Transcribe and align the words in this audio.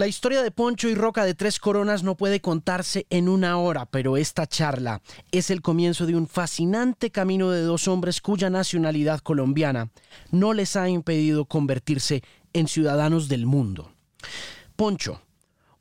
La 0.00 0.06
historia 0.06 0.42
de 0.42 0.50
Poncho 0.50 0.88
y 0.88 0.94
Roca 0.94 1.26
de 1.26 1.34
Tres 1.34 1.58
Coronas 1.58 2.02
no 2.02 2.16
puede 2.16 2.40
contarse 2.40 3.06
en 3.10 3.28
una 3.28 3.58
hora, 3.58 3.84
pero 3.84 4.16
esta 4.16 4.46
charla 4.46 5.02
es 5.30 5.50
el 5.50 5.60
comienzo 5.60 6.06
de 6.06 6.16
un 6.16 6.26
fascinante 6.26 7.10
camino 7.10 7.50
de 7.50 7.60
dos 7.60 7.86
hombres 7.86 8.22
cuya 8.22 8.48
nacionalidad 8.48 9.20
colombiana 9.20 9.90
no 10.30 10.54
les 10.54 10.74
ha 10.76 10.88
impedido 10.88 11.44
convertirse 11.44 12.22
en 12.54 12.66
ciudadanos 12.66 13.28
del 13.28 13.44
mundo. 13.44 13.92
Poncho, 14.74 15.20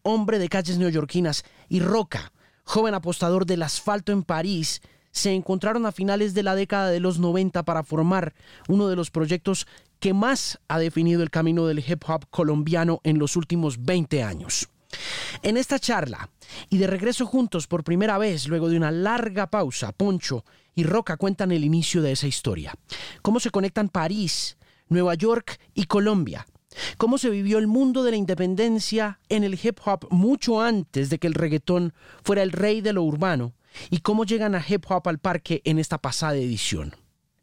hombre 0.01 0.37
de 0.37 0.49
calles 0.49 0.77
neoyorquinas, 0.77 1.45
y 1.69 1.79
Roca, 1.79 2.33
joven 2.65 2.95
apostador 2.95 3.45
del 3.45 3.63
asfalto 3.63 4.11
en 4.11 4.23
París, 4.23 4.81
se 5.11 5.31
encontraron 5.31 5.85
a 5.85 5.93
finales 5.93 6.33
de 6.33 6.43
la 6.43 6.55
década 6.55 6.89
de 6.89 6.99
los 6.99 7.19
90 7.19 7.63
para 7.63 7.83
formar 7.83 8.33
uno 8.67 8.89
de 8.89 8.97
los 8.97 9.11
proyectos 9.11 9.65
que 9.99 10.13
más 10.13 10.59
ha 10.67 10.79
definido 10.79 11.23
el 11.23 11.29
camino 11.29 11.65
del 11.65 11.79
hip 11.79 12.03
hop 12.07 12.25
colombiano 12.29 13.01
en 13.03 13.19
los 13.19 13.35
últimos 13.35 13.83
20 13.83 14.23
años. 14.23 14.69
En 15.43 15.57
esta 15.57 15.79
charla, 15.79 16.29
y 16.69 16.77
de 16.77 16.87
regreso 16.87 17.25
juntos 17.25 17.67
por 17.67 17.83
primera 17.83 18.17
vez 18.17 18.47
luego 18.47 18.69
de 18.69 18.77
una 18.77 18.91
larga 18.91 19.47
pausa, 19.47 19.91
Poncho 19.91 20.45
y 20.73 20.83
Roca 20.83 21.17
cuentan 21.17 21.51
el 21.51 21.63
inicio 21.63 22.01
de 22.01 22.13
esa 22.13 22.27
historia. 22.27 22.73
Cómo 23.21 23.39
se 23.39 23.51
conectan 23.51 23.89
París, 23.89 24.57
Nueva 24.87 25.13
York 25.13 25.59
y 25.75 25.85
Colombia. 25.85 26.47
Cómo 26.97 27.17
se 27.17 27.29
vivió 27.29 27.57
el 27.57 27.67
mundo 27.67 28.03
de 28.03 28.11
la 28.11 28.17
independencia 28.17 29.19
en 29.29 29.43
el 29.43 29.59
hip 29.61 29.79
hop 29.85 30.07
mucho 30.11 30.61
antes 30.61 31.09
de 31.09 31.19
que 31.19 31.27
el 31.27 31.33
reggaetón 31.33 31.93
fuera 32.23 32.43
el 32.43 32.51
rey 32.51 32.81
de 32.81 32.93
lo 32.93 33.03
urbano. 33.03 33.53
Y 33.89 33.99
cómo 33.99 34.25
llegan 34.25 34.55
a 34.55 34.65
hip 34.67 34.85
hop 34.89 35.07
al 35.07 35.19
parque 35.19 35.61
en 35.65 35.77
esta 35.77 35.99
pasada 35.99 36.35
edición. 36.35 36.95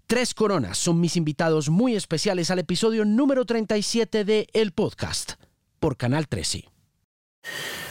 Tres 0.08 0.34
Coronas 0.34 0.78
son 0.78 1.00
mis 1.00 1.16
invitados 1.16 1.68
muy 1.68 1.96
especiales 1.96 2.52
al 2.52 2.60
episodio 2.60 3.04
número 3.04 3.44
37 3.44 4.24
de 4.24 4.46
El 4.52 4.70
Podcast 4.70 5.32
por 5.80 5.96
Canal 5.96 6.28
13. 6.28 6.64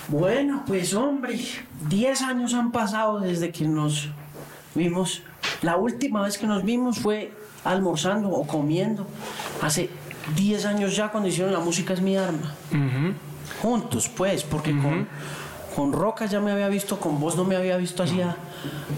Bueno, 0.08 0.64
pues 0.66 0.94
hombre, 0.94 1.38
10 1.90 2.22
años 2.22 2.54
han 2.54 2.72
pasado 2.72 3.20
desde 3.20 3.52
que 3.52 3.68
nos 3.68 4.08
vimos. 4.76 5.24
La 5.62 5.76
última 5.76 6.22
vez 6.22 6.38
que 6.38 6.48
nos 6.48 6.64
vimos 6.64 7.00
fue 7.00 7.34
almorzando 7.66 8.30
o 8.30 8.48
comiendo. 8.48 9.06
Hace 9.62 9.90
10 10.38 10.66
años 10.68 10.96
ya 10.96 11.12
cuando 11.12 11.28
hicieron 11.28 11.52
La 11.52 11.60
música 11.60 11.94
es 11.94 12.00
mi 12.00 12.16
arma. 12.16 12.56
Juntos, 13.62 14.08
pues, 14.08 14.46
porque 14.46 14.72
con 14.72 15.10
con 15.76 15.92
Roca 15.92 16.26
ya 16.26 16.40
me 16.40 16.52
había 16.52 16.70
visto, 16.70 16.98
con 16.98 17.20
vos 17.20 17.36
no 17.36 17.44
me 17.44 17.56
había 17.56 17.76
visto 17.76 18.02
hacía 18.04 18.38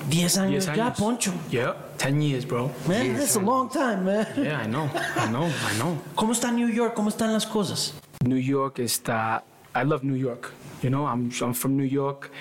10 0.10 0.38
años, 0.38 0.70
ya, 0.76 0.94
Poncho. 0.94 1.34
Yeah, 1.50 1.76
10 1.98 2.22
years, 2.22 2.48
bro. 2.48 2.70
Man, 2.88 3.16
that's 3.16 3.36
a 3.36 3.40
long 3.40 3.70
time, 3.70 4.04
man. 4.04 4.28
Yeah, 4.38 4.62
I 4.64 4.68
know, 4.68 4.86
I 5.16 5.28
know, 5.30 5.46
I 5.46 5.76
know. 5.80 5.98
¿Cómo 6.16 6.34
está 6.34 6.52
New 6.52 6.70
York? 6.70 6.94
¿Cómo 6.94 7.10
están 7.10 7.34
las 7.34 7.48
cosas? 7.48 7.96
New 8.24 8.38
York 8.38 8.80
está... 8.80 9.44
I 9.76 9.84
love 9.84 10.04
New 10.04 10.16
York. 10.16 10.52
You 10.84 10.90
know, 10.90 11.08
I'm, 11.08 11.32
I'm 11.42 11.54
from 11.54 11.76
New 11.76 11.88
York. 11.88 12.32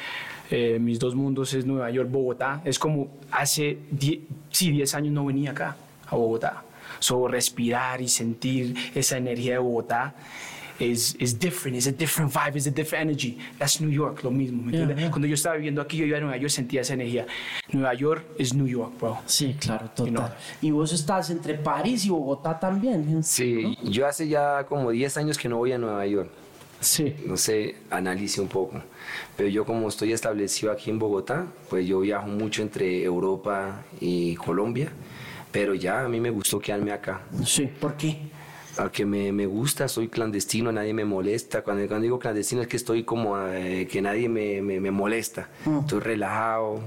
Eh, 0.51 0.79
mis 0.79 0.99
dos 0.99 1.15
mundos 1.15 1.55
es 1.55 1.65
Nueva 1.65 1.91
York, 1.91 2.11
Bogotá. 2.11 2.61
Es 2.65 2.79
como 2.79 3.09
hace 3.31 3.79
10, 3.91 4.21
sí, 4.51 4.71
10 4.71 4.95
años 4.95 5.13
no 5.13 5.25
venía 5.25 5.53
acá, 5.53 5.77
a 6.07 6.15
Bogotá. 6.15 6.63
So, 6.99 7.27
respirar 7.27 8.01
y 8.03 8.09
sentir 8.09 8.75
esa 8.95 9.17
energía 9.17 9.55
de 9.55 9.59
Bogotá 9.59 10.15
is, 10.79 11.15
is 11.19 11.39
different, 11.39 11.77
it's 11.77 11.87
a 11.87 11.93
different 11.93 12.33
vibe, 12.33 12.57
it's 12.57 12.67
a 12.67 12.71
different 12.71 13.09
energy. 13.09 13.39
That's 13.59 13.81
New 13.81 13.91
York, 13.91 14.23
lo 14.23 14.31
mismo, 14.31 14.63
¿me 14.63 14.77
entiendes? 14.77 15.11
Cuando 15.11 15.27
yo 15.27 15.35
estaba 15.35 15.57
viviendo 15.57 15.81
aquí, 15.81 15.97
yo 15.97 16.07
iba 16.07 16.19
a 16.19 16.21
Nueva 16.21 16.37
York, 16.37 16.51
sentía 16.51 16.81
esa 16.83 16.95
energía. 16.95 17.27
Nueva 17.73 17.95
York 17.95 18.25
es 18.39 18.55
New 18.55 18.67
York, 18.67 18.93
bro. 18.99 19.19
Sí, 19.27 19.57
claro, 19.59 19.91
total. 19.95 20.37
Y 20.61 20.71
vos 20.71 20.93
estás 20.93 21.31
entre 21.31 21.55
París 21.55 22.05
y 22.05 22.11
Bogotá 22.11 22.59
también. 22.59 23.23
Sí, 23.23 23.77
yo 23.85 24.07
hace 24.07 24.29
ya 24.29 24.65
como 24.65 24.91
10 24.91 25.17
años 25.17 25.39
que 25.39 25.49
no 25.49 25.59
voy 25.59 25.73
a 25.73 25.79
Nueva 25.79 26.07
York. 26.07 26.31
Sí. 26.81 27.15
No 27.27 27.37
sé, 27.37 27.77
analice 27.91 28.41
un 28.41 28.49
poco. 28.49 28.83
Pero 29.37 29.49
yo 29.49 29.65
como 29.65 29.89
estoy 29.89 30.13
establecido 30.13 30.71
aquí 30.71 30.91
en 30.91 30.99
Bogotá, 30.99 31.47
pues 31.71 31.87
yo 31.87 32.01
viajo 32.01 32.29
mucho 32.29 32.63
entre 32.63 33.03
Europa 33.03 33.83
y 34.01 34.35
Colombia. 34.37 34.91
Pero 35.51 35.75
ya 35.75 36.05
a 36.05 36.09
mí 36.09 36.21
me 36.21 36.31
gustó 36.31 36.59
quedarme 36.61 36.93
acá. 36.93 37.23
Sí, 37.45 37.67
¿por 37.81 37.97
qué? 37.97 38.19
Al 38.77 38.91
que 38.91 39.07
me, 39.07 39.33
me, 39.33 39.47
gusta, 39.47 39.89
soy 39.89 40.09
clandestino, 40.09 40.73
nadie 40.73 40.93
me 40.93 41.05
molesta. 41.05 41.63
Cuando, 41.63 41.87
cuando 41.87 42.05
digo 42.05 42.19
clandestino 42.19 42.63
es 42.63 42.69
que 42.69 42.77
estoy 42.77 43.05
como 43.05 43.39
eh, 43.39 43.87
que 43.91 44.03
nadie 44.03 44.29
me, 44.29 44.61
me, 44.63 44.81
me 44.81 44.91
molesta. 44.91 45.49
Mm. 45.65 45.79
Estoy 45.81 46.01
relajado. 46.01 46.81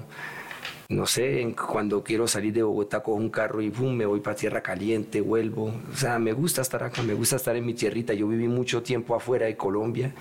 No 0.92 1.06
sé, 1.06 1.54
cuando 1.56 2.04
quiero 2.04 2.28
salir 2.28 2.52
de 2.52 2.64
Bogotá 2.64 3.04
cojo 3.04 3.20
un 3.20 3.30
carro 3.30 3.62
y 3.62 3.70
boom, 3.70 3.96
me 3.96 4.08
voy 4.08 4.22
para 4.22 4.36
tierra 4.36 4.64
caliente, 4.64 5.22
vuelvo. 5.22 5.72
O 5.94 5.96
sea, 5.96 6.18
me 6.18 6.34
gusta 6.34 6.64
estar 6.64 6.82
acá, 6.84 7.04
me 7.04 7.14
gusta 7.14 7.36
estar 7.36 7.56
en 7.56 7.64
mi 7.64 7.76
tierrita. 7.76 8.12
Yo 8.16 8.28
viví 8.28 8.48
mucho 8.48 8.82
tiempo 8.82 9.14
afuera 9.14 9.46
de 9.46 9.56
Colombia 9.56 10.16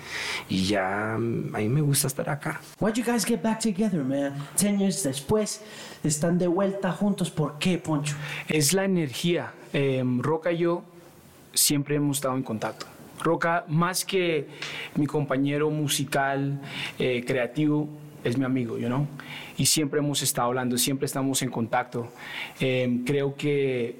y 0.47 0.67
ya 0.67 1.17
mm, 1.17 1.55
a 1.55 1.57
mí 1.57 1.69
me 1.69 1.81
gusta 1.81 2.05
estar 2.05 2.29
acá. 2.29 2.61
Why'd 2.79 2.93
you 2.93 3.03
guys 3.03 3.25
get 3.25 3.41
back 3.41 3.59
together, 3.59 4.03
man? 4.03 4.35
Ten 4.55 4.77
years 4.77 5.01
después 5.01 5.61
están 6.03 6.37
de 6.37 6.45
vuelta 6.45 6.91
juntos. 6.91 7.31
¿Por 7.31 7.57
qué, 7.57 7.79
Poncho? 7.79 8.15
Es 8.47 8.71
la 8.71 8.85
energía. 8.85 9.53
Eh, 9.73 10.03
Roca 10.19 10.51
y 10.51 10.59
yo 10.59 10.83
siempre 11.53 11.95
hemos 11.95 12.17
estado 12.17 12.35
en 12.35 12.43
contacto. 12.43 12.85
Roca, 13.21 13.65
más 13.67 14.05
que 14.05 14.47
mi 14.95 15.05
compañero 15.05 15.69
musical, 15.69 16.59
eh, 16.97 17.23
creativo, 17.25 17.89
es 18.23 18.37
mi 18.37 18.45
amigo, 18.45 18.77
you 18.77 18.87
know? 18.87 19.07
Y 19.57 19.65
siempre 19.65 19.99
hemos 19.99 20.21
estado 20.21 20.47
hablando, 20.47 20.77
siempre 20.77 21.05
estamos 21.05 21.41
en 21.41 21.49
contacto. 21.49 22.11
Em, 22.59 23.03
creo 23.03 23.35
que 23.35 23.97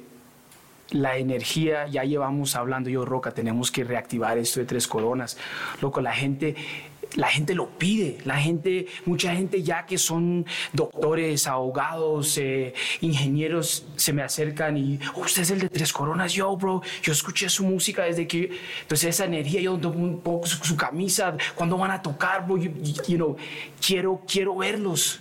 la 0.92 1.18
energía, 1.18 1.88
ya 1.88 2.04
llevamos 2.04 2.56
hablando 2.56 2.90
yo, 2.90 3.06
Roca, 3.06 3.32
tenemos 3.32 3.72
que 3.72 3.84
reactivar 3.84 4.38
esto 4.38 4.60
de 4.60 4.66
Tres 4.66 4.88
Coronas. 4.88 5.38
Loco, 5.81 6.02
la 6.02 6.14
gente 6.14 6.56
la 7.16 7.28
gente 7.28 7.56
lo 7.56 7.70
pide, 7.70 8.18
la 8.25 8.38
gente, 8.38 8.88
mucha 9.06 9.36
gente 9.36 9.64
ya 9.64 9.86
que 9.86 9.97
son 9.97 10.46
doctores, 10.74 11.47
abogados, 11.47 12.38
eh, 12.38 12.74
ingenieros, 13.02 13.86
se 13.96 14.14
me 14.14 14.22
acercan 14.22 14.78
y, 14.78 15.00
usted 15.16 15.42
es 15.42 15.52
el 15.52 15.59
de 15.59 15.69
Tres 15.69 15.92
Coronas, 15.92 16.34
yo, 16.34 16.56
bro, 16.56 16.81
yo 17.02 17.14
escuché 17.14 17.50
su 17.50 17.66
música 17.66 18.03
desde 18.03 18.28
que, 18.28 18.52
entonces 18.81 19.09
esa 19.09 19.25
energía, 19.25 19.62
yo 19.62 19.74
un 19.74 20.22
poco 20.22 20.48
su, 20.48 20.75
camisa, 20.75 21.36
cuando 21.56 21.78
van 21.78 21.92
a 21.92 22.02
tocar, 22.02 22.46
bro, 22.46 22.58
you, 22.58 22.72
you, 23.08 23.18
know, 23.18 23.36
quiero, 23.86 24.22
quiero 24.28 24.56
verlos, 24.56 25.19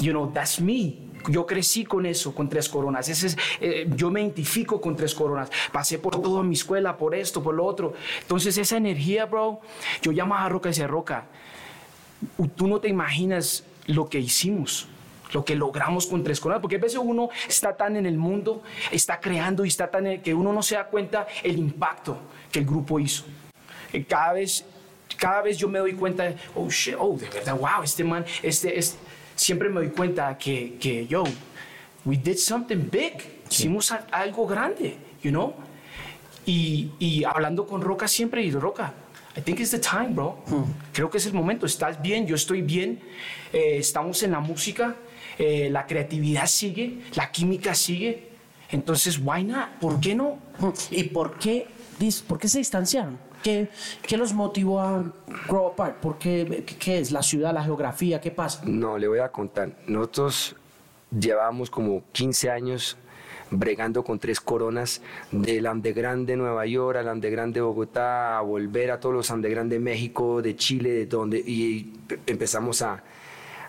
you 0.00 0.10
know, 0.12 0.30
that's 0.32 0.60
me. 0.60 1.11
Yo 1.28 1.46
crecí 1.46 1.84
con 1.84 2.06
eso, 2.06 2.34
con 2.34 2.48
tres 2.48 2.68
coronas. 2.68 3.08
Ese 3.08 3.28
es, 3.28 3.36
eh, 3.60 3.88
yo 3.94 4.10
me 4.10 4.20
identifico 4.20 4.80
con 4.80 4.96
tres 4.96 5.14
coronas. 5.14 5.50
Pasé 5.72 5.98
por 5.98 6.20
toda 6.20 6.42
mi 6.42 6.54
escuela, 6.54 6.96
por 6.96 7.14
esto, 7.14 7.42
por 7.42 7.54
lo 7.54 7.64
otro. 7.64 7.94
Entonces 8.20 8.56
esa 8.58 8.76
energía, 8.76 9.26
bro, 9.26 9.60
yo 10.00 10.12
llamo 10.12 10.34
a 10.34 10.48
Roca 10.48 10.68
y 10.68 10.72
decía, 10.72 10.86
Roca, 10.86 11.26
tú 12.56 12.66
no 12.66 12.80
te 12.80 12.88
imaginas 12.88 13.64
lo 13.86 14.08
que 14.08 14.18
hicimos 14.18 14.88
lo 15.32 15.44
que 15.44 15.54
logramos 15.54 16.06
con 16.06 16.22
tres 16.22 16.40
coronas, 16.40 16.60
porque 16.60 16.76
a 16.76 16.78
veces 16.78 17.00
uno 17.02 17.30
está 17.48 17.74
tan 17.74 17.96
en 17.96 18.06
el 18.06 18.18
mundo, 18.18 18.62
está 18.90 19.18
creando 19.18 19.64
y 19.64 19.68
está 19.68 19.90
tan 19.90 20.20
que 20.20 20.34
uno 20.34 20.52
no 20.52 20.62
se 20.62 20.74
da 20.74 20.86
cuenta 20.86 21.26
el 21.42 21.58
impacto 21.58 22.18
que 22.50 22.58
el 22.58 22.66
grupo 22.66 23.00
hizo. 23.00 23.24
Cada 24.08 24.34
vez, 24.34 24.64
cada 25.16 25.42
vez 25.42 25.56
yo 25.58 25.68
me 25.68 25.78
doy 25.78 25.94
cuenta, 25.94 26.34
oh 26.54 26.68
shit, 26.68 26.96
oh, 26.98 27.16
de 27.16 27.28
verdad, 27.28 27.56
wow, 27.56 27.82
este 27.82 28.04
man, 28.04 28.24
este, 28.42 28.78
este 28.78 28.98
siempre 29.42 29.68
me 29.68 29.80
doy 29.80 29.90
cuenta 29.90 30.36
que, 30.38 30.76
que 30.78 31.06
yo, 31.06 31.24
we 32.04 32.16
did 32.16 32.36
something 32.36 32.88
big, 32.90 33.42
hicimos 33.50 33.92
algo 34.10 34.46
grande, 34.46 34.96
you 35.22 35.30
know? 35.30 35.54
Y, 36.46 36.90
y, 36.98 37.24
hablando 37.24 37.66
con 37.66 37.80
Roca 37.80 38.08
siempre, 38.08 38.42
y 38.42 38.50
Roca, 38.50 38.92
I 39.36 39.40
think 39.40 39.60
it's 39.60 39.70
the 39.70 39.78
time, 39.78 40.08
bro. 40.08 40.42
Hmm. 40.46 40.64
Creo 40.92 41.08
que 41.08 41.18
es 41.18 41.26
el 41.26 41.34
momento. 41.34 41.66
Estás 41.66 42.02
bien, 42.02 42.26
yo 42.26 42.34
estoy 42.34 42.62
bien. 42.62 43.00
Eh, 43.52 43.76
estamos 43.78 44.22
en 44.22 44.32
la 44.32 44.40
música, 44.40 44.96
eh, 45.38 45.68
la 45.70 45.86
creatividad 45.86 46.46
sigue, 46.46 47.02
la 47.14 47.30
química 47.30 47.74
sigue. 47.74 48.30
Entonces, 48.70 49.20
why 49.22 49.44
not? 49.44 49.68
¿Por 49.80 50.00
qué 50.00 50.14
no? 50.14 50.38
Hmm. 50.58 50.70
¿Y 50.90 51.04
por 51.04 51.38
qué, 51.38 51.68
por 52.26 52.38
qué 52.38 52.48
se 52.48 52.58
distanciaron? 52.58 53.18
¿Qué, 53.42 53.68
¿Qué, 54.06 54.16
los 54.16 54.32
motivó 54.32 54.80
a 54.80 55.04
grow 55.48 55.68
apart? 55.68 55.96
¿Por 55.96 56.18
qué, 56.18 56.64
qué, 56.78 56.98
es? 56.98 57.10
¿La 57.10 57.22
ciudad, 57.22 57.52
la 57.52 57.64
geografía? 57.64 58.20
¿Qué 58.20 58.30
pasa? 58.30 58.62
No, 58.64 58.98
le 58.98 59.08
voy 59.08 59.18
a 59.18 59.30
contar. 59.30 59.70
Nosotros 59.86 60.56
llevábamos 61.10 61.70
como 61.70 62.02
15 62.12 62.50
años 62.50 62.96
bregando 63.50 64.02
con 64.02 64.18
tres 64.18 64.40
coronas 64.40 65.02
del 65.30 65.66
underground 65.66 66.26
de 66.26 66.36
Nueva 66.36 66.64
York 66.66 66.96
al 66.98 67.08
underground 67.08 67.54
de 67.54 67.60
Bogotá, 67.60 68.38
a 68.38 68.40
volver 68.40 68.90
a 68.90 68.98
todos 68.98 69.14
los 69.14 69.30
underground 69.30 69.70
de 69.70 69.78
México, 69.78 70.40
de 70.40 70.56
Chile, 70.56 70.90
de 70.90 71.06
donde, 71.06 71.38
y 71.38 71.92
empezamos 72.26 72.80
a, 72.82 73.02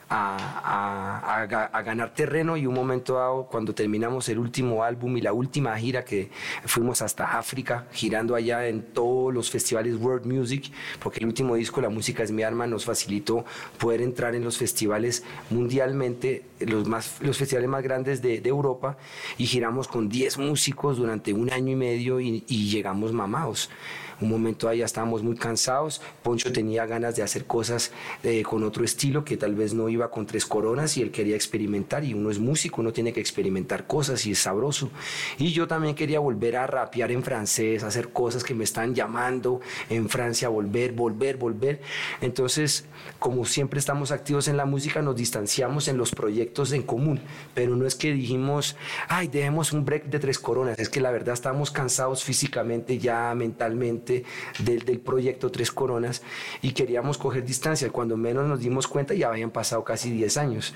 a, 0.10 1.82
ganar 1.86 2.14
terreno 2.14 2.58
y 2.58 2.66
un 2.66 2.74
momento 2.74 3.16
dado, 3.16 3.46
cuando 3.46 3.74
terminamos 3.74 4.30
el 4.30 4.40
último 4.40 4.84
álbum 4.84 5.18
y 5.18 5.22
la 5.22 5.34
última 5.34 5.78
gira 5.78 6.04
que 6.06 6.30
fuimos 6.66 7.02
hasta 7.02 7.38
África, 7.38 7.88
girando 7.92 8.36
allá 8.36 8.68
en 8.68 8.82
todos 8.94 9.34
los 9.34 9.50
festivales 9.50 9.96
World 9.96 10.26
Music, 10.26 10.72
porque 11.02 11.20
el 11.20 11.26
último 11.28 11.56
disco, 11.56 11.82
La 11.82 11.90
Música 11.90 12.24
es 12.24 12.32
mi 12.32 12.44
arma, 12.44 12.68
nos 12.68 12.86
facilitó 12.86 13.46
poder 13.78 14.02
entrar 14.02 14.36
en 14.36 14.44
los 14.44 14.58
festivales 14.58 15.24
mundialmente, 15.50 16.46
los, 16.60 16.88
más, 16.88 17.18
los 17.22 17.38
festivales 17.38 17.70
más 17.70 17.84
grandes 17.84 18.22
de, 18.22 18.42
Europa, 18.44 18.98
y 19.38 19.46
giramos 19.46 19.88
con 19.88 20.10
10 20.10 20.38
músicos 20.38 20.98
durante 20.98 21.34
un 21.34 21.52
año 21.52 21.72
y 21.72 21.76
medio 21.76 22.20
y, 22.20 22.44
y 22.48 22.70
llegamos 22.70 23.14
mamados 23.14 23.70
un 24.22 24.30
momento 24.30 24.68
ahí 24.68 24.80
ya 24.80 24.86
estábamos 24.86 25.24
muy 25.24 25.36
cansados, 25.36 26.02
Poncho 26.22 26.52
tenía 26.52 26.86
ganas 26.86 27.16
de 27.16 27.24
hacer 27.24 27.46
cosas 27.46 27.92
eh, 28.24 28.44
con 28.44 28.64
otro 28.64 28.84
estilo 28.84 29.24
que 29.24 29.38
tal 29.38 29.56
vez 29.56 29.74
no 29.74 29.90
iba 29.90 30.10
con 30.10 30.26
tres 30.26 30.46
coronas 30.46 30.98
y 30.98 31.02
él 31.02 31.12
quería 31.12 31.36
experimentar 31.36 32.04
y 32.04 32.14
uno 32.14 32.30
es 32.32 32.40
músico, 32.40 32.82
uno 32.82 32.92
tiene 32.92 33.14
que 33.14 33.20
experimentar 33.20 33.88
cosas 33.88 34.26
y 34.26 34.32
es 34.32 34.40
sabroso. 34.40 34.90
Y 35.38 35.52
yo 35.52 35.68
también 35.68 35.96
quería 35.96 36.20
volver 36.20 36.58
a 36.58 36.68
rapear 36.68 37.12
en 37.12 37.24
francés, 37.24 37.84
hacer 37.84 38.10
cosas 38.10 38.44
que 38.44 38.54
me 38.54 38.64
están 38.64 38.94
llamando 38.94 39.62
en 39.90 40.10
Francia, 40.10 40.50
volver, 40.50 40.92
volver, 40.92 41.38
volver. 41.38 41.82
Entonces, 42.22 42.86
como 43.20 43.46
siempre 43.46 43.80
estamos 43.80 44.12
activos 44.12 44.48
en 44.48 44.58
la 44.58 44.66
música, 44.66 45.02
nos 45.02 45.16
distanciamos 45.16 45.88
en 45.88 45.98
los 45.98 46.12
proyectos 46.12 46.72
en 46.72 46.84
común, 46.84 47.20
pero 47.54 47.76
no 47.76 47.86
es 47.86 47.96
que 47.96 48.14
dijimos, 48.14 48.76
ay, 49.08 49.28
dejemos 49.28 49.72
un 49.74 49.86
break 49.86 50.06
de 50.06 50.20
tres 50.20 50.40
coronas, 50.40 50.80
es 50.80 50.90
que 50.90 51.00
la 51.00 51.12
verdad 51.12 51.34
estamos 51.34 51.72
cansados 51.72 52.24
físicamente, 52.24 52.98
ya 52.98 53.34
mentalmente 53.36 54.03
del, 54.06 54.24
del, 54.86 55.00
proyecto 55.00 55.52
Tres 55.52 55.72
Coronas 55.72 56.22
y 56.62 56.72
queríamos 56.72 57.18
coger 57.18 57.44
distancia. 57.44 57.90
Cuando 57.90 58.18
menos 58.18 58.48
nos 58.48 58.60
dimos 58.60 58.88
cuenta 58.88 59.14
ya 59.14 59.30
habían 59.30 59.52
pasado 59.52 59.84
casi 59.84 60.12
10 60.12 60.38
años. 60.38 60.74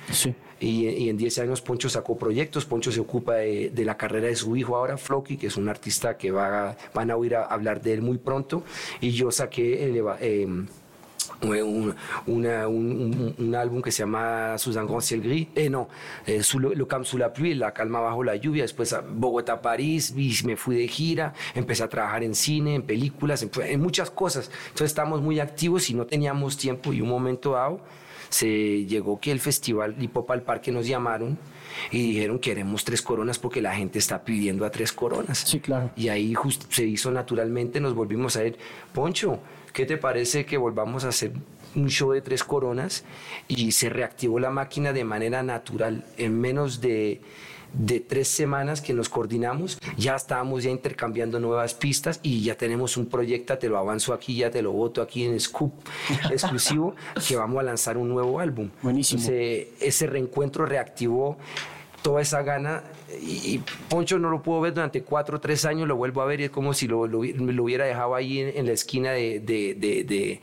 Y, 0.60 0.88
y, 0.88 1.10
en 1.10 1.18
10 1.18 1.40
años 1.40 1.62
Poncho 1.62 1.90
sacó 1.90 2.18
proyectos, 2.18 2.66
Poncho 2.66 2.92
se 2.92 3.00
ocupa 3.00 3.36
de, 3.36 3.70
de, 3.70 3.86
la 3.86 3.96
carrera 3.96 4.28
de 4.28 4.36
su 4.36 4.56
hijo 4.56 4.76
ahora, 4.76 4.98
Floki, 4.98 5.38
que 5.38 5.48
es 5.48 5.58
un 5.58 5.70
artista 5.70 6.18
que 6.18 6.32
va, 6.32 6.76
van 6.94 7.12
a 7.12 7.16
oír 7.16 7.36
a 7.36 7.46
hablar 7.46 7.82
de 7.82 7.94
él 7.94 8.02
muy 8.02 8.18
pronto, 8.18 8.64
y 9.00 9.12
yo 9.12 9.32
saqué... 9.32 9.86
el 9.86 10.04
eh, 10.20 10.48
un, 11.42 11.95
un, 12.25 13.56
álbum 13.56 13.81
que 13.81 13.92
se 13.92 14.00
llama 14.00 14.57
Sous 14.57 14.75
un 14.75 14.88
grand 14.88 15.01
ciel 15.01 15.22
gris, 15.22 15.48
eh, 15.56 15.69
no, 15.69 15.89
eh, 16.25 16.42
le, 16.75 16.88
calme 16.88 17.06
sous 17.06 17.18
la 17.18 17.31
pluie, 17.31 17.56
La 17.56 17.74
calma 17.74 18.00
bajo 18.00 18.24
la 18.24 18.36
lluvia, 18.36 18.63
después 18.63 18.94
a 18.94 19.01
Bogotá, 19.01 19.62
París, 19.62 20.13
y 20.16 20.34
me 20.45 20.56
fui 20.56 20.75
de 20.75 20.88
gira, 20.88 21.34
empecé 21.56 21.84
a 21.84 21.89
trabajar 21.89 22.24
en 22.24 22.36
cine, 22.36 22.75
en 22.75 22.84
películas, 22.84 23.44
en, 23.44 23.81
muchas 23.81 24.10
cosas. 24.10 24.50
Entonces 24.68 24.88
estábamos 24.88 25.22
muy 25.22 25.39
activos 25.39 25.89
y 25.89 25.94
no 25.94 26.06
teníamos 26.06 26.57
tiempo 26.57 26.94
y 26.94 27.01
un 27.01 27.10
momento 27.10 27.51
dado 27.51 27.81
se 28.30 28.86
llegó 28.86 29.22
que 29.22 29.31
el 29.31 29.40
festival 29.40 29.95
Hipop 29.98 30.30
al 30.31 30.42
Parque 30.42 30.72
nos 30.72 30.86
llamaron 30.86 31.38
y 31.92 32.12
dijeron 32.12 32.40
queremos 32.40 32.83
tres 32.83 33.01
coronas 33.01 33.40
porque 33.40 33.62
la 33.62 33.74
gente 33.74 34.00
está 34.00 34.24
pidiendo 34.24 34.66
a 34.66 34.69
tres 34.69 34.92
coronas. 34.92 35.40
Sí, 35.40 35.60
claro. 35.60 35.92
Y 35.95 36.10
ahí 36.10 36.33
se 36.69 36.86
hizo 36.86 37.12
naturalmente, 37.12 37.80
nos 37.80 37.94
volvimos 37.94 38.36
a 38.36 38.45
ir, 38.45 38.57
Poncho, 38.94 39.40
¿qué 39.78 39.86
te 39.86 39.98
parece 39.98 40.44
que 40.48 40.58
volvamos 40.58 41.06
a 41.06 41.10
hacer 41.10 41.34
un 41.76 41.88
show 41.88 42.12
de 42.12 42.22
tres 42.22 42.44
coronas? 42.44 43.04
Y 43.48 43.74
se 43.74 43.90
reactivó 43.90 44.40
la 44.40 44.50
máquina 44.50 44.92
de 44.92 45.04
manera 45.04 45.44
natural. 45.44 46.04
En 46.18 46.42
menos 46.42 46.82
de, 46.82 47.22
tres 48.08 48.28
semanas 48.28 48.82
que 48.82 48.96
nos 48.96 49.08
coordinamos, 49.08 49.78
ya 49.96 50.16
estábamos 50.16 50.64
ya 50.64 50.72
intercambiando 50.72 51.40
nuevas 51.40 51.76
pistas 51.76 52.20
y 52.24 52.42
ya 52.42 52.56
tenemos 52.56 52.98
un 52.98 53.06
proyecto, 53.06 53.56
te 53.60 53.70
lo 53.70 53.78
avanzo 53.78 54.14
aquí, 54.14 54.38
ya 54.38 54.50
te 54.50 54.64
lo 54.64 54.72
voto 54.72 55.00
aquí 55.00 55.26
en 55.26 55.40
Scoop 55.40 55.74
exclusivo, 56.32 56.96
que 57.28 57.36
vamos 57.36 57.60
a 57.60 57.64
lanzar 57.64 57.98
un 57.98 58.10
nuevo 58.10 58.40
álbum. 58.40 58.72
Buenísimo. 58.82 59.22
Ese 59.30 60.08
reencuentro 60.08 60.66
reactivó 60.66 61.38
toda 62.07 62.21
esa 62.21 62.42
gana 62.42 62.83
y, 63.21 63.59
Poncho 63.89 64.18
no 64.18 64.30
lo 64.30 64.42
puedo 64.42 64.62
ver 64.62 64.74
durante 64.74 65.04
cuatro 65.04 65.36
o 65.36 65.42
tres 65.42 65.65
años, 65.65 65.89
lo 65.89 65.98
vuelvo 65.98 66.21
a 66.21 66.25
ver 66.25 66.39
y 66.39 66.45
es 66.45 66.50
como 66.50 66.74
si 66.74 66.88
lo, 66.88 67.06
lo, 67.06 67.19
hubiera 67.19 67.83
dejado 67.83 68.15
ahí 68.15 68.39
en, 68.39 68.65
la 68.65 68.71
esquina 68.71 69.12
de, 69.12 70.39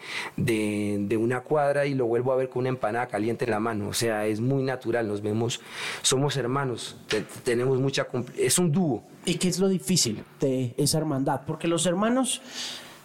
una 1.18 1.40
cuadra 1.40 1.86
y 1.86 1.94
lo 1.94 2.04
vuelvo 2.04 2.34
a 2.34 2.36
ver 2.36 2.50
con 2.50 2.60
una 2.60 2.68
empanada 2.68 3.06
caliente 3.06 3.46
en 3.46 3.50
la 3.50 3.60
mano. 3.60 3.88
O 3.88 3.94
sea, 3.94 4.26
es 4.26 4.40
muy 4.40 4.62
natural, 4.62 5.08
nos 5.08 5.22
vemos, 5.22 5.62
somos 6.02 6.36
hermanos, 6.36 6.98
tenemos 7.44 7.80
mucha... 7.80 8.08
Es 8.36 8.58
un 8.58 8.70
dúo. 8.70 9.02
¿Y 9.24 9.36
qué 9.36 9.48
es 9.48 9.58
lo 9.58 9.68
difícil 9.68 10.22
de 10.40 10.74
esa 10.76 10.98
hermandad? 10.98 11.40
Porque 11.46 11.66
los 11.66 11.86
hermanos 11.86 12.42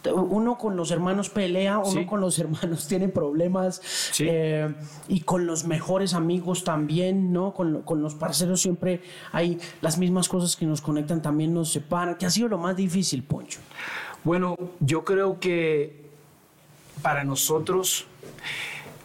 uno 0.05 0.57
con 0.57 0.75
los 0.75 0.91
hermanos 0.91 1.29
pelea, 1.29 1.79
uno 1.79 2.05
con 2.05 2.21
los 2.21 2.39
hermanos 2.39 2.87
tiene 2.87 3.09
problemas 3.09 3.81
eh, 4.19 4.73
y 5.07 5.21
con 5.21 5.45
los 5.45 5.65
mejores 5.65 6.13
amigos 6.13 6.63
también, 6.63 7.33
¿no? 7.33 7.53
Con, 7.53 7.81
con, 7.81 8.01
los 8.01 8.15
parceros 8.15 8.61
siempre 8.61 9.01
hay 9.31 9.59
las 9.81 9.97
mismas 9.97 10.29
cosas 10.29 10.55
que 10.55 10.65
nos 10.65 10.81
conectan, 10.81 11.21
también 11.21 11.53
nos 11.53 11.71
separan. 11.71 12.15
¿Qué 12.15 12.25
ha 12.25 12.29
sido 12.29 12.47
lo 12.47 12.57
más 12.57 12.75
difícil, 12.75 13.23
Poncho? 13.23 13.59
Bueno, 14.23 14.57
yo 14.79 15.03
creo 15.03 15.39
que 15.39 16.09
para 17.01 17.23
nosotros 17.23 18.05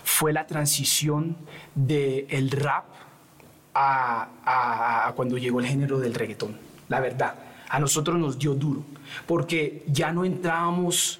fue 0.04 0.32
la 0.32 0.46
transición 0.46 1.36
del 1.74 2.26
el 2.28 2.50
rap 2.50 2.84
a, 3.74 5.06
a 5.08 5.12
cuando 5.14 5.38
llegó 5.38 5.58
el 5.58 5.66
género 5.66 5.98
del 5.98 6.14
reggaetón, 6.14 6.56
la 6.88 7.00
verdad 7.00 7.34
a 7.74 7.80
nosotros 7.80 8.16
nos 8.16 8.38
dio 8.38 8.54
duro, 8.54 8.84
porque 9.26 9.82
ya 9.88 10.12
no 10.12 10.24
entrábamos, 10.24 11.18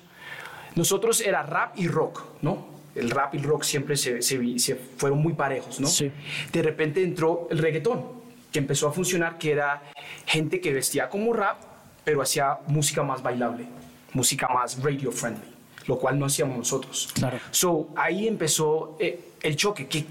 nosotros 0.77 1.21
era 1.21 1.43
rap 1.43 1.77
y 1.77 1.89
rock, 1.89 2.23
¿no? 2.43 2.69
El 2.95 3.11
rap 3.11 3.35
y 3.35 3.39
el 3.39 3.43
rock 3.43 3.65
siempre 3.65 3.97
se, 3.97 4.23
se, 4.23 4.77
fueron 4.97 5.19
muy 5.19 5.33
parejos, 5.33 5.81
¿no? 5.81 5.89
Sí. 5.89 6.12
De 6.53 6.62
repente 6.62 7.03
entró 7.03 7.49
el 7.51 7.59
reggaetón, 7.59 8.05
que 8.53 8.61
empezó 8.61 8.87
a 8.87 8.93
funcionar, 8.93 9.37
que 9.37 9.51
era 9.51 9.83
gente 10.27 10.61
que 10.61 10.73
vestía 10.73 11.09
como 11.09 11.33
rap, 11.33 11.56
pero 12.05 12.23
hacía 12.23 12.59
música 12.69 13.03
más 13.03 13.21
bailable, 13.21 13.67
música 14.12 14.47
más 14.47 14.81
radio 14.81 15.11
friendly, 15.11 15.54
lo 15.86 15.98
cual 15.98 16.19
no 16.19 16.26
hacíamos 16.26 16.58
nosotros. 16.58 17.10
Claro. 17.14 17.38
So, 17.50 17.88
ahí 17.96 18.28
empezó... 18.28 18.96
Eh, 18.98 19.31
el 19.44 19.56
choque 19.56 19.86
que, 19.86 20.06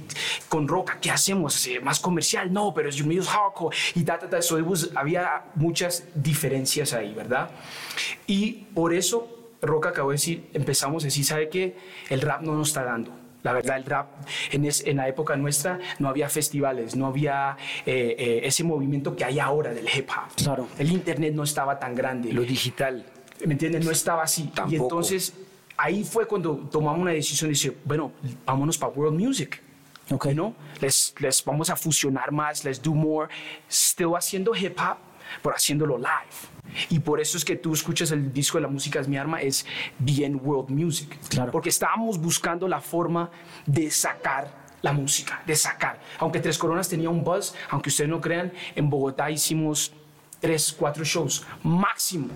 con 0.47 0.67
Roca, 0.67 0.99
¿qué 1.01 1.09
hacemos? 1.09 1.67
¿Más 1.81 1.99
comercial? 1.99 2.53
No, 2.53 2.71
pero 2.71 2.89
es 2.89 3.03
mío 3.03 3.23
hardcore 3.23 3.75
y 3.95 4.03
ta, 4.03 4.19
ta, 4.19 4.29
ta. 4.29 4.37
había 4.95 5.45
muchas 5.55 6.03
diferencias 6.13 6.93
ahí, 6.93 7.13
¿verdad? 7.15 7.49
Y 8.27 8.67
por 8.75 8.93
eso 8.93 9.51
Roca 9.61 9.89
acabó 9.89 10.11
de 10.11 10.15
decir, 10.15 10.49
empezamos 10.53 11.03
a 11.03 11.07
decir, 11.07 11.25
¿sabe 11.25 11.49
qué? 11.49 11.75
El 12.09 12.21
rap 12.21 12.41
no 12.41 12.53
nos 12.55 12.69
está 12.69 12.83
dando. 12.83 13.11
La 13.41 13.51
verdad, 13.51 13.75
el 13.75 13.83
rap 13.83 14.07
en, 14.51 14.69
en, 14.85 14.97
la 14.97 15.07
época 15.09 15.35
nuestra 15.35 15.79
no 15.99 16.07
había 16.07 16.29
festivales, 16.29 16.95
no 16.95 17.07
había 17.07 17.57
eh, 17.85 18.15
eh, 18.17 18.41
ese 18.43 18.63
movimiento 18.63 19.17
que 19.17 19.25
hay 19.25 19.39
ahora 19.39 19.73
del 19.73 19.85
hip 19.85 20.09
hop. 20.09 20.33
Claro. 20.35 20.67
El 20.77 20.91
internet 20.91 21.33
no 21.33 21.43
estaba 21.43 21.77
tan 21.77 21.93
grande. 21.93 22.31
Lo 22.31 22.43
digital. 22.43 23.05
¿Me 23.45 23.53
entiendes? 23.53 23.83
No 23.83 23.91
estaba 23.91 24.23
así. 24.23 24.43
Tampoco. 24.43 24.71
Y 24.71 24.75
entonces 24.77 25.33
ahí 25.83 26.06
fue 26.06 26.25
cuando 26.25 26.56
tomamos 26.71 27.01
una 27.01 27.12
decisión 27.12 27.50
de 27.50 27.53
decir, 27.56 27.77
bueno, 27.83 28.13
vámonos 28.45 28.77
para 28.77 28.94
World 28.94 29.19
Music. 29.19 29.62
Okay. 30.09 30.35
¿no? 30.35 30.53
Les, 30.81 31.13
les 31.19 31.44
vamos 31.45 31.69
a 31.69 31.75
fusionar 31.75 32.31
más, 32.31 32.65
let's 32.65 32.81
do 32.81 32.94
more, 32.94 33.30
still 33.69 34.15
haciendo 34.18 34.53
hip 34.53 34.77
hop, 34.77 34.97
pero 35.41 35.56
haciéndolo 35.56 35.97
live. 35.97 36.88
Y 36.89 37.00
por 37.00 37.19
eso 37.21 37.38
es 37.38 37.45
que 37.45 37.56
tú 37.56 37.74
escuchas 37.74 38.12
el 38.12 38.31
disco 38.31 38.57
de 38.57 38.63
la 38.63 38.68
música 38.68 39.00
es 39.00 39.07
mi 39.07 39.18
arma, 39.18 39.41
es 39.41 39.65
bien 40.00 40.39
World 40.41 40.69
Music. 40.69 41.18
Claro. 41.30 41.52
Porque 41.52 41.69
estábamos 41.69 42.19
buscando 42.19 42.68
la 42.68 42.81
forma 42.81 43.30
de 43.66 43.90
sacar 43.92 44.63
la 44.81 44.92
música, 44.92 45.42
de 45.45 45.56
sacar. 45.56 45.99
Aunque 46.19 46.40
Tres 46.40 46.57
Coronas 46.57 46.90
tenía 46.90 47.09
un 47.09 47.23
buzz, 47.23 47.54
aunque 47.69 47.90
ustedes 47.90 48.09
no 48.09 48.19
crean, 48.19 48.52
en 48.75 48.90
Bogotá 48.90 49.31
hicimos 49.31 49.94
tres, 50.40 50.75
cuatro 50.78 51.04
shows 51.06 51.45
máximo. 51.63 52.28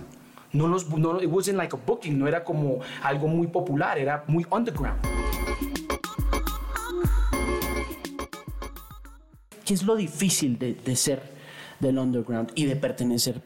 No 0.53 0.67
nos, 0.67 0.89
no, 0.89 1.21
it 1.21 1.29
wasn't 1.29 1.57
like 1.57 1.75
a 1.75 1.79
booking, 1.79 2.17
no 2.17 2.27
era 2.27 2.43
como 2.43 2.79
algo 3.03 3.27
muy 3.27 3.47
popular, 3.47 3.97
era 3.97 4.23
muy 4.27 4.45
underground. 4.49 4.99
¿Qué 9.65 9.73
es 9.73 9.83
lo 9.83 9.95
difícil 9.95 10.57
de, 10.57 10.75
de 10.75 10.95
ser 10.95 11.21
del 11.79 11.97
underground 11.97 12.51
y 12.55 12.65
de 12.65 12.75
pertenecer 12.75 13.41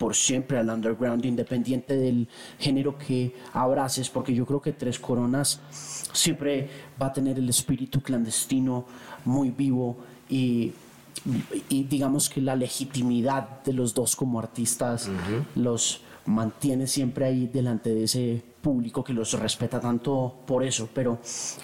por 0.00 0.16
siempre 0.16 0.58
al 0.58 0.70
underground, 0.70 1.26
independiente 1.26 1.94
del 1.94 2.26
género 2.58 2.96
que 2.96 3.36
abraces, 3.52 4.08
porque 4.08 4.34
yo 4.34 4.46
creo 4.46 4.62
que 4.62 4.72
Tres 4.72 4.98
Coronas 4.98 5.60
siempre 5.70 6.70
va 7.00 7.08
a 7.08 7.12
tener 7.12 7.38
el 7.38 7.50
espíritu 7.50 8.00
clandestino 8.00 8.86
muy 9.26 9.50
vivo 9.50 9.98
y, 10.30 10.72
y 11.68 11.84
digamos 11.84 12.30
que 12.30 12.40
la 12.40 12.56
legitimidad 12.56 13.62
de 13.62 13.74
los 13.74 13.92
dos 13.92 14.16
como 14.16 14.38
artistas 14.38 15.10
los 15.54 16.00
mantiene 16.26 16.86
siempre 16.86 17.24
ahí 17.24 17.46
delante 17.46 17.94
de 17.94 18.04
ese 18.04 18.42
público 18.60 19.02
que 19.02 19.12
los 19.12 19.32
respeta 19.38 19.80
tanto 19.80 20.40
por 20.46 20.62
eso, 20.62 20.88
pero 20.92 21.18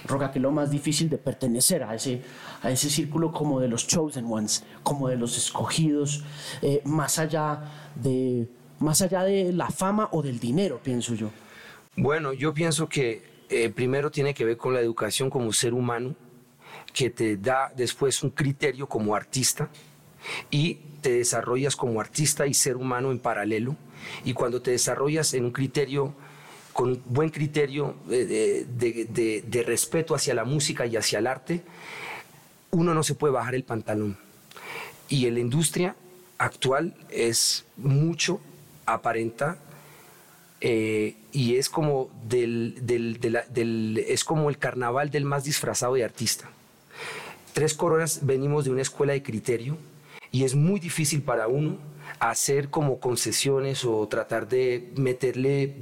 Roca, 0.07 0.33
que 0.33 0.41
lo 0.41 0.51
más 0.51 0.71
difícil 0.71 1.09
de 1.09 1.19
pertenecer 1.19 1.83
a 1.83 1.95
ese, 1.95 2.23
a 2.63 2.71
ese 2.71 2.89
círculo 2.89 3.33
como 3.33 3.61
de 3.61 3.69
los 3.69 3.87
chosen 3.87 4.27
ones, 4.27 4.65
como 4.83 5.09
de 5.09 5.17
los 5.17 5.37
escogidos, 5.37 6.25
eh, 6.63 6.81
más, 6.85 7.19
allá 7.19 7.91
de, 7.95 8.49
más 8.79 9.03
allá 9.03 9.25
de 9.25 9.53
la 9.53 9.71
fama 9.71 10.09
o 10.13 10.23
del 10.23 10.39
dinero, 10.39 10.81
pienso 10.83 11.15
yo. 11.15 11.31
Bueno, 11.97 12.33
yo 12.33 12.53
pienso 12.55 12.89
que 12.89 13.23
eh, 13.49 13.71
primero 13.71 14.11
tiene 14.11 14.35
que 14.35 14.45
ver 14.45 14.57
con 14.57 14.75
la 14.75 14.81
educación 14.81 15.31
como 15.31 15.53
ser 15.53 15.75
humano, 15.75 16.15
que 16.93 17.11
te 17.11 17.37
da 17.37 17.73
después 17.77 18.23
un 18.23 18.31
criterio 18.31 18.89
como 18.89 19.15
artista 19.15 19.69
y 20.51 20.75
te 21.01 21.11
desarrollas 21.11 21.77
como 21.77 22.01
artista 22.01 22.47
y 22.47 22.55
ser 22.55 22.77
humano 22.77 23.13
en 23.13 23.19
paralelo. 23.19 23.77
Y 24.25 24.33
cuando 24.33 24.63
te 24.63 24.71
desarrollas 24.71 25.35
en 25.35 25.45
un 25.45 25.51
criterio, 25.51 26.15
con 26.73 27.01
buen 27.07 27.31
criterio 27.31 27.95
de, 28.07 28.67
de, 28.69 29.63
respeto 29.63 30.15
hacia 30.15 30.35
la 30.35 30.45
música 30.45 30.85
y 30.87 30.97
hacia 30.97 31.19
el 31.19 31.27
arte, 31.27 31.63
uno 32.71 32.93
no 32.93 33.03
se 33.03 33.15
puede 33.15 33.33
bajar 33.33 33.55
el 33.55 33.65
pantalón. 33.65 34.19
Y 35.09 35.27
en 35.27 35.35
la 35.35 35.41
industria 35.41 35.97
actual 36.39 36.95
es 37.09 37.65
mucho, 37.77 38.41
aparenta, 38.85 39.59
eh, 40.61 41.17
y 41.33 41.57
es 41.57 41.69
como, 41.69 42.11
es 42.31 44.25
como 44.25 44.51
el 44.51 44.59
carnaval 44.59 45.11
del 45.11 45.25
más 45.25 45.45
disfrazado 45.45 45.95
de 45.95 46.05
artista. 46.05 46.51
Tres 47.53 47.73
Coronas 47.75 48.21
venimos 48.23 48.65
de 48.65 48.71
una 48.71 48.83
escuela 48.83 49.13
de 49.15 49.23
criterio 49.23 49.79
y 50.31 50.45
es 50.45 50.55
muy 50.55 50.81
difícil 50.81 51.23
para 51.23 51.49
uno 51.49 51.79
hacer 52.21 52.71
como 52.71 53.01
concesiones 53.01 53.85
o 53.85 54.07
tratar 54.09 54.49
de 54.49 54.91
meterle 54.97 55.75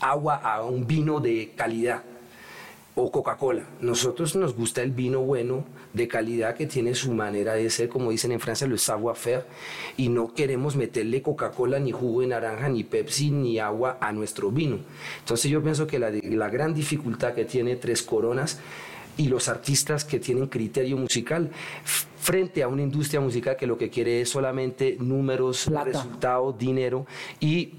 agua 0.00 0.36
a 0.36 0.62
un 0.62 0.86
vino 0.86 1.20
de 1.20 1.52
calidad 1.56 2.02
o 2.94 3.10
Coca-Cola. 3.10 3.64
Nosotros 3.80 4.36
nos 4.36 4.54
gusta 4.54 4.82
el 4.82 4.90
vino 4.90 5.20
bueno, 5.20 5.64
de 5.92 6.08
calidad, 6.08 6.54
que 6.54 6.66
tiene 6.66 6.94
su 6.94 7.12
manera 7.12 7.54
de 7.54 7.68
ser, 7.70 7.88
como 7.88 8.10
dicen 8.10 8.32
en 8.32 8.40
Francia, 8.40 8.66
lo 8.66 8.76
savoir-faire, 8.76 9.44
y 9.96 10.08
no 10.08 10.34
queremos 10.34 10.76
meterle 10.76 11.22
Coca-Cola, 11.22 11.78
ni 11.78 11.92
jugo 11.92 12.20
de 12.20 12.28
naranja, 12.28 12.68
ni 12.68 12.84
Pepsi, 12.84 13.30
ni 13.30 13.58
agua 13.58 13.98
a 14.00 14.12
nuestro 14.12 14.50
vino. 14.50 14.78
Entonces 15.20 15.50
yo 15.50 15.62
pienso 15.62 15.86
que 15.86 15.98
la, 15.98 16.10
la 16.10 16.48
gran 16.50 16.74
dificultad 16.74 17.34
que 17.34 17.44
tiene 17.44 17.76
Tres 17.76 18.02
Coronas 18.02 18.58
y 19.16 19.28
los 19.28 19.48
artistas 19.48 20.04
que 20.04 20.18
tienen 20.18 20.46
criterio 20.46 20.96
musical 20.96 21.50
frente 22.22 22.62
a 22.62 22.68
una 22.68 22.82
industria 22.82 23.20
musical 23.20 23.56
que 23.56 23.66
lo 23.66 23.76
que 23.76 23.90
quiere 23.90 24.20
es 24.20 24.28
solamente 24.28 24.96
números, 25.00 25.66
resultados, 25.66 26.56
dinero 26.56 27.04
y 27.40 27.74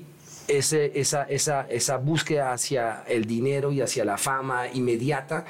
ese, 0.50 0.92
esa, 1.00 1.24
esa, 1.24 1.62
esa, 1.70 1.96
búsqueda 1.96 2.52
hacia 2.52 3.06
el 3.08 3.24
dinero 3.24 3.72
y 3.72 3.80
hacia 3.80 4.04
la 4.04 4.18
fama 4.18 4.68
inmediata 4.68 5.46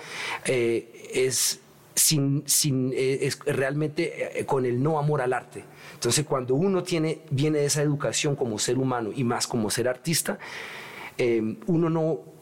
eh, 0.46 1.10
es, 1.12 1.60
sin, 1.96 2.44
sin, 2.46 2.94
eh, 2.94 3.18
es 3.22 3.40
realmente 3.40 4.40
eh, 4.40 4.46
con 4.46 4.64
el 4.64 4.84
no 4.84 5.00
amor 5.00 5.22
al 5.22 5.34
arte. 5.34 5.64
Entonces, 5.96 6.24
cuando 6.24 6.54
uno 6.54 6.84
tiene, 6.84 7.22
viene 7.32 7.58
de 7.60 7.66
esa 7.66 7.82
educación 7.82 8.36
como 8.36 8.60
ser 8.60 8.78
humano 8.78 9.10
y 9.16 9.24
más 9.24 9.48
como 9.48 9.72
ser 9.72 9.88
artista, 9.88 10.38
uno 11.68 11.90
no, 11.90 12.33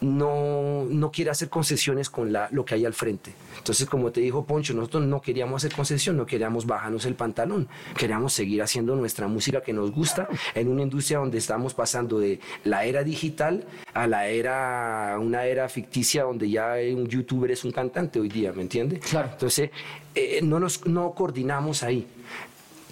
no, 0.00 0.84
no 0.88 1.10
quiere 1.10 1.30
hacer 1.30 1.48
concesiones 1.48 2.10
con 2.10 2.32
la, 2.32 2.48
lo 2.52 2.64
que 2.64 2.74
hay 2.74 2.84
al 2.84 2.94
frente. 2.94 3.32
Entonces, 3.56 3.88
como 3.88 4.10
te 4.12 4.20
dijo 4.20 4.44
Poncho, 4.44 4.74
nosotros 4.74 5.04
no 5.04 5.20
queríamos 5.20 5.62
hacer 5.62 5.74
concesión, 5.74 6.16
no 6.16 6.26
queríamos 6.26 6.66
bajarnos 6.66 7.04
el 7.06 7.14
pantalón, 7.14 7.68
queríamos 7.96 8.32
seguir 8.32 8.62
haciendo 8.62 8.94
nuestra 8.94 9.26
música 9.28 9.60
que 9.60 9.72
nos 9.72 9.90
gusta 9.90 10.28
en 10.54 10.68
una 10.68 10.82
industria 10.82 11.18
donde 11.18 11.38
estamos 11.38 11.74
pasando 11.74 12.18
de 12.18 12.40
la 12.64 12.84
era 12.84 13.02
digital 13.02 13.64
a 13.94 14.06
la 14.06 14.28
era, 14.28 15.16
una 15.20 15.44
era 15.44 15.68
ficticia 15.68 16.22
donde 16.22 16.48
ya 16.48 16.74
un 16.94 17.06
youtuber 17.08 17.50
es 17.50 17.64
un 17.64 17.72
cantante 17.72 18.20
hoy 18.20 18.28
día, 18.28 18.52
¿me 18.52 18.62
entiendes? 18.62 19.00
Claro. 19.00 19.30
Entonces, 19.32 19.70
eh, 20.14 20.40
no 20.42 20.58
nos 20.58 20.86
no 20.86 21.12
coordinamos 21.12 21.82
ahí 21.82 22.06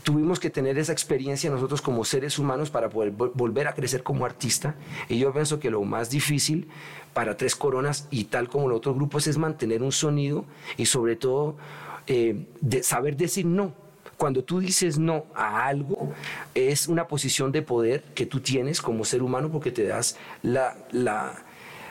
tuvimos 0.07 0.39
que 0.39 0.51
tener 0.51 0.79
esa 0.79 0.93
experiencia 0.93 1.51
nosotros 1.51 1.83
como 1.83 2.05
seres 2.05 2.39
humanos 2.39 2.71
para 2.71 2.89
poder 2.89 3.11
volver 3.11 3.67
a 3.67 3.75
crecer 3.75 4.05
como 4.05 4.25
artista. 4.25 4.77
Y 5.09 5.19
yo 5.19 5.33
pienso 5.33 5.59
que 5.59 5.69
lo 5.69 5.83
más 5.83 6.11
difícil 6.11 6.69
para 7.13 7.37
Tres 7.37 7.57
Coronas 7.57 8.07
y 8.13 8.27
tal 8.27 8.49
como 8.49 8.69
los 8.69 8.79
otros 8.79 8.95
grupos 8.95 9.27
es 9.27 9.37
mantener 9.37 9.83
un 9.83 9.91
sonido 9.91 10.45
y 10.77 10.87
sobre 10.87 11.17
todo 11.17 11.57
eh, 12.07 12.47
saber 12.83 13.17
decir 13.17 13.47
no. 13.47 13.75
Cuando 14.17 14.45
tú 14.45 14.61
dices 14.61 14.97
no 14.97 15.27
a 15.35 15.67
algo, 15.67 16.13
es 16.55 16.87
una 16.87 17.09
posición 17.09 17.51
de 17.51 17.63
poder 17.63 18.05
que 18.15 18.27
tú 18.27 18.39
tienes 18.39 18.81
como 18.81 19.05
ser 19.05 19.25
humano 19.25 19.51
porque 19.51 19.73
te 19.73 19.83
das 19.89 20.17
la, 20.41 20.77
la 20.93 21.33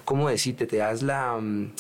¿cómo 0.06 0.30
decirte? 0.30 0.68
Te 0.68 0.78
das 0.78 1.04
la... 1.04 1.38
Mm, 1.38 1.72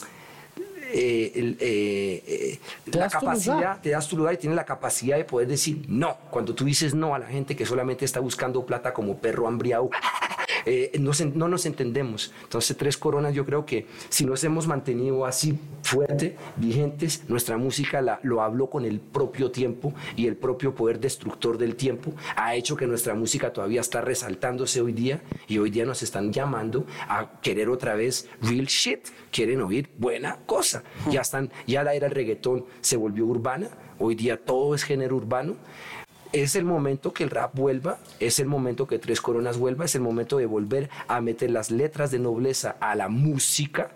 eh, 0.94 1.32
eh, 1.36 2.24
eh, 2.28 2.60
la 2.94 3.10
capacidad, 3.10 3.82
te 3.82 3.90
das 3.90 4.08
tu 4.08 4.18
lugar 4.18 4.34
y 4.34 4.38
tienes 4.38 4.56
la 4.56 4.66
capacidad 4.66 5.18
de 5.18 5.26
poder 5.26 5.48
decir 5.48 5.86
no. 5.88 6.18
Cuando 6.30 6.54
tú 6.54 6.66
dices 6.66 6.94
no 6.94 7.16
a 7.16 7.20
la 7.20 7.28
gente 7.28 7.56
que 7.56 7.66
solamente 7.66 8.06
está 8.06 8.20
buscando 8.20 8.66
plata 8.66 8.94
como 8.94 9.18
perro 9.18 9.48
hambriado, 9.48 9.90
no, 11.00 11.12
no, 11.34 11.48
nos 11.48 11.66
entendemos. 11.66 12.34
Entonces, 12.44 12.76
Tres 12.78 12.98
Coronas, 12.98 13.34
yo 13.34 13.46
creo 13.46 13.66
que 13.66 13.86
si 14.10 14.26
nos 14.26 14.44
hemos 14.44 14.68
mantenido 14.68 15.26
así 15.26 15.58
fuerte, 15.84 16.36
vigentes, 16.56 17.24
nuestra 17.28 17.58
música 17.58 18.02
la, 18.02 18.20
lo 18.24 18.42
habló 18.42 18.70
con 18.70 18.86
el 18.86 19.00
propio 19.00 19.52
tiempo 19.52 19.94
y 20.16 20.28
el 20.28 20.36
propio 20.36 20.74
poder 20.74 21.00
destructor 21.00 21.58
del 21.58 21.76
tiempo 21.76 22.14
ha 22.36 22.56
hecho 22.56 22.76
que 22.76 22.88
nuestra 22.88 23.14
música 23.14 23.54
todavía 23.54 23.82
está 23.82 24.02
resaltándose 24.02 24.82
hoy 24.82 24.94
día 24.94 25.22
y 25.48 25.58
hoy 25.58 25.70
día 25.70 25.86
nos 25.86 26.02
están 26.04 26.32
llamando 26.32 26.86
a 27.08 27.40
querer 27.42 27.70
otra 27.70 27.96
vez 27.96 28.28
real 28.42 28.66
shit, 28.66 29.08
quieren 29.32 29.62
oír 29.62 29.90
buena 29.98 30.40
cosa. 30.46 30.84
Ya 31.12 31.22
están, 31.22 31.52
ya 31.68 31.84
la 31.84 31.94
era 31.94 32.10
reggaetón 32.10 32.66
se 32.82 32.98
volvió 32.98 33.26
urbana, 33.26 33.70
hoy 34.00 34.16
día 34.16 34.44
todo 34.44 34.76
es 34.76 34.84
género 34.84 35.16
urbano 35.16 35.56
es 36.44 36.58
el 36.58 36.66
momento 36.66 37.14
que 37.14 37.24
el 37.24 37.30
rap 37.30 37.56
vuelva, 37.56 37.98
es 38.20 38.40
el 38.40 38.48
momento 38.48 38.88
que 38.88 39.00
Tres 39.00 39.22
Coronas 39.22 39.58
vuelva, 39.58 39.86
es 39.86 39.96
el 39.96 40.02
momento 40.02 40.38
de 40.38 40.46
volver 40.46 40.90
a 41.08 41.22
meter 41.22 41.50
las 41.50 41.72
letras 41.72 42.12
de 42.12 42.20
nobleza 42.20 42.76
a 42.82 42.94
la 42.96 43.08
música 43.08 43.92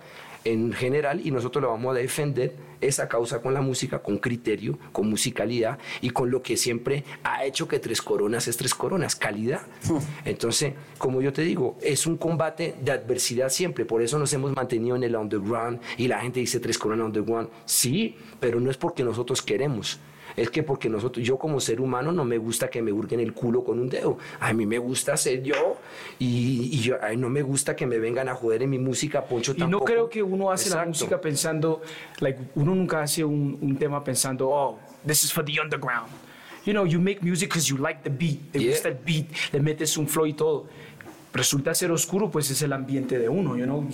en 0.46 0.72
general 0.72 1.20
y 1.22 1.32
nosotros 1.32 1.62
lo 1.62 1.70
vamos 1.70 1.98
a 1.98 2.00
defender 2.00 2.56
esa 2.80 3.10
causa 3.10 3.42
con 3.42 3.54
la 3.54 3.60
música, 3.60 4.00
con 4.00 4.20
criterio, 4.20 4.80
con 4.94 5.10
musicalidad 5.10 5.80
y 6.00 6.12
con 6.12 6.32
lo 6.32 6.42
que 6.42 6.56
siempre 6.56 7.04
ha 7.26 7.44
hecho 7.44 7.68
que 7.68 7.78
Tres 7.80 8.02
Coronas 8.02 8.48
es 8.48 8.56
Tres 8.56 8.74
Coronas, 8.74 9.18
calidad. 9.18 9.64
Entonces, 10.24 10.76
como 10.98 11.22
yo 11.22 11.34
te 11.34 11.42
digo, 11.42 11.78
es 11.82 12.08
un 12.08 12.16
combate 12.16 12.76
de 12.82 12.94
adversidad 12.94 13.50
siempre, 13.50 13.84
por 13.84 14.02
eso 14.02 14.18
nos 14.18 14.32
hemos 14.32 14.56
mantenido 14.56 14.96
en 14.96 15.04
el 15.04 15.18
underground 15.18 15.82
y 15.98 16.08
la 16.08 16.22
gente 16.22 16.40
dice 16.40 16.62
Tres 16.62 16.78
Coronas 16.78 17.08
underground, 17.08 17.50
sí, 17.66 18.16
pero 18.40 18.62
no 18.62 18.72
es 18.72 18.78
porque 18.78 19.04
nosotros 19.04 19.42
queremos 19.42 20.00
es 20.42 20.50
que 20.50 20.64
porque 20.64 20.90
nosotros, 20.90 21.26
yo 21.26 21.38
como 21.38 21.60
ser 21.60 21.82
humano 21.82 22.14
no 22.14 22.24
me 22.24 22.38
gusta 22.38 22.70
que 22.70 22.82
me 22.82 22.94
hurguen 22.94 23.20
el 23.20 23.34
culo 23.34 23.62
con 23.62 23.78
un 23.78 23.90
dedo. 23.90 24.18
A 24.40 24.54
mí 24.54 24.66
me 24.66 24.78
gusta 24.78 25.18
ser 25.18 25.44
yo 25.44 25.78
y, 26.18 26.80
yo, 26.80 26.96
no 27.18 27.30
me 27.30 27.42
gusta 27.42 27.76
que 27.76 27.86
me 27.86 28.00
vengan 28.00 28.30
a 28.30 28.36
joder 28.36 28.64
en 28.64 28.70
mi 28.70 28.80
música, 28.80 29.26
Poncho 29.26 29.54
tampoco. 29.54 29.68
Y 29.68 29.72
no 29.72 29.86
creo 29.86 30.10
que 30.10 30.24
uno 30.24 30.50
hace 30.50 30.70
la 30.70 30.86
música 30.86 31.20
pensando, 31.20 31.82
like, 32.20 32.40
uno 32.56 32.74
nunca 32.74 33.02
hace 33.02 33.24
un, 33.26 33.58
un 33.62 33.76
tema 33.78 34.02
pensando, 34.02 34.50
oh, 34.50 34.80
this 35.06 35.26
is 35.26 35.34
for 35.34 35.44
the 35.44 35.60
underground. 35.60 36.10
You 36.66 36.74
know, 36.74 36.86
you 36.86 37.02
make 37.02 37.22
music 37.22 37.50
because 37.50 37.70
you 37.70 37.78
like 37.78 38.02
the 38.04 38.10
beat. 38.10 38.52
Te 38.54 38.60
gusta 38.60 38.88
el 38.88 38.98
beat, 39.06 39.26
le 39.52 39.60
metes 39.60 39.98
un 39.98 40.08
flow 40.08 40.26
y 40.26 40.34
todo 40.34 40.68
resulta 41.32 41.76
ser 41.76 41.92
oscuro, 41.92 42.32
pues 42.32 42.50
es 42.50 42.62
el 42.64 42.74
ambiente 42.74 43.20
de 43.20 43.30
uno, 43.30 43.56
you 43.56 43.66
know. 43.66 43.88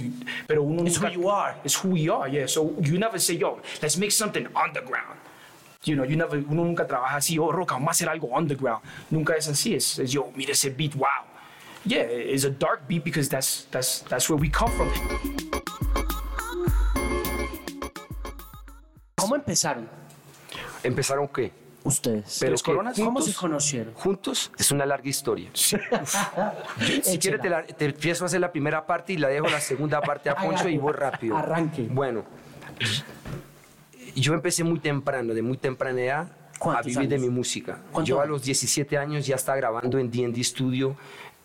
pero 0.48 0.64
uno 0.64 0.84
It's 0.84 1.02
who 1.02 1.10
you 1.10 1.30
are. 1.30 1.56
It's 1.66 1.84
who 1.84 1.90
we 1.90 2.10
are, 2.10 2.30
yeah. 2.30 2.48
So 2.48 2.74
you 2.80 2.98
never 2.98 3.20
say, 3.20 3.38
yo, 3.38 3.60
let's 3.82 3.98
make 3.98 4.12
something 4.12 4.48
underground 4.56 5.20
you 5.86 5.96
know, 5.96 6.04
you 6.04 6.16
never, 6.16 6.38
uno 6.38 6.64
nunca 6.64 6.86
trabaja 6.86 7.18
así, 7.18 7.38
oh, 7.40 7.52
Roca, 7.52 7.76
vamos 7.76 7.90
a 7.90 7.92
hacer 7.92 8.10
algo 8.10 8.28
underground. 8.28 8.82
Nunca 9.10 9.36
es 9.36 9.48
así, 9.48 9.76
es, 9.76 10.00
es 10.00 10.12
yo, 10.12 10.32
mira 10.36 10.52
ese 10.52 10.70
beat, 10.70 10.96
wow. 10.96 11.08
Yeah, 11.86 12.04
it's 12.04 12.46
a 12.46 12.50
dark 12.50 12.88
beat 12.88 13.04
because 13.04 13.30
that's, 13.30 13.68
that's, 13.70 14.04
that's 14.10 14.28
where 14.30 14.42
we 14.42 14.50
come 14.50 14.72
from. 14.72 14.90
¿Cómo 19.16 19.36
empezaron? 19.36 19.88
¿Empezaron 20.84 21.28
qué? 21.28 21.52
Ustedes. 21.84 22.38
Pero 22.40 22.56
coronas, 22.64 22.98
¿Cómo 22.98 23.22
se 23.22 23.32
conocieron? 23.36 23.94
Juntos 23.94 24.52
es 24.58 24.72
una 24.72 24.88
larga 24.88 25.08
historia. 25.08 25.52
si 25.54 25.78
quieres 27.20 27.42
te, 27.42 27.74
te, 27.74 27.86
empiezo 27.86 28.26
a 28.26 28.28
hacer 28.28 28.42
la 28.42 28.52
primera 28.52 28.88
parte 28.88 29.14
y 29.14 29.18
la 29.18 29.28
dejo 29.28 29.48
la 29.48 29.62
segunda 29.62 30.02
parte 30.02 30.32
a 30.32 30.36
Poncho 30.36 30.68
y 30.68 30.80
voy 30.80 30.94
rápido. 30.94 31.38
Arranque. 31.38 31.84
Bueno, 31.84 32.26
yo 34.16 34.34
empecé 34.34 34.64
muy 34.64 34.80
temprano, 34.80 35.34
de 35.34 35.42
muy 35.42 35.58
temprana 35.58 36.02
edad, 36.02 36.28
a 36.62 36.82
vivir 36.82 37.08
de 37.08 37.18
mi 37.18 37.30
música. 37.30 37.82
Yo 38.04 38.22
a 38.22 38.26
los 38.26 38.44
17 38.44 38.98
años 38.98 39.26
ya 39.26 39.36
estaba 39.36 39.58
grabando 39.58 40.00
en 40.00 40.10
D&D 40.10 40.44
Studio 40.44 40.96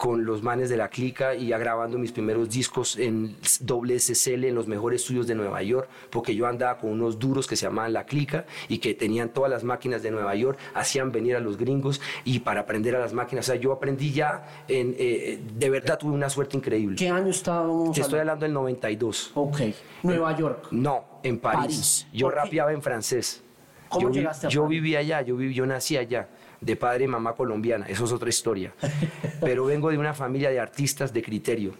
con 0.00 0.25
los 0.25 0.43
manes 0.43 0.71
de 0.71 0.79
la 0.79 0.88
clica 0.88 1.35
y 1.35 1.49
ya 1.49 1.59
grabando 1.59 1.99
mis 1.99 2.11
primeros 2.11 2.49
discos 2.49 2.97
en 2.97 3.37
SSL 3.43 4.45
en 4.45 4.55
los 4.55 4.67
mejores 4.67 5.02
estudios 5.02 5.26
de 5.26 5.35
Nueva 5.35 5.62
York, 5.62 5.90
porque 6.09 6.35
yo 6.35 6.47
andaba 6.47 6.79
con 6.79 6.88
unos 6.90 7.19
duros 7.19 7.47
que 7.47 7.55
se 7.55 7.67
llamaban 7.67 7.93
la 7.93 8.07
clica 8.07 8.47
y 8.69 8.79
que 8.79 8.95
tenían 8.95 9.29
todas 9.29 9.50
las 9.50 9.62
máquinas 9.62 10.02
de 10.02 10.11
Nueva 10.11 10.35
York, 10.35 10.59
hacían 10.73 11.12
venir 11.12 11.37
a 11.37 11.40
los 11.40 11.59
gringos 11.59 12.00
y 12.25 12.38
para 12.38 12.62
aprender 12.62 12.97
a 12.97 12.99
las 12.99 13.12
máquinas, 13.12 13.45
o 13.47 13.52
sea, 13.52 13.61
yo 13.61 13.73
aprendí 13.73 14.11
ya, 14.11 14.64
en, 14.69 14.97
eh, 14.99 15.38
de 15.55 15.69
verdad 15.69 15.99
tuve 15.99 16.12
una 16.12 16.31
suerte 16.31 16.57
increíble. 16.57 16.97
¿Qué 16.97 17.11
año 17.11 17.29
estábamos? 17.29 17.95
Te 17.95 18.00
estoy 18.00 18.21
hablando 18.21 18.47
del 18.47 18.55
92. 18.55 19.33
Ok, 19.35 19.61
Nueva 20.02 20.35
York. 20.35 20.69
No, 20.71 21.05
en 21.23 21.38
París. 21.38 22.07
Yo 22.11 22.31
rapeaba 22.31 22.73
en 22.73 22.81
francés. 22.81 23.43
¿Cómo 23.90 24.09
yo, 24.09 24.14
llegaste 24.14 24.47
a 24.47 24.50
Yo 24.50 24.66
vivía 24.66 25.00
allá, 25.00 25.20
yo, 25.20 25.38
yo 25.38 25.66
nací 25.66 25.97
allá 25.99 26.28
de 26.61 26.76
padre 26.76 27.04
y 27.04 27.09
mamá 27.09 27.35
colombiana, 27.35 27.87
eso 27.87 28.04
es 28.04 28.12
otra 28.12 28.28
historia. 28.28 28.73
Pero 29.40 29.66
vengo 29.66 29.90
de 29.90 29.99
una 29.99 30.14
familia 30.14 30.50
de 30.50 30.61
artistas 30.61 31.12
de 31.12 31.23
criterio. 31.23 31.75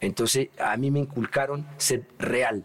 Entonces 0.00 0.48
a 0.58 0.76
mí 0.76 0.90
me 0.90 1.00
inculcaron 1.00 1.66
ser 1.76 2.06
real. 2.18 2.64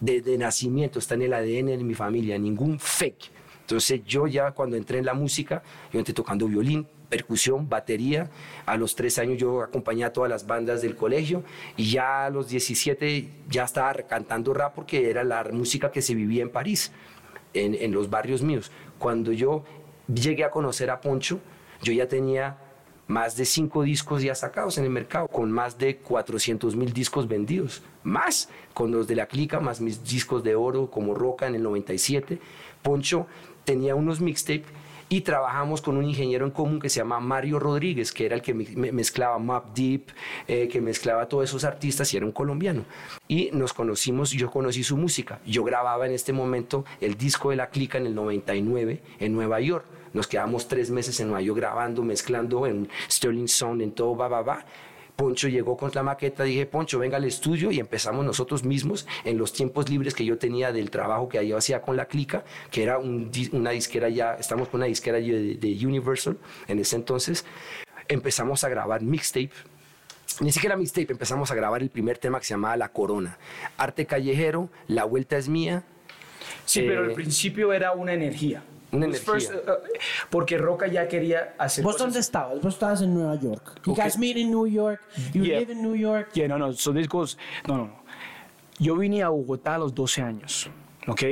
de, 0.00 0.38
nacimiento, 0.38 0.98
está 1.00 1.14
en 1.14 1.22
el 1.22 1.32
ADN 1.32 1.66
de 1.66 1.84
mi 1.84 1.94
familia, 1.94 2.38
ningún 2.38 2.78
fake. 2.78 3.32
Entonces 3.62 4.02
yo 4.04 4.26
ya 4.26 4.52
cuando 4.52 4.76
entré 4.76 4.98
en 4.98 5.04
la 5.04 5.14
música, 5.14 5.62
yo 5.92 5.98
entré 5.98 6.14
tocando 6.14 6.46
violín, 6.46 6.86
percusión, 7.08 7.68
batería. 7.68 8.30
A 8.66 8.76
los 8.76 8.94
tres 8.94 9.18
años 9.18 9.38
yo 9.38 9.62
acompañé 9.62 10.04
a 10.04 10.12
todas 10.12 10.30
las 10.30 10.46
bandas 10.46 10.82
del 10.82 10.94
colegio 10.94 11.42
y 11.76 11.90
ya 11.90 12.26
a 12.26 12.30
los 12.30 12.48
17 12.48 13.28
ya 13.48 13.64
estaba 13.64 13.92
cantando 13.94 14.54
rap 14.54 14.74
porque 14.74 15.10
era 15.10 15.24
la 15.24 15.44
música 15.52 15.90
que 15.90 16.02
se 16.02 16.14
vivía 16.14 16.42
en 16.42 16.50
París, 16.50 16.92
en, 17.54 17.74
en 17.74 17.92
los 17.92 18.10
barrios 18.10 18.42
míos. 18.42 18.70
Cuando 18.98 19.32
yo 19.32 19.64
llegué 20.12 20.44
a 20.44 20.50
conocer 20.50 20.90
a 20.90 21.00
Poncho, 21.00 21.40
yo 21.82 21.92
ya 21.92 22.08
tenía 22.08 22.58
más 23.08 23.36
de 23.36 23.46
cinco 23.46 23.82
discos 23.82 24.22
ya 24.22 24.34
sacados 24.34 24.76
en 24.78 24.84
el 24.84 24.90
mercado, 24.90 25.28
con 25.28 25.50
más 25.50 25.78
de 25.78 25.96
400 25.96 26.76
mil 26.76 26.92
discos 26.92 27.26
vendidos, 27.26 27.82
más 28.04 28.50
con 28.74 28.92
los 28.92 29.08
de 29.08 29.16
la 29.16 29.26
clica, 29.26 29.60
más 29.60 29.80
mis 29.80 30.04
discos 30.04 30.44
de 30.44 30.54
oro 30.54 30.90
como 30.90 31.14
Roca 31.14 31.46
en 31.46 31.54
el 31.54 31.62
97. 31.62 32.38
Poncho 32.82 33.26
tenía 33.64 33.94
unos 33.94 34.20
mixtapes 34.20 34.70
y 35.08 35.22
trabajamos 35.22 35.80
con 35.80 35.96
un 35.96 36.04
ingeniero 36.04 36.44
en 36.44 36.50
común 36.50 36.80
que 36.80 36.88
se 36.88 37.00
llama 37.00 37.20
Mario 37.20 37.58
Rodríguez, 37.58 38.12
que 38.12 38.26
era 38.26 38.34
el 38.34 38.42
que 38.42 38.54
mezclaba 38.54 39.38
Map 39.38 39.74
Deep, 39.74 40.12
eh, 40.46 40.68
que 40.68 40.80
mezclaba 40.80 41.28
todos 41.28 41.44
esos 41.44 41.64
artistas 41.64 42.12
y 42.12 42.16
era 42.16 42.26
un 42.26 42.32
colombiano. 42.32 42.84
Y 43.26 43.50
nos 43.52 43.72
conocimos, 43.72 44.30
yo 44.30 44.50
conocí 44.50 44.82
su 44.82 44.96
música. 44.96 45.40
Yo 45.46 45.64
grababa 45.64 46.06
en 46.06 46.12
este 46.12 46.32
momento 46.32 46.84
el 47.00 47.16
disco 47.16 47.50
de 47.50 47.56
la 47.56 47.70
clica 47.70 47.98
en 47.98 48.06
el 48.06 48.14
99 48.14 49.00
en 49.20 49.32
Nueva 49.32 49.60
York 49.60 49.84
nos 50.12 50.26
quedamos 50.26 50.68
tres 50.68 50.90
meses 50.90 51.20
en 51.20 51.28
Nueva 51.28 51.42
York 51.42 51.58
grabando, 51.58 52.02
mezclando 52.02 52.66
en 52.66 52.88
Sterling 53.10 53.48
Sound, 53.48 53.82
en 53.82 53.92
todo, 53.92 54.16
va, 54.16 54.28
va, 54.28 54.42
va. 54.42 54.64
Poncho 55.18 55.48
llegó 55.48 55.76
con 55.76 55.90
la 55.94 56.04
maqueta, 56.04 56.44
dije, 56.44 56.64
Poncho, 56.64 57.00
venga 57.00 57.16
al 57.16 57.24
estudio 57.24 57.72
y 57.72 57.80
empezamos 57.80 58.24
nosotros 58.24 58.62
mismos 58.62 59.04
en 59.24 59.36
los 59.36 59.52
tiempos 59.52 59.90
libres 59.90 60.14
que 60.14 60.24
yo 60.24 60.38
tenía 60.38 60.70
del 60.70 60.92
trabajo 60.92 61.28
que 61.28 61.44
yo 61.44 61.56
hacía 61.56 61.82
con 61.82 61.96
la 61.96 62.06
clica, 62.06 62.44
que 62.70 62.84
era 62.84 62.98
una 62.98 63.70
disquera 63.70 64.08
ya, 64.10 64.34
estamos 64.34 64.68
con 64.68 64.78
una 64.78 64.86
disquera 64.86 65.18
de, 65.18 65.56
de 65.56 65.86
Universal 65.86 66.38
en 66.68 66.78
ese 66.78 66.94
entonces. 66.94 67.44
Empezamos 68.06 68.62
a 68.62 68.68
grabar 68.68 69.02
mixtape, 69.02 69.50
ni 70.38 70.52
siquiera 70.52 70.76
mixtape, 70.76 71.10
empezamos 71.10 71.50
a 71.50 71.56
grabar 71.56 71.82
el 71.82 71.90
primer 71.90 72.18
tema 72.18 72.38
que 72.38 72.44
se 72.44 72.54
llamaba 72.54 72.76
La 72.76 72.90
Corona. 72.90 73.38
Arte 73.76 74.06
callejero, 74.06 74.70
La 74.86 75.02
Vuelta 75.02 75.36
es 75.36 75.48
Mía. 75.48 75.82
Sí, 76.64 76.82
pero 76.82 77.02
al 77.02 77.10
eh, 77.10 77.14
principio 77.14 77.72
era 77.72 77.90
una 77.90 78.12
energía. 78.12 78.62
Una 78.90 79.06
energía. 79.06 79.34
Uh, 79.34 79.70
porque 80.30 80.56
Roca 80.56 80.86
ya 80.86 81.06
quería 81.08 81.54
hacer 81.58 81.84
¿Vos 81.84 81.98
dónde 81.98 82.20
estabas? 82.20 82.60
Vos 82.60 82.74
estabas 82.74 83.02
en 83.02 83.14
Nueva 83.14 83.36
York. 83.36 83.80
You 83.84 83.94
guys 83.94 84.18
meet 84.18 84.36
in 84.36 84.50
New 84.50 84.66
York. 84.66 85.00
You 85.34 85.42
live 85.42 85.72
in 85.72 85.82
New 85.82 85.94
York. 85.94 86.30
Yeah, 86.34 86.48
no, 86.48 86.58
no. 86.58 86.72
So 86.72 86.92
this 86.92 87.08
goes... 87.08 87.36
No, 87.66 87.76
no, 87.76 87.86
no. 87.86 88.02
Yo 88.78 88.96
vine 88.96 89.22
a 89.22 89.28
Bogotá 89.28 89.74
a 89.74 89.78
los 89.78 89.94
12 89.94 90.22
años. 90.22 90.70
¿Ok? 91.06 91.22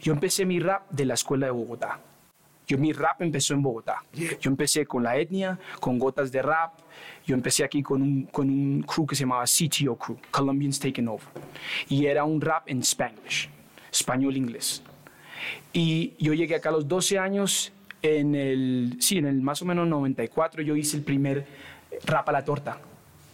Yo 0.00 0.12
empecé 0.12 0.44
mi 0.44 0.58
rap 0.58 0.90
de 0.90 1.04
la 1.04 1.14
escuela 1.14 1.46
de 1.46 1.52
Bogotá. 1.52 2.00
Yo 2.66 2.78
mi 2.78 2.92
rap 2.92 3.22
empezó 3.22 3.54
en 3.54 3.62
Bogotá. 3.62 4.02
Yo 4.12 4.50
empecé 4.50 4.86
con 4.86 5.04
la 5.04 5.16
etnia, 5.16 5.58
con 5.78 5.98
gotas 5.98 6.32
de 6.32 6.42
rap. 6.42 6.72
Yo 7.24 7.34
empecé 7.34 7.62
aquí 7.62 7.82
con 7.82 8.02
un, 8.02 8.24
con 8.24 8.50
un 8.50 8.82
crew 8.82 9.06
que 9.06 9.14
se 9.14 9.20
llamaba 9.20 9.44
CTO 9.44 9.96
Crew, 9.96 10.18
Colombians 10.32 10.80
Taking 10.80 11.06
Over. 11.06 11.26
Y 11.88 12.06
era 12.06 12.24
un 12.24 12.40
rap 12.40 12.68
en 12.68 12.82
Spanish, 12.82 13.48
español-inglés. 13.92 14.82
Y 15.72 16.14
yo 16.18 16.34
llegué 16.34 16.54
acá 16.54 16.70
a 16.70 16.72
los 16.72 16.88
12 16.88 17.18
años, 17.18 17.72
en 18.02 18.34
el, 18.34 18.96
sí, 19.00 19.18
en 19.18 19.26
el 19.26 19.40
más 19.40 19.62
o 19.62 19.64
menos 19.64 19.86
94 19.88 20.62
yo 20.62 20.76
hice 20.76 20.96
el 20.96 21.02
primer 21.02 21.46
rap 22.04 22.28
a 22.28 22.32
la 22.32 22.44
torta 22.44 22.78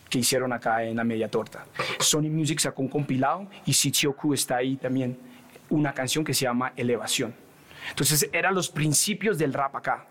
que 0.09 0.19
hicieron 0.19 0.53
acá 0.53 0.85
en 0.85 0.97
la 0.97 1.05
media 1.05 1.31
torta. 1.31 1.65
Sony 1.99 2.29
Music 2.29 2.59
sacó 2.59 2.83
un 2.83 2.89
compilado 2.89 3.49
y 3.65 3.73
Sichioku 3.73 4.35
está 4.35 4.57
ahí 4.57 4.77
también, 4.77 5.19
una 5.71 5.95
canción 5.95 6.23
que 6.23 6.35
se 6.35 6.45
llama 6.45 6.75
Elevación. 6.77 7.35
Entonces 7.89 8.29
eran 8.31 8.55
los 8.55 8.69
principios 8.69 9.39
del 9.39 9.55
rap 9.55 9.75
acá. 9.77 10.07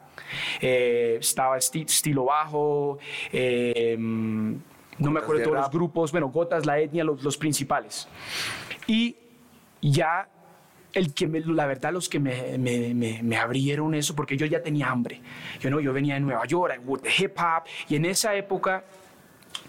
Eh, 0.59 1.17
estaba 1.19 1.57
estilo 1.57 2.25
bajo, 2.25 2.97
eh, 3.31 3.95
no 3.97 5.11
me 5.11 5.19
acuerdo 5.19 5.39
de 5.39 5.43
todos 5.45 5.57
los 5.57 5.69
grupos, 5.69 6.11
bueno, 6.11 6.29
Gotas, 6.29 6.65
La 6.65 6.79
Etnia, 6.79 7.03
los, 7.03 7.21
los 7.23 7.37
principales. 7.37 8.07
Y 8.87 9.15
ya 9.81 10.27
el 10.93 11.13
que 11.13 11.27
la 11.27 11.65
verdad 11.65 11.93
los 11.93 12.09
que 12.09 12.19
me, 12.19 12.57
me, 12.57 12.93
me, 13.23 13.37
abrieron 13.37 13.93
eso 13.93 14.15
porque 14.15 14.37
yo 14.37 14.45
ya 14.45 14.61
tenía 14.61 14.89
hambre. 14.89 15.21
Yo 15.59 15.69
no, 15.69 15.79
yo 15.79 15.93
venía 15.93 16.15
de 16.15 16.19
Nueva 16.19 16.45
York, 16.45 16.81
de 16.81 17.09
hip 17.17 17.37
hop 17.37 17.63
y 17.89 17.95
en 17.95 18.05
esa 18.05 18.35
época 18.35 18.83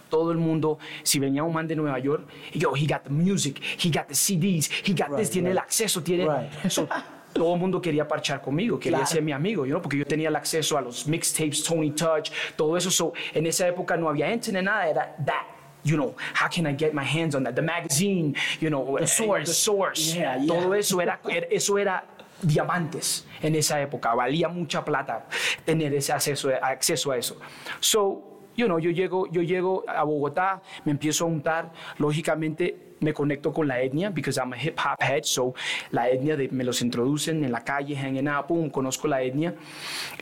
todo 0.09 0.31
el 0.31 0.39
mundo, 0.39 0.79
si 1.03 1.19
venía 1.19 1.43
un 1.43 1.55
man 1.55 1.67
de 1.67 1.75
Nueva 1.75 1.99
York, 1.99 2.29
yo, 2.53 2.75
he 2.77 2.87
got 2.87 3.05
the 3.05 3.11
music, 3.11 3.59
he 3.83 3.91
got 3.91 4.07
the 4.09 4.15
CDs, 4.15 4.71
he 4.87 4.93
got 4.93 5.17
this, 5.17 5.31
tiene 5.31 5.53
el 5.53 5.59
acceso, 5.59 6.03
tiene 6.03 6.27
todo 7.33 7.55
el 7.55 7.61
mundo 7.61 7.81
quería 7.81 8.07
parchar 8.07 8.43
conmigo, 8.43 8.79
quería 8.79 9.07
ser 9.07 9.23
mi 9.23 9.33
amigo, 9.33 9.65
you 9.65 9.81
porque 9.81 9.97
yo 9.97 10.05
tenía 10.05 10.29
el 10.29 10.37
acceso 10.37 10.77
a 10.77 10.83
los 10.83 11.07
mixtapes, 11.07 11.65
Tony 11.65 11.93
Touch, 11.93 12.31
todo 12.57 12.77
eso. 12.77 12.91
So, 12.91 13.15
en 13.33 13.47
esa 13.47 13.67
época 13.67 13.97
no 13.97 14.09
había 14.09 14.31
internet, 14.31 14.65
nada, 14.65 14.87
era 14.87 15.17
that 15.25 15.52
you 15.85 15.97
know, 15.97 16.15
how 16.35 16.49
can 16.49 16.67
I 16.67 16.73
get 16.73 16.95
my 16.95 17.05
hands 17.05 17.35
on 17.35 17.45
that? 17.45 17.55
The 17.57 17.63
magazine, 17.63 18.37
you 18.61 18.71
know, 18.71 18.99
the 18.99 19.07
source, 19.07 19.49
the 19.49 19.55
source. 19.55 20.17
Todo 20.47 20.73
eso 20.75 21.01
era, 21.01 21.19
eso 21.51 21.77
era 21.79 22.05
diamantes 22.41 23.25
en 23.43 23.55
esa 23.55 23.81
época. 23.81 24.15
Valía 24.15 24.49
mucha 24.49 24.85
plata 24.85 25.27
tener 25.65 25.95
ese 25.95 26.13
acceso, 26.13 26.51
acceso 26.63 27.13
a 27.13 27.19
eso. 27.19 27.37
So, 27.81 28.23
you 28.57 28.67
know, 28.67 28.79
yo 28.79 28.91
llego, 28.91 29.27
yo 29.31 29.43
llego 29.43 29.85
a 29.89 30.05
Bogotá, 30.05 30.63
me 30.85 30.93
empiezo 30.93 31.25
a 31.25 31.29
untar, 31.29 31.73
lógicamente 31.99 32.92
me 33.03 33.13
conecto 33.13 33.53
con 33.53 33.69
la 33.69 33.81
etnia, 33.81 34.11
because 34.11 34.39
I'm 34.39 34.53
a 34.53 34.57
hip 34.57 34.79
hop 34.79 35.03
head, 35.03 35.25
so 35.25 35.55
la 35.91 36.09
etnia 36.09 36.37
de, 36.37 36.49
me 36.49 36.65
los 36.65 36.81
introducen 36.83 37.45
en 37.45 37.53
la 37.53 37.63
calle, 37.63 37.97
hanging 37.97 38.29
out, 38.29 38.49
boom, 38.49 38.71
conozco 38.71 39.09
la 39.09 39.23
etnia, 39.23 39.55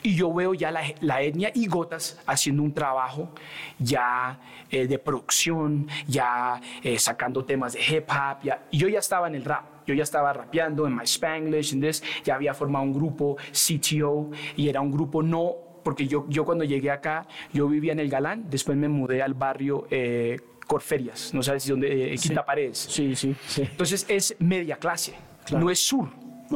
y 0.03 0.15
yo 0.15 0.33
veo 0.33 0.55
ya 0.55 0.71
la, 0.71 0.83
la 1.01 1.23
etnia 1.23 1.51
y 1.55 1.67
Gotas 1.67 2.21
haciendo 2.27 2.63
un 2.63 2.73
trabajo 2.73 3.31
ya 3.79 4.41
eh, 4.71 4.87
de 4.87 4.99
producción, 4.99 5.89
ya 6.07 6.61
eh, 6.83 6.99
sacando 6.99 7.45
temas 7.45 7.75
de 7.75 7.81
hip 7.81 8.09
hop, 8.09 8.43
ya, 8.43 8.67
y 8.71 8.79
yo 8.79 8.89
ya 8.89 8.99
estaba 8.99 9.29
en 9.29 9.35
el 9.35 9.45
rap. 9.45 9.65
Yo 9.87 9.95
ya 9.95 10.05
estaba 10.05 10.33
rapeando 10.33 10.87
en 10.87 10.95
My 10.95 11.03
Spanglish, 11.03 11.81
this, 11.81 12.05
ya 12.23 12.37
había 12.37 12.55
formado 12.55 12.85
un 12.85 12.93
grupo, 12.93 13.37
CTO, 13.51 14.31
y 14.55 14.69
era 14.69 14.81
un 14.81 14.93
grupo 14.93 15.21
no 15.21 15.71
porque 15.83 16.07
yo, 16.07 16.27
yo 16.29 16.45
cuando 16.45 16.65
llegué 16.65 16.91
acá, 16.91 17.27
yo 17.53 17.67
vivía 17.67 17.93
en 17.93 18.01
el 18.01 18.09
Galán, 18.09 18.47
después 18.49 18.77
me 18.77 18.89
mudé 18.89 19.23
al 19.23 19.35
barrio 19.35 19.87
eh, 19.91 20.39
Corferias, 20.71 21.35
no 21.35 21.43
sabes 21.43 21.65
si 21.65 21.71
dónde, 21.71 22.15
eh, 22.15 22.17
Quinta 22.17 22.47
Paredes. 22.47 22.79
Sí, 22.89 23.17
sí, 23.17 23.35
sí. 23.49 23.63
Entonces 23.63 24.07
es 24.09 24.37
media 24.39 24.77
clase, 24.77 25.15
no 25.51 25.69
es 25.69 25.85
sur. 25.85 26.09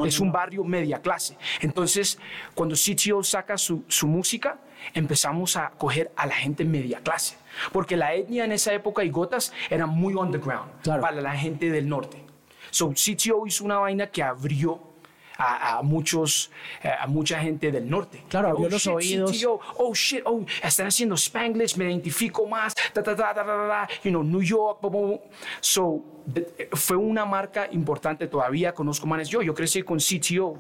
es 0.07 0.21
un 0.21 0.31
barrio 0.31 0.63
media 0.63 1.03
clase. 1.03 1.37
Entonces, 1.61 2.17
cuando 2.55 2.77
CTO 2.77 3.25
saca 3.25 3.59
su, 3.59 3.83
su 3.89 4.07
música, 4.07 4.61
empezamos 4.93 5.57
a 5.57 5.71
coger 5.71 6.13
a 6.15 6.27
la 6.27 6.35
gente 6.37 6.65
media 6.65 7.01
clase. 7.01 7.35
Porque 7.73 7.97
la 7.97 8.15
etnia 8.15 8.45
en 8.45 8.53
esa 8.53 8.73
época 8.73 9.03
y 9.03 9.11
gotas 9.11 9.53
era 9.69 9.87
muy 9.87 10.15
underground 10.15 10.71
para 10.85 11.21
la 11.21 11.37
gente 11.37 11.69
del 11.73 11.89
norte. 11.89 12.25
So, 12.71 12.93
CTO 12.93 13.49
hizo 13.49 13.65
una 13.65 13.79
vaina 13.79 14.07
que 14.07 14.23
abrió 14.23 14.94
a, 15.37 15.83
muchos, 15.83 16.51
eh, 16.83 16.91
a 16.99 17.07
mucha 17.07 17.41
gente 17.41 17.71
del 17.73 17.89
norte. 17.89 18.25
Claro, 18.29 18.49
abrió 18.49 18.67
oh, 18.67 18.71
los 18.71 18.87
oídos. 18.87 19.45
oh 19.77 19.95
shit, 19.95 20.23
oh, 20.25 20.45
están 20.63 20.87
haciendo 20.87 21.17
Spanglish, 21.17 21.77
me 21.77 21.85
identifico 21.87 22.47
más, 22.47 22.75
ta, 22.93 23.03
ta, 23.03 23.17
ta, 23.17 23.35
ta, 23.35 23.89
you 24.03 24.11
know, 24.11 24.23
New 24.23 24.43
York, 24.43 24.81
So, 25.61 26.03
fue 26.73 26.97
una 26.97 27.25
marca 27.25 27.69
importante 27.73 28.27
todavía, 28.29 28.73
conozco 28.73 29.07
manes 29.07 29.29
yo, 29.29 29.43
yo 29.43 29.55
crecí 29.55 29.83
con 29.83 29.99
CTO. 29.99 30.59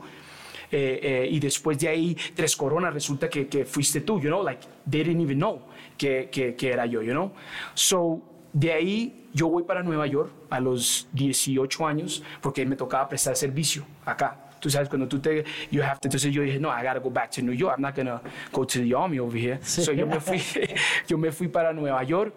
Eh, 0.72 0.98
eh, 1.02 1.28
y 1.30 1.38
después 1.38 1.78
de 1.78 1.88
ahí, 1.88 2.16
Tres 2.34 2.56
Coronas, 2.56 2.92
resulta 2.92 3.28
que, 3.28 3.46
que, 3.46 3.64
fuiste 3.64 4.00
tú, 4.00 4.18
you 4.18 4.28
know, 4.28 4.42
like, 4.42 4.66
they 4.90 5.04
didn't 5.04 5.20
even 5.20 5.38
know 5.38 5.62
que, 5.96 6.28
que, 6.32 6.56
que 6.56 6.72
era 6.72 6.84
yo, 6.86 7.00
you 7.00 7.12
know. 7.12 7.30
So, 7.74 8.20
de 8.52 8.72
ahí 8.72 9.28
yo 9.32 9.48
voy 9.48 9.62
para 9.62 9.84
Nueva 9.84 10.06
York 10.08 10.32
a 10.50 10.58
los 10.58 11.06
18 11.12 11.86
años 11.86 12.22
porque 12.40 12.64
me 12.66 12.74
tocaba 12.74 13.08
prestar 13.08 13.36
servicio 13.36 13.84
acá 14.04 14.43
tú 14.64 14.70
sabes, 14.70 14.88
cuando 14.88 15.06
tú 15.06 15.18
te, 15.18 15.44
you 15.70 15.82
have 15.82 16.00
to, 16.00 16.08
entonces 16.08 16.32
yo 16.32 16.40
dije, 16.40 16.58
no, 16.58 16.70
I 16.70 16.82
gotta 16.82 16.98
go 16.98 17.10
back 17.10 17.30
to 17.32 17.42
New 17.42 17.52
York, 17.52 17.74
I'm 17.76 17.82
not 17.82 17.94
gonna 17.94 18.18
go 18.50 18.64
to 18.64 18.78
the 18.80 18.94
army 18.94 19.18
over 19.18 19.38
here. 19.38 19.58
So 19.62 19.92
yo 19.92 20.06
me 20.06 20.18
fui, 20.18 20.40
yo 21.06 21.18
me 21.18 21.30
fui 21.30 21.48
para 21.48 21.74
Nueva 21.74 22.02
York. 22.02 22.32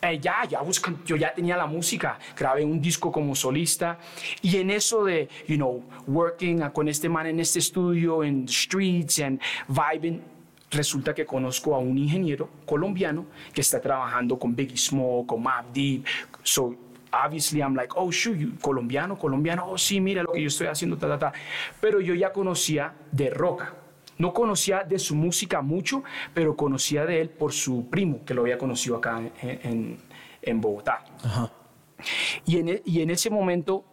Eh, 0.00 0.18
ya, 0.18 0.44
ya 0.48 0.62
yo 1.04 1.16
ya 1.16 1.34
tenía 1.34 1.58
la 1.58 1.66
música, 1.66 2.18
grabé 2.34 2.64
un 2.64 2.80
disco 2.80 3.12
como 3.12 3.34
solista. 3.34 3.98
Y 4.40 4.56
en 4.56 4.70
eso 4.70 5.04
de, 5.04 5.28
you 5.46 5.56
know, 5.56 5.84
working 6.06 6.60
con 6.70 6.88
este 6.88 7.10
man 7.10 7.26
en 7.26 7.38
este 7.38 7.58
estudio, 7.58 8.24
en 8.24 8.46
the 8.46 8.52
streets 8.52 9.18
and 9.18 9.38
vibing, 9.68 10.22
resulta 10.70 11.14
que 11.14 11.26
conozco 11.26 11.74
a 11.74 11.80
un 11.80 11.98
ingeniero 11.98 12.48
colombiano 12.64 13.26
que 13.52 13.60
está 13.60 13.78
trabajando 13.78 14.38
con 14.38 14.56
Biggie 14.56 14.78
Smoke, 14.78 15.26
con 15.26 15.42
Map 15.42 15.66
Deep, 15.74 16.06
so 16.42 16.87
obviously 17.24 17.60
I'm 17.60 17.74
like, 17.74 17.92
oh, 17.96 18.10
shoot, 18.10 18.60
colombiano, 18.60 19.16
colombiano, 19.18 19.70
oh, 19.70 19.78
sí, 19.78 20.00
mira 20.00 20.22
lo 20.22 20.32
que 20.32 20.40
yo 20.40 20.48
estoy 20.48 20.66
haciendo, 20.66 20.96
ta, 20.96 21.08
ta, 21.08 21.18
ta. 21.18 21.32
Pero 21.80 22.00
yo 22.00 22.14
ya 22.14 22.32
conocía 22.32 22.94
de 23.12 23.30
Roca. 23.30 23.74
No 24.18 24.32
conocía 24.32 24.82
de 24.82 24.98
su 24.98 25.14
música 25.14 25.62
mucho, 25.62 26.02
pero 26.34 26.56
conocía 26.56 27.06
de 27.06 27.20
él 27.20 27.30
por 27.30 27.52
su 27.52 27.88
primo, 27.88 28.24
que 28.24 28.34
lo 28.34 28.42
había 28.42 28.58
conocido 28.58 28.96
acá 28.96 29.22
en, 29.40 29.98
en, 30.42 30.60
Bogotá. 30.60 31.04
Y, 32.44 32.58
en, 32.58 32.68
e, 32.68 32.82
y 32.84 33.00
en 33.00 33.10
ese 33.10 33.30
momento 33.30 33.84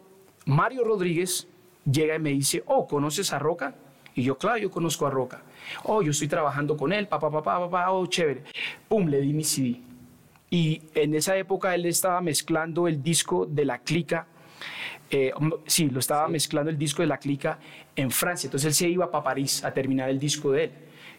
Mario 0.46 0.84
Rodríguez 0.84 1.48
llega 1.90 2.16
y 2.16 2.20
me 2.20 2.32
dice, 2.32 2.64
oh, 2.66 2.88
¿conoces 2.88 3.34
a 3.34 3.40
Roca? 3.40 3.76
Y 4.16 4.24
yo, 4.24 4.38
claro, 4.38 4.58
yo 4.58 4.72
conozco 4.72 5.06
a 5.06 5.12
Roca. 5.12 5.44
Oh, 5.84 6.02
yo 6.02 6.12
estoy 6.12 6.28
trabajando 6.28 6.76
con 6.76 6.92
él, 6.92 7.08
papá, 7.08 7.30
papá, 7.30 7.60
papá, 7.60 7.92
oh, 7.92 8.08
chévere. 8.08 8.44
Pum, 8.88 9.08
le 9.08 9.22
di 9.22 9.34
mi 9.34 9.44
CD. 9.44 9.82
Y 10.50 10.82
en 10.94 11.16
esa 11.16 11.36
época 11.38 11.74
él 11.76 11.86
estaba 11.86 12.22
mezclando 12.22 12.88
el 12.88 13.02
disco 13.02 13.46
de 13.46 13.66
la 13.66 13.80
clica. 13.80 14.28
eh, 15.12 15.32
sí, 15.68 15.90
lo 15.90 16.00
estaba 16.00 16.28
mezclando 16.28 16.70
el 16.72 16.78
disco 16.78 17.02
de 17.04 17.08
la 17.08 17.18
clica 17.20 17.60
en 17.96 18.10
Francia. 18.10 18.48
Entonces 18.48 18.68
él 18.68 18.74
se 18.74 18.90
iba 18.90 19.12
para 19.12 19.24
París 19.24 19.64
a 19.64 19.72
terminar 19.74 20.10
el 20.10 20.18
disco 20.20 20.52
de 20.52 20.64
él. 20.66 20.72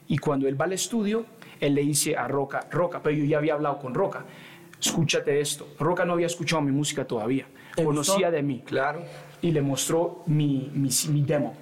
Y 0.08 0.18
cuando 0.18 0.48
él 0.48 0.60
va 0.60 0.64
al 0.64 0.72
estudio, 0.72 1.24
él 1.60 1.74
le 1.74 1.82
dice 1.82 2.16
a 2.16 2.26
Roca, 2.28 2.66
Roca, 2.70 3.00
pero 3.02 3.16
yo 3.16 3.24
ya 3.24 3.38
había 3.38 3.54
hablado 3.54 3.78
con 3.78 3.94
Roca, 3.94 4.24
escúchate 4.80 5.40
esto. 5.40 5.68
Roca 5.78 6.04
no 6.04 6.14
había 6.14 6.26
escuchado 6.26 6.62
mi 6.62 6.72
música 6.72 7.04
todavía, 7.06 7.46
¿Te 7.74 7.84
conocía 7.84 8.14
gustó? 8.14 8.30
de 8.32 8.42
mí. 8.42 8.62
Claro. 8.66 9.02
Y 9.42 9.50
le 9.52 9.62
mostró 9.62 10.22
mi, 10.26 10.70
mi, 10.74 10.88
mi 11.10 11.22
demo. 11.22 11.54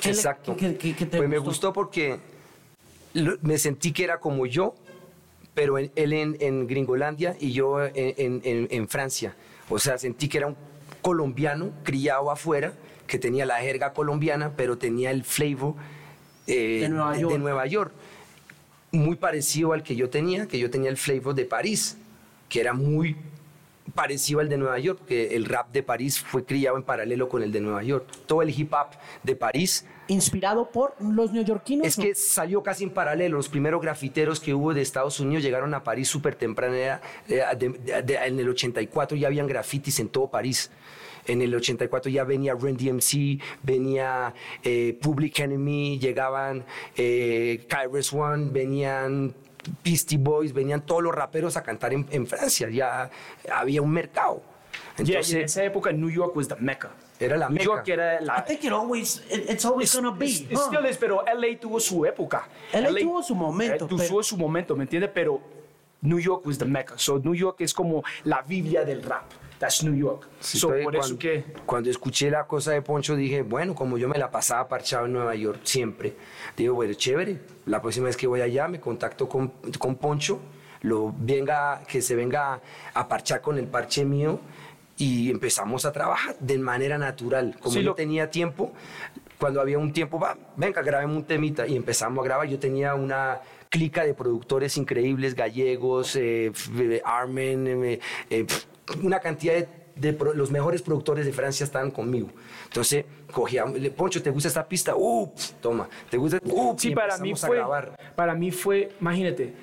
¿Qué 0.00 0.08
le- 0.08 0.14
Exacto. 0.14 0.56
qué- 0.56 0.76
qué- 0.76 0.94
qué 0.94 1.06
te 1.06 1.18
pues 1.18 1.28
me 1.28 1.36
gustó? 1.38 1.50
gustó 1.50 1.72
porque 1.72 2.18
lo- 3.14 3.36
me 3.42 3.58
sentí 3.58 3.92
que 3.92 4.04
era 4.04 4.18
como 4.18 4.46
yo, 4.46 4.74
pero 5.56 5.78
en- 5.78 5.90
él 5.96 6.12
en, 6.12 6.36
en 6.38 6.66
Gringolandia 6.66 7.34
y 7.40 7.52
yo 7.52 7.82
en, 7.82 8.42
en- 8.70 8.88
Francia. 8.88 9.34
O 9.70 9.78
sea, 9.78 9.96
sentí 9.96 10.28
que 10.28 10.36
era 10.36 10.48
un 10.48 10.56
colombiano 11.00 11.70
criado 11.82 12.30
afuera, 12.30 12.74
que 13.06 13.18
tenía 13.18 13.46
la 13.46 13.56
jerga 13.56 13.94
colombiana, 13.94 14.52
pero 14.54 14.76
tenía 14.76 15.10
el 15.10 15.24
flavor 15.24 15.74
eh, 16.46 16.80
De 16.82 16.88
Nueva 16.90 17.16
York. 17.18 17.38
Nueva 17.38 17.66
York. 17.66 17.92
Muy 18.92 19.16
parecido 19.16 19.72
al 19.72 19.82
que 19.82 19.96
yo 19.96 20.10
tenía, 20.10 20.46
que 20.46 20.58
yo 20.58 20.68
tenía 20.70 20.90
el 20.90 20.98
flavor 20.98 21.34
de 21.34 21.46
París, 21.46 21.96
que 22.50 22.60
era 22.60 22.74
muy 22.74 23.16
parecido 23.94 24.40
al 24.40 24.50
de 24.50 24.58
Nueva 24.58 24.78
York, 24.78 24.98
porque 25.00 25.34
el 25.36 25.46
rap 25.46 25.72
de 25.72 25.82
París 25.82 26.20
fue 26.20 26.44
criado 26.44 26.76
en 26.76 26.82
paralelo 26.82 27.30
con 27.30 27.42
el 27.42 27.50
de 27.50 27.60
Nueva 27.62 27.82
York. 27.82 28.06
Todo 28.26 28.42
el 28.42 28.50
hip 28.50 28.74
hop 28.74 28.88
de 29.22 29.36
París 29.36 29.86
¿Inspirado 30.08 30.70
por 30.70 30.94
los 31.00 31.32
neoyorquinos? 31.32 31.86
es 31.86 31.96
que 31.96 32.14
salió 32.14 32.62
casi 32.62 32.84
en 32.84 32.90
paralelo. 32.90 33.36
Los 33.36 33.48
primeros 33.48 33.80
grafiteros 33.82 34.38
que 34.40 34.54
hubo 34.54 34.72
de 34.72 34.82
Estados 34.82 35.18
Unidos 35.20 35.42
llegaron 35.42 35.74
a 35.74 35.82
París 35.82 36.08
súper 36.08 36.34
temprano. 36.36 36.74
era, 36.74 37.00
eh, 37.28 37.42
de- 37.58 37.68
de- 37.70 38.02
de- 38.02 38.14
en 38.16 38.38
el 38.38 38.48
84 38.48 39.16
ya 39.16 39.26
habían 39.26 39.46
grafitis 39.46 39.98
en 40.00 40.08
todo 40.08 40.28
París. 40.28 40.70
En 41.26 41.42
el 41.42 41.52
84 41.54 42.08
ya 42.10 42.22
venía 42.22 42.54
Run 42.54 42.76
DMC, 42.76 43.40
venía 43.62 44.32
eh, 44.62 44.96
Public 45.02 45.40
Enemy, 45.40 45.98
llegaban 45.98 46.64
eh, 46.96 47.66
Kyrus 47.68 48.12
One, 48.12 48.50
venían 48.52 49.34
Beastie 49.84 50.18
Boys, 50.18 50.52
venían 50.52 50.86
todos 50.86 51.02
los 51.02 51.12
raperos 51.12 51.56
a 51.56 51.62
cantar 51.64 51.92
en, 51.92 52.06
en 52.12 52.26
Francia. 52.28 52.68
Ya 52.70 53.10
había 53.52 53.82
un 53.82 53.90
mercado. 53.90 54.40
Yeah, 54.98 54.98
y 54.98 55.00
en 55.00 55.08
Entonces, 55.08 55.44
esa 55.46 55.64
época 55.64 55.90
New 55.90 56.10
York 56.10 56.36
was 56.36 56.46
the 56.46 56.54
mecca. 56.60 56.90
Era 57.18 57.36
la 57.36 57.46
New 57.48 57.54
meca. 57.54 57.64
York 57.64 57.88
era 57.88 58.20
I 58.20 58.24
la... 58.24 58.44
think 58.44 58.64
it 58.64 58.72
always, 58.72 59.22
it- 59.30 59.50
it's 59.50 59.64
always 59.64 59.94
gonna 59.94 60.10
be. 60.10 60.26
Es- 60.26 60.44
huh? 60.52 60.58
still 60.66 60.86
is, 60.86 60.96
pero 60.98 61.22
LA 61.24 61.58
tuvo 61.58 61.80
su 61.80 62.04
época. 62.04 62.48
LA 62.72 63.00
tuvo 63.00 63.22
su 63.22 63.34
momento, 63.34 63.84
eh, 63.86 63.88
tuvo 63.88 63.98
pero- 63.98 64.22
su 64.22 64.36
momento, 64.36 64.76
¿me 64.76 64.84
entiendes? 64.84 65.10
Pero 65.14 65.40
New 66.02 66.18
York 66.18 66.44
was 66.46 66.58
the 66.58 66.64
mecca. 66.66 66.94
So 66.98 67.18
New 67.18 67.34
York 67.34 67.60
es 67.60 67.72
como 67.72 68.02
la 68.24 68.42
Biblia 68.42 68.84
del 68.84 69.02
rap. 69.02 69.24
That's 69.58 69.82
New 69.82 69.94
York. 69.94 70.28
Sí, 70.38 70.58
so 70.58 70.68
por 70.68 70.82
cuando, 70.82 71.00
eso 71.00 71.18
que... 71.18 71.42
cuando 71.64 71.88
escuché 71.88 72.30
la 72.30 72.46
cosa 72.46 72.72
de 72.72 72.82
Poncho 72.82 73.16
dije, 73.16 73.40
bueno, 73.40 73.74
como 73.74 73.96
yo 73.96 74.06
me 74.06 74.18
la 74.18 74.30
pasaba 74.30 74.68
parchado 74.68 75.06
en 75.06 75.14
Nueva 75.14 75.34
York 75.34 75.60
siempre, 75.62 76.14
digo, 76.54 76.74
bueno, 76.74 76.92
chévere, 76.92 77.40
la 77.64 77.80
próxima 77.80 78.04
vez 78.08 78.18
que 78.18 78.26
voy 78.26 78.42
allá 78.42 78.68
me 78.68 78.78
contacto 78.80 79.26
con, 79.26 79.48
con 79.78 79.94
Poncho, 79.96 80.40
lo 80.82 81.14
venga, 81.16 81.80
que 81.88 82.02
se 82.02 82.14
venga 82.14 82.60
a 82.92 83.08
parchar 83.08 83.40
con 83.40 83.56
el 83.56 83.66
parche 83.66 84.04
mío 84.04 84.40
y 84.96 85.30
empezamos 85.30 85.84
a 85.84 85.92
trabajar 85.92 86.36
de 86.40 86.58
manera 86.58 86.98
natural. 86.98 87.56
Como 87.60 87.74
Sí, 87.74 87.82
yo 87.82 87.90
lo- 87.90 87.94
tenía 87.94 88.30
tiempo, 88.30 88.72
cuando 89.38 89.60
había 89.60 89.78
un 89.78 89.92
tiempo, 89.92 90.18
va, 90.18 90.36
venga, 90.56 90.82
grabemos 90.82 91.16
un 91.16 91.24
temita 91.24 91.66
y 91.66 91.76
empezamos 91.76 92.22
a 92.22 92.24
grabar. 92.24 92.48
Yo 92.48 92.58
tenía 92.58 92.94
una 92.94 93.40
clica 93.68 94.04
de 94.04 94.14
productores 94.14 94.76
increíbles, 94.78 95.34
gallegos, 95.34 96.16
eh, 96.16 96.50
Armen, 97.04 97.66
eh, 97.84 98.00
eh, 98.30 98.44
pf, 98.44 98.66
una 99.02 99.20
cantidad 99.20 99.54
de, 99.54 99.68
de 99.96 100.12
pro- 100.14 100.32
los 100.32 100.50
mejores 100.50 100.80
productores 100.80 101.26
de 101.26 101.32
Francia 101.32 101.64
estaban 101.64 101.90
conmigo. 101.90 102.28
Entonces, 102.64 103.04
cogía, 103.32 103.66
le- 103.66 103.90
Poncho, 103.90 104.22
¿te 104.22 104.30
gusta 104.30 104.48
esta 104.48 104.66
pista? 104.66 104.94
Uh, 104.96 105.30
toma, 105.60 105.88
¿te 106.08 106.16
gusta? 106.16 106.38
Uh, 106.44 106.74
Sí, 106.78 106.90
y 106.90 106.94
para 106.94 107.18
mí 107.18 107.34
fue, 107.34 107.60
para 108.14 108.34
mí 108.34 108.50
fue, 108.50 108.92
imagínate, 109.00 109.54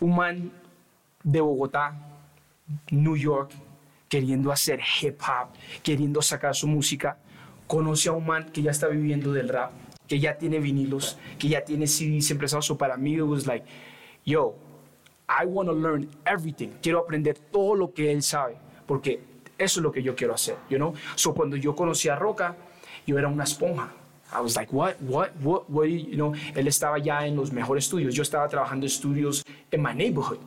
un 0.00 0.14
man 0.16 0.52
de 1.22 1.40
Bogotá, 1.40 1.96
New 2.90 3.16
York, 3.16 3.50
queriendo 4.08 4.52
hacer 4.52 4.80
hip 5.00 5.20
hop, 5.20 5.48
queriendo 5.82 6.22
sacar 6.22 6.54
su 6.54 6.66
música, 6.66 7.18
conoce 7.66 8.08
a 8.08 8.12
un 8.12 8.26
man 8.26 8.50
que 8.52 8.62
ya 8.62 8.70
está 8.70 8.88
viviendo 8.88 9.32
del 9.32 9.48
rap, 9.48 9.72
que 10.06 10.20
ya 10.20 10.38
tiene 10.38 10.58
vinilos, 10.58 11.18
que 11.38 11.48
ya 11.48 11.64
tiene 11.64 11.86
CDs 11.86 12.30
empezados. 12.30 12.66
So 12.66 12.78
para 12.78 12.96
mí, 12.96 13.14
it 13.14 13.22
was 13.22 13.46
like, 13.46 13.64
yo, 14.24 14.54
I 15.28 15.44
want 15.44 15.68
to 15.68 15.74
learn 15.74 16.08
everything. 16.24 16.70
Quiero 16.80 17.00
aprender 17.00 17.36
todo 17.38 17.74
lo 17.74 17.92
que 17.92 18.12
él 18.12 18.22
sabe, 18.22 18.56
porque 18.86 19.20
eso 19.58 19.80
es 19.80 19.82
lo 19.82 19.90
que 19.90 20.02
yo 20.02 20.14
quiero 20.14 20.34
hacer, 20.34 20.56
you 20.70 20.76
know? 20.76 20.94
So 21.16 21.34
cuando 21.34 21.56
yo 21.56 21.74
conocí 21.74 22.08
a 22.08 22.16
Roca, 22.16 22.56
yo 23.06 23.18
era 23.18 23.28
una 23.28 23.44
esponja. 23.44 23.92
I 24.32 24.40
was 24.40 24.56
like, 24.56 24.72
what, 24.72 24.96
what, 25.00 25.30
what, 25.40 25.64
what, 25.68 25.86
you 25.86 26.16
know? 26.16 26.32
Él 26.54 26.66
estaba 26.66 26.98
ya 26.98 27.26
en 27.26 27.36
los 27.36 27.52
mejores 27.52 27.84
estudios. 27.84 28.14
Yo 28.14 28.22
estaba 28.22 28.48
trabajando 28.48 28.84
en 28.84 28.90
estudios 28.90 29.44
en 29.70 29.82
my 29.82 29.94
neighborhood. 29.94 30.40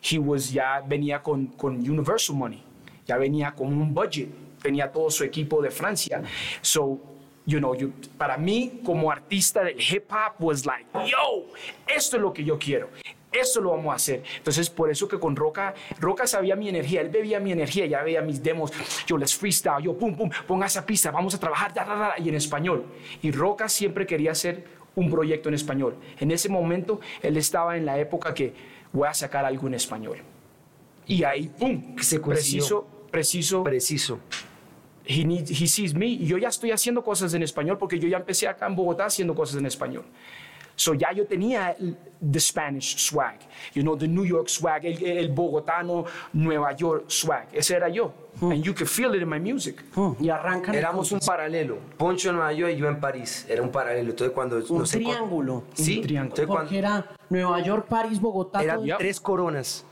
He 0.00 0.18
was 0.18 0.52
ya 0.52 0.80
venía 0.86 1.22
con, 1.22 1.46
con 1.48 1.76
Universal 1.76 2.36
Money. 2.36 2.62
Ya 3.06 3.16
venía 3.16 3.52
con 3.52 3.68
un 3.68 3.92
budget. 3.94 4.28
Tenía 4.62 4.90
todo 4.90 5.10
su 5.10 5.24
equipo 5.24 5.60
de 5.60 5.70
Francia. 5.70 6.22
So, 6.62 6.98
you 7.46 7.58
know, 7.58 7.74
yo- 7.74 7.88
para 8.16 8.36
mí 8.38 8.80
como 8.84 9.10
artista 9.10 9.62
del 9.62 9.76
hip 9.78 10.10
hop 10.10 10.34
was 10.42 10.64
like, 10.64 10.86
yo, 11.06 11.44
esto 11.86 12.16
es 12.16 12.22
lo 12.22 12.32
que 12.32 12.42
yo 12.44 12.58
quiero. 12.58 12.88
Esto 13.30 13.60
lo 13.60 13.70
vamos 13.70 13.92
a 13.92 13.96
hacer. 13.96 14.22
Entonces, 14.38 14.70
por 14.70 14.88
eso 14.90 15.08
que 15.08 15.18
con 15.18 15.34
Roca, 15.34 15.74
Roca 15.98 16.24
sabía 16.26 16.54
mi 16.54 16.68
energía, 16.68 17.00
él 17.00 17.08
bebía 17.08 17.40
mi 17.40 17.50
energía, 17.50 17.84
ya 17.84 18.00
veía 18.04 18.22
mis 18.22 18.40
demos, 18.42 18.72
yo 19.08 19.18
les 19.18 19.34
freestyle, 19.36 19.82
yo 19.82 19.98
pum, 19.98 20.14
pum, 20.16 20.30
ponga 20.46 20.66
esa 20.66 20.86
pista, 20.86 21.10
vamos 21.10 21.34
a 21.34 21.40
trabajar, 21.40 21.74
da, 21.74 21.84
da, 21.84 21.96
da, 21.96 22.14
y 22.18 22.28
en 22.28 22.36
español. 22.36 22.84
Y 23.22 23.32
Roca 23.32 23.68
siempre 23.68 24.06
quería 24.06 24.30
hacer 24.30 24.64
un 24.94 25.10
proyecto 25.10 25.48
en 25.48 25.56
español. 25.56 25.96
En 26.20 26.30
ese 26.30 26.48
momento, 26.48 27.00
él 27.22 27.36
estaba 27.36 27.76
en 27.76 27.84
la 27.84 27.98
época 27.98 28.32
que 28.32 28.54
voy 28.92 29.08
a 29.08 29.14
sacar 29.14 29.44
algo 29.44 29.66
en 29.66 29.74
español. 29.74 30.18
Y 31.08 31.24
ahí, 31.24 31.48
pum, 31.58 31.96
Se 32.00 32.20
preciso, 32.20 32.86
preciso, 33.14 33.62
Preciso. 33.64 34.18
he, 35.06 35.24
needs, 35.24 35.50
he 35.50 35.66
sees 35.66 35.94
me 35.94 36.06
y 36.06 36.26
yo 36.26 36.36
ya 36.38 36.48
estoy 36.48 36.70
haciendo 36.72 37.02
cosas 37.02 37.32
en 37.34 37.42
español 37.42 37.76
porque 37.78 37.98
yo 37.98 38.08
ya 38.08 38.16
empecé 38.18 38.48
acá 38.48 38.66
en 38.66 38.74
Bogotá 38.76 39.06
haciendo 39.06 39.34
cosas 39.34 39.56
en 39.58 39.66
español. 39.66 40.04
So 40.76 40.92
ya 40.94 41.12
yo 41.12 41.24
tenía 41.24 41.70
el 41.78 41.96
the 42.32 42.40
Spanish 42.40 42.96
swag, 42.98 43.38
you 43.74 43.82
know, 43.82 43.96
the 43.96 44.08
New 44.08 44.24
York 44.24 44.48
swag, 44.48 44.84
el, 44.84 45.00
el 45.06 45.28
bogotano 45.28 46.04
Nueva 46.32 46.72
York 46.74 47.04
swag. 47.06 47.46
Ese 47.52 47.76
era 47.76 47.88
yo. 47.88 48.12
And 48.40 48.60
you 48.64 48.74
can 48.74 48.88
feel 48.88 49.14
it 49.14 49.22
in 49.22 49.28
my 49.28 49.38
music. 49.38 49.84
Hmm, 49.94 50.14
Y 50.18 50.30
arrancan 50.30 50.74
Éramos 50.74 51.12
un 51.12 51.18
entonces. 51.18 51.28
paralelo. 51.28 51.78
Poncho 51.96 52.30
en 52.30 52.34
Nueva 52.36 52.52
York 52.52 52.72
y 52.74 52.76
yo 52.78 52.88
en 52.88 52.98
París. 52.98 53.46
Era 53.48 53.62
un 53.62 53.70
paralelo. 53.70 54.10
Entonces, 54.10 54.34
cuando 54.34 54.56
un 54.56 54.62
encon- 54.64 54.90
triángulo. 54.90 55.62
Sí, 55.74 55.98
Un 55.98 56.02
triángulo. 56.06 56.22
entonces, 56.34 56.46
Porque 56.48 56.80
cuando- 56.82 57.04
era 57.04 57.16
Nueva 57.30 57.60
York, 57.62 57.86
París, 57.88 58.20
Bogotá. 58.20 58.60
Eran 58.60 58.84
todo. 58.84 58.96
Tres 58.98 59.20
coronas. 59.20 59.84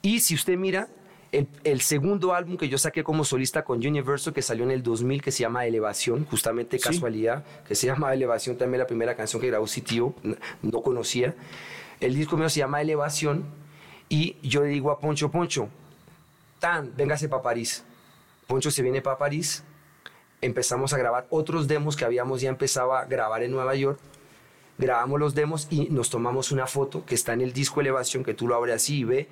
Y 0.00 0.20
si 0.20 0.34
usted 0.34 0.56
mira, 0.56 0.88
el, 1.32 1.46
el 1.64 1.80
segundo 1.80 2.34
álbum 2.34 2.56
que 2.56 2.68
yo 2.68 2.76
saqué 2.78 3.04
como 3.04 3.24
solista 3.24 3.62
con 3.64 3.78
Universal, 3.78 4.32
que 4.32 4.42
salió 4.42 4.64
en 4.64 4.70
el 4.72 4.82
2000, 4.82 5.22
que 5.22 5.30
se 5.30 5.40
llama 5.40 5.64
Elevación, 5.66 6.24
justamente 6.26 6.78
Sí. 6.78 6.84
casualidad, 6.88 7.44
que 7.66 7.74
se 7.74 7.86
llama 7.86 8.12
Elevación, 8.12 8.56
también 8.56 8.80
la 8.80 8.86
primera 8.86 9.14
canción 9.14 9.40
que 9.40 9.46
grabó 9.48 9.66
Sitio, 9.66 10.14
no 10.62 10.82
conocía. 10.82 11.34
El 12.00 12.14
disco 12.14 12.36
mío 12.36 12.48
se 12.48 12.58
llama 12.60 12.80
Elevación, 12.82 13.44
y 14.08 14.36
yo 14.42 14.62
le 14.62 14.68
digo 14.68 14.90
a 14.90 14.98
Poncho, 14.98 15.30
Poncho, 15.30 15.68
tan, 16.58 16.94
véngase 16.96 17.28
para 17.28 17.42
París. 17.42 17.84
Poncho 18.48 18.70
se 18.72 18.82
viene 18.82 19.00
para 19.00 19.16
París, 19.16 19.62
empezamos 20.40 20.92
a 20.92 20.98
grabar 20.98 21.26
otros 21.30 21.68
demos 21.68 21.96
que 21.96 22.04
habíamos 22.04 22.40
ya 22.40 22.48
empezado 22.48 22.94
a 22.94 23.04
grabar 23.04 23.44
en 23.44 23.52
Nueva 23.52 23.76
York, 23.76 24.00
grabamos 24.78 25.20
los 25.20 25.34
demos 25.34 25.68
y 25.70 25.88
nos 25.90 26.10
tomamos 26.10 26.50
una 26.50 26.66
foto 26.66 27.04
que 27.04 27.14
está 27.14 27.34
en 27.34 27.42
el 27.42 27.52
disco 27.52 27.80
Elevación, 27.80 28.24
que 28.24 28.34
tú 28.34 28.48
lo 28.48 28.56
abres 28.56 28.74
así 28.76 29.00
y 29.00 29.04
ve 29.04 29.28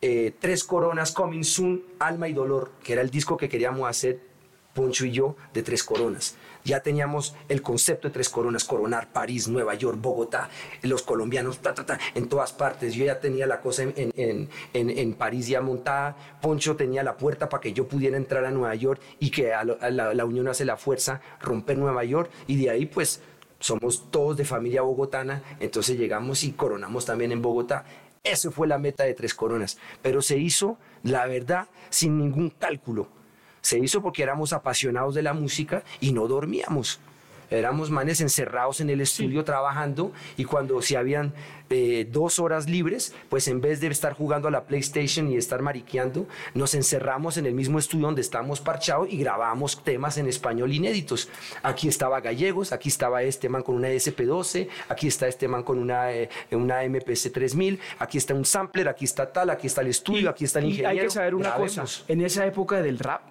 eh, 0.00 0.32
Tres 0.38 0.64
Coronas, 0.64 1.12
Coming 1.12 1.44
Soon, 1.44 1.82
Alma 1.98 2.28
y 2.28 2.32
Dolor, 2.32 2.72
que 2.82 2.92
era 2.92 3.02
el 3.02 3.10
disco 3.10 3.36
que 3.36 3.48
queríamos 3.48 3.88
hacer 3.88 4.20
Poncho 4.74 5.06
y 5.06 5.12
yo 5.12 5.36
de 5.52 5.62
Tres 5.62 5.84
Coronas. 5.84 6.36
Ya 6.64 6.80
teníamos 6.82 7.36
el 7.48 7.60
concepto 7.62 8.08
de 8.08 8.14
Tres 8.14 8.28
Coronas, 8.28 8.64
coronar 8.64 9.12
París, 9.12 9.48
Nueva 9.48 9.74
York, 9.74 9.98
Bogotá, 10.00 10.48
los 10.82 11.02
colombianos, 11.02 11.60
en 12.14 12.28
todas 12.28 12.52
partes. 12.52 12.94
Yo 12.94 13.04
ya 13.04 13.20
tenía 13.20 13.46
la 13.46 13.60
cosa 13.60 13.82
en, 13.82 13.92
en- 14.16 14.48
en- 14.72 14.90
en- 14.90 15.14
París 15.14 15.46
ya 15.46 15.60
montada. 15.60 16.16
Poncho 16.40 16.74
tenía 16.74 17.02
la 17.02 17.16
puerta 17.18 17.48
para 17.50 17.60
que 17.60 17.72
yo 17.74 17.86
pudiera 17.86 18.16
entrar 18.16 18.44
a 18.46 18.50
Nueva 18.50 18.74
York 18.74 19.00
y 19.20 19.30
que 19.30 19.52
a 19.52 19.62
lo- 19.62 19.78
a 19.80 19.90
la, 19.90 20.12
la 20.14 20.24
unión 20.24 20.48
hace 20.48 20.64
la 20.64 20.76
fuerza, 20.78 21.20
romper 21.40 21.76
Nueva 21.78 22.02
York. 22.04 22.30
Y 22.46 22.56
de 22.56 22.70
ahí, 22.70 22.86
pues, 22.86 23.20
somos 23.60 24.10
todos 24.10 24.36
de 24.36 24.44
familia 24.44 24.82
bogotana, 24.82 25.42
entonces 25.60 25.96
llegamos 25.98 26.44
y 26.44 26.52
coronamos 26.52 27.04
también 27.04 27.30
en 27.32 27.40
Bogotá. 27.42 27.84
Eso 28.24 28.50
fue 28.50 28.66
la 28.66 28.78
meta 28.78 29.04
de 29.04 29.12
Tres 29.12 29.34
Coronas, 29.34 29.78
pero 30.00 30.22
se 30.22 30.38
hizo, 30.38 30.78
la 31.02 31.26
verdad, 31.26 31.68
sin 31.90 32.18
ningún 32.18 32.48
cálculo. 32.50 33.08
Se 33.60 33.78
hizo 33.78 34.02
porque 34.02 34.22
éramos 34.22 34.54
apasionados 34.54 35.14
de 35.14 35.22
la 35.22 35.34
música 35.34 35.84
y 36.00 36.12
no 36.12 36.26
dormíamos. 36.26 37.00
Éramos 37.54 37.90
manes 37.90 38.20
encerrados 38.20 38.80
en 38.80 38.90
el 38.90 39.00
estudio 39.00 39.44
trabajando 39.44 40.12
y 40.36 40.44
cuando 40.44 40.80
si 40.82 40.94
habían 40.96 41.32
eh, 41.70 42.06
dos 42.10 42.38
horas 42.38 42.68
libres, 42.68 43.14
pues 43.28 43.48
en 43.48 43.60
vez 43.60 43.80
de 43.80 43.86
estar 43.88 44.12
jugando 44.12 44.48
a 44.48 44.50
la 44.50 44.64
PlayStation 44.64 45.30
y 45.30 45.36
estar 45.36 45.62
mariqueando, 45.62 46.26
nos 46.52 46.74
encerramos 46.74 47.36
en 47.36 47.46
el 47.46 47.54
mismo 47.54 47.78
estudio 47.78 48.06
donde 48.06 48.20
estamos 48.20 48.60
parchados 48.60 49.08
y 49.10 49.16
grabamos 49.18 49.82
temas 49.82 50.18
en 50.18 50.26
español 50.28 50.72
inéditos. 50.72 51.28
Aquí 51.62 51.88
estaba 51.88 52.20
Gallegos, 52.20 52.72
aquí 52.72 52.88
estaba 52.88 53.22
este 53.22 53.48
man 53.48 53.62
con 53.62 53.76
una 53.76 53.88
SP12, 53.88 54.68
aquí 54.88 55.08
está 55.08 55.26
este 55.26 55.48
man 55.48 55.62
con 55.62 55.78
una, 55.78 56.12
eh, 56.12 56.28
una 56.50 56.82
MPC 56.82 57.32
3000, 57.32 57.80
aquí 57.98 58.18
está 58.18 58.34
un 58.34 58.44
sampler, 58.44 58.88
aquí 58.88 59.04
está 59.04 59.32
tal, 59.32 59.50
aquí 59.50 59.66
está 59.66 59.80
el 59.80 59.88
estudio, 59.88 60.28
aquí 60.30 60.44
está 60.44 60.58
el 60.58 60.66
Y 60.66 60.68
ingeniero. 60.70 60.90
hay 60.90 60.98
que 61.06 61.10
saber 61.10 61.34
una 61.34 61.54
cosa, 61.54 61.82
Grabemos. 61.82 62.04
en 62.08 62.20
esa 62.20 62.46
época 62.46 62.82
del 62.82 62.98
rap 62.98 63.22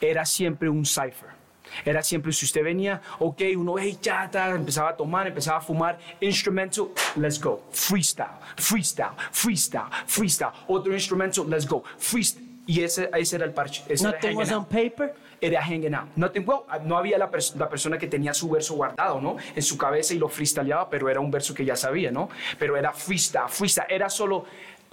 era 0.00 0.24
siempre 0.26 0.68
un 0.68 0.84
cipher. 0.84 1.41
Era 1.84 2.02
siempre, 2.02 2.32
si 2.32 2.44
usted 2.44 2.62
venía, 2.62 3.00
ok, 3.18 3.40
uno, 3.56 3.78
hey, 3.78 3.98
ya, 4.02 4.28
ta, 4.30 4.50
empezaba 4.50 4.90
a 4.90 4.96
tomar, 4.96 5.26
empezaba 5.26 5.58
a 5.58 5.60
fumar, 5.60 5.98
instrumental, 6.20 6.88
let's 7.16 7.40
go, 7.40 7.62
freestyle, 7.72 8.38
freestyle, 8.56 9.12
freestyle, 9.32 9.88
freestyle, 10.06 10.52
otro 10.68 10.92
instrumental, 10.92 11.48
let's 11.48 11.66
go, 11.66 11.82
freestyle. 11.98 12.50
Y 12.64 12.80
ese, 12.82 13.10
ese 13.18 13.34
era 13.36 13.44
el 13.44 13.52
parche. 13.52 13.82
Ese 13.88 14.04
era 14.06 14.12
Nothing 14.12 14.36
was 14.36 14.52
on 14.52 14.64
paper. 14.66 15.12
era 15.40 15.60
hanging 15.60 15.92
out. 15.94 16.06
Nothing, 16.14 16.44
well, 16.46 16.60
no 16.84 16.96
había 16.96 17.18
la, 17.18 17.28
pers- 17.28 17.56
la 17.56 17.68
persona 17.68 17.98
que 17.98 18.06
tenía 18.06 18.32
su 18.32 18.48
verso 18.48 18.74
guardado, 18.74 19.20
¿no? 19.20 19.36
En 19.56 19.62
su 19.62 19.76
cabeza 19.76 20.14
y 20.14 20.18
lo 20.18 20.28
freestyleaba, 20.28 20.88
pero 20.88 21.08
era 21.10 21.18
un 21.18 21.28
verso 21.32 21.52
que 21.54 21.64
ya 21.64 21.74
sabía, 21.74 22.12
¿no? 22.12 22.28
Pero 22.60 22.76
era 22.76 22.92
freestyle, 22.92 23.48
freestyle. 23.48 23.86
Era 23.90 24.08
solo, 24.08 24.44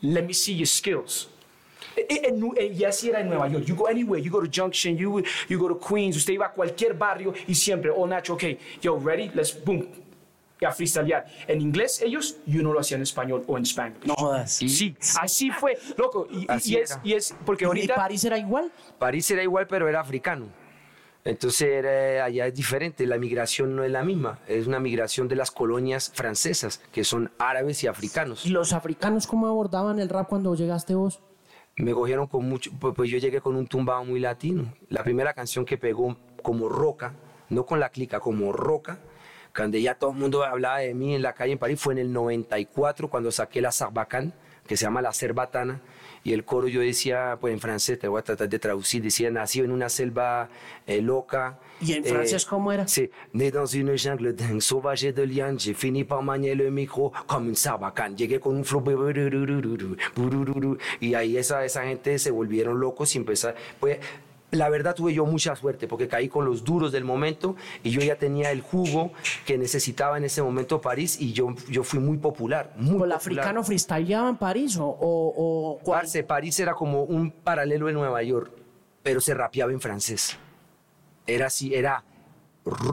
let 0.02 0.24
me 0.24 0.34
see 0.34 0.56
your 0.58 0.66
skills. 0.68 1.30
E- 2.00 2.14
e- 2.16 2.28
en 2.30 2.40
Nu- 2.40 2.54
eh, 2.56 2.74
y 2.78 2.84
así 2.84 3.10
era 3.10 3.20
en 3.22 3.30
Nueva 3.30 3.48
York. 3.48 3.66
You 3.66 3.76
go 3.76 3.88
anywhere, 3.88 4.22
you 4.24 4.32
go 4.32 4.42
to 4.42 4.50
Junction, 4.54 4.96
you, 4.98 5.22
you 5.50 5.60
go 5.60 5.68
to 5.68 5.80
Queens, 5.80 6.16
usted 6.18 6.34
iba 6.34 6.46
a 6.48 6.52
cualquier 6.52 6.94
barrio 6.94 7.34
y 7.48 7.56
siempre, 7.56 7.92
oh 7.96 8.06
Nacho, 8.08 8.34
ok, 8.36 8.44
yo, 8.82 9.00
ready, 9.00 9.30
let's, 9.34 9.58
boom, 9.64 9.88
y 10.62 10.66
a 10.66 10.72
freestylear. 10.72 11.26
En 11.48 11.62
inglés 11.62 12.02
ellos, 12.02 12.38
y 12.46 12.58
uno 12.60 12.74
lo 12.74 12.80
hacía 12.82 12.98
en 12.98 13.04
español 13.04 13.44
o 13.48 13.58
en 13.58 13.64
Spanglish. 13.64 14.08
No 14.08 14.14
jodas. 14.16 14.52
Sí, 14.52 14.96
así 15.20 15.52
fue, 15.52 15.78
loco. 15.98 16.28
Y, 16.30 16.40
y- 16.40 16.46
Así 16.50 16.74
y 16.74 16.76
es, 16.78 16.92
era. 16.92 17.02
y 17.04 17.14
es, 17.14 17.36
porque 17.46 17.64
¿Y 17.64 17.68
ahorita... 17.68 17.96
París 17.96 18.24
era 18.26 18.38
igual? 18.38 18.72
París 18.98 19.30
era 19.32 19.42
igual, 19.44 19.68
pero 19.68 19.88
era 19.88 20.02
africano. 20.02 20.48
Entonces 21.26 21.68
era- 21.68 22.26
allá 22.26 22.48
es 22.48 22.56
diferente, 22.56 23.06
la 23.06 23.18
migración 23.18 23.76
no 23.76 23.84
es 23.84 23.92
la 23.92 24.04
misma, 24.04 24.40
es 24.48 24.68
una 24.68 24.80
migración 24.80 25.28
de 25.28 25.36
las 25.36 25.52
colonias 25.52 26.12
francesas, 26.14 26.82
que 26.92 27.04
son 27.04 27.32
árabes 27.38 27.84
y 27.84 27.88
africanos. 27.88 28.46
¿Y 28.46 28.50
los 28.50 28.74
africanos 28.74 29.28
cómo 29.28 29.48
abordaban 29.48 30.00
el 30.00 30.10
rap 30.10 30.28
cuando 30.30 30.56
llegaste 30.56 30.96
vos? 30.96 31.20
Me 31.80 31.94
cogieron 31.94 32.28
con 32.28 32.44
mucho, 32.44 32.72
pues, 32.78 32.94
pues 32.94 33.10
yo 33.10 33.18
llegué 33.20 33.40
con 33.40 33.56
un 33.56 33.66
tumbado 33.66 34.04
muy 34.04 34.20
latino. 34.20 34.74
La 34.90 35.02
primera 35.02 35.34
canción 35.34 35.64
que 35.64 35.78
pegó 35.78 36.18
como 36.44 36.68
roca, 36.68 37.14
no 37.48 37.66
con 37.66 37.80
la 37.80 37.88
clica, 37.88 38.20
como 38.20 38.52
roca, 38.52 39.00
cuando 39.56 39.78
ya 39.78 39.96
todo 39.96 40.12
el 40.12 40.18
mundo 40.18 40.44
hablaba 40.44 40.80
de 40.80 40.94
mí 40.94 41.16
en 41.16 41.22
la 41.22 41.34
calle 41.34 41.54
en 41.54 41.58
París, 41.58 41.80
fue 41.80 41.94
en 41.94 42.00
el 42.00 42.12
94 42.12 43.10
cuando 43.10 43.32
saqué 43.32 43.62
la 43.62 43.72
Sarbacán, 43.72 44.34
que 44.68 44.76
se 44.76 44.84
llama 44.84 45.02
La 45.02 45.14
Cerbatana, 45.14 45.82
y 46.24 46.34
el 46.34 46.44
coro 46.44 46.68
yo 46.68 46.82
decía, 46.82 47.38
pues 47.40 47.54
en 47.54 47.60
francés, 47.60 48.00
te 48.00 48.08
voy 48.08 48.20
a 48.20 48.24
tratar 48.24 48.50
de 48.50 48.60
traducir, 48.60 49.02
decía, 49.02 49.30
nací 49.32 49.60
en 49.60 49.72
una 49.72 49.90
selva 49.90 50.50
eh, 50.86 51.02
loca. 51.02 51.60
¿Y 51.82 51.94
en 51.94 52.04
francés 52.04 52.46
cómo 52.46 52.72
era? 52.72 52.88
Sí, 52.88 53.10
né 53.34 53.52
dans 53.52 53.74
une 53.74 53.98
jungle 53.98 54.34
dingue, 54.34 54.62
sauvage 54.62 55.14
de 55.14 55.26
liane, 55.26 55.58
j'ai 55.58 55.74
fini 55.74 56.04
par 56.04 56.22
manier 56.22 56.56
le 56.56 56.70
micro 56.70 57.12
comme 57.26 57.48
une 57.48 57.56
sarbacane. 57.56 58.16
Llegué 58.16 58.40
con 58.40 58.56
un 58.56 58.66
flow, 58.66 58.84
y 61.00 61.14
ahí 61.14 61.38
esa, 61.38 61.64
esa 61.66 61.84
gente 61.84 62.20
se 62.20 62.32
volvieron 62.32 62.80
locos 62.80 63.16
y 63.16 63.18
empezar, 63.18 63.56
pues, 63.80 64.00
la 64.52 64.70
verdad 64.70 64.96
tuve 64.96 65.14
yo 65.14 65.26
mucha 65.26 65.56
suerte 65.56 65.88
porque 65.88 66.08
caí 66.08 66.28
con 66.28 66.46
los 66.46 66.64
duros 66.64 66.92
del 66.92 67.04
momento 67.04 67.56
y 67.84 67.92
yo 67.92 68.02
ya 68.02 68.16
tenía 68.16 68.52
el 68.52 68.62
jugo 68.62 69.12
que 69.46 69.58
necesitaba 69.58 70.18
en 70.18 70.24
ese 70.24 70.42
momento 70.42 70.82
París 70.82 71.20
y 71.20 71.34
yo, 71.34 71.56
yo 71.70 71.84
fui 71.84 72.00
muy 72.00 72.18
popular, 72.18 72.74
muy 72.78 73.02
¿O 73.02 73.06
el 73.06 73.12
africano 73.12 73.64
freestyleaba 73.64 74.30
en 74.30 74.38
París 74.38 74.78
o, 74.78 74.86
o, 74.86 75.78
o? 75.78 75.80
Parce, 75.84 76.24
París 76.24 76.60
era 76.60 76.74
como 76.74 77.04
un 77.04 77.32
paralelo 77.32 77.88
de 77.88 77.94
Nueva 77.94 78.24
York, 78.24 78.52
pero 79.04 79.22
se 79.22 79.34
rapeaba 79.34 79.72
en 79.72 79.82
francés. 79.82 80.38
Era 81.28 81.48
así, 81.48 81.76
era 81.76 82.04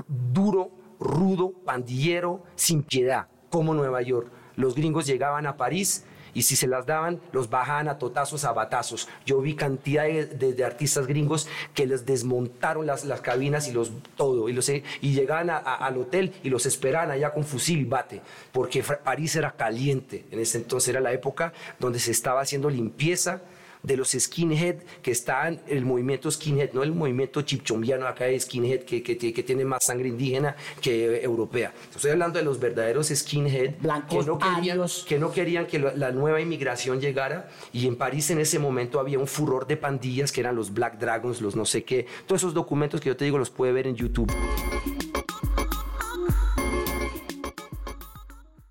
duro, 0.09 0.71
rudo, 1.01 1.53
pandillero, 1.65 2.43
sin 2.55 2.83
piedad, 2.83 3.29
como 3.49 3.73
Nueva 3.73 4.03
York. 4.03 4.31
Los 4.57 4.75
gringos 4.75 5.07
llegaban 5.07 5.47
a 5.47 5.57
París 5.57 6.05
y 6.37 6.43
si 6.43 6.55
se 6.55 6.67
las 6.67 6.85
daban, 6.85 7.19
los 7.33 7.49
bajaban 7.49 7.89
a 7.89 7.99
totazos, 7.99 8.45
a 8.45 8.53
batazos. 8.53 9.09
Yo 9.25 9.41
vi 9.41 9.55
cantidad 9.55 10.05
de, 10.05 10.65
artistas 10.65 11.07
gringos 11.07 11.49
que 11.75 11.87
les 11.87 12.05
desmontaron 12.05 12.85
las, 12.87 13.05
las 13.05 13.23
cabinas 13.23 13.67
y 13.69 13.73
los 13.73 13.91
todo, 14.17 14.49
y, 14.49 14.53
los, 14.53 14.69
y 14.69 14.83
llegaban 15.01 15.49
a- 15.51 15.57
al 15.57 15.97
hotel 15.97 16.35
y 16.43 16.51
los 16.51 16.67
esperaban 16.67 17.11
allá 17.11 17.33
con 17.33 17.45
fusil 17.45 17.81
y 17.81 17.85
bate, 17.85 18.21
porque 18.53 18.83
París 19.03 19.35
era 19.37 19.53
caliente. 19.53 20.27
En 20.31 20.39
ese 20.41 20.59
entonces 20.59 20.91
era 20.91 21.01
la 21.01 21.13
época 21.13 21.53
donde 21.81 21.99
se 21.99 22.11
estaba 22.11 22.43
haciendo 22.43 22.69
limpieza 22.69 23.41
de 23.87 23.97
los 23.97 24.11
skinhead 24.11 24.77
que 25.01 25.13
estaban, 25.13 25.61
el 25.69 25.85
movimiento 25.85 26.29
skinhead, 26.29 26.73
no 26.73 26.83
el 26.83 26.93
movimiento 26.93 27.43
chipchombiano 27.43 28.07
acá 28.09 28.25
de 28.25 28.39
skinhead 28.41 28.81
que, 28.81 29.01
que, 29.03 29.17
que 29.17 29.43
tiene 29.45 29.65
más 29.65 29.85
sangre 29.85 30.09
indígena 30.09 30.57
que 30.81 31.23
europea. 31.23 31.73
Estoy 31.95 32.11
hablando 32.11 32.39
de 32.41 32.45
los 32.45 32.59
verdaderos 32.59 33.09
skinhead 33.09 33.75
Blancos, 33.81 34.25
que 34.25 34.31
no 34.31 34.39
querían, 34.39 34.81
que, 35.07 35.19
no 35.21 35.31
querían 35.31 35.67
que 35.67 35.79
lo- 35.79 35.95
la 35.97 36.11
nueva 36.11 36.41
inmigración 36.41 37.01
llegara 37.01 37.49
y 37.73 37.87
en 37.87 37.95
París 37.97 38.29
en 38.31 38.41
ese 38.41 38.59
momento 38.59 38.99
había 38.99 39.21
un 39.21 39.29
furor 39.29 39.69
de 39.69 39.77
pandillas 39.77 40.33
que 40.33 40.41
eran 40.41 40.57
los 40.57 40.75
Black 40.75 40.99
Dragons, 40.99 41.41
los 41.41 41.55
no 41.55 41.65
sé 41.65 41.85
qué, 41.85 42.07
todos 42.27 42.41
esos 42.43 42.55
documentos 42.55 43.01
que 43.01 43.09
yo 43.11 43.17
te 43.17 43.25
digo 43.25 43.39
los 43.39 43.51
puede 43.51 43.71
ver 43.73 43.87
en 43.87 43.95
YouTube. 43.95 44.33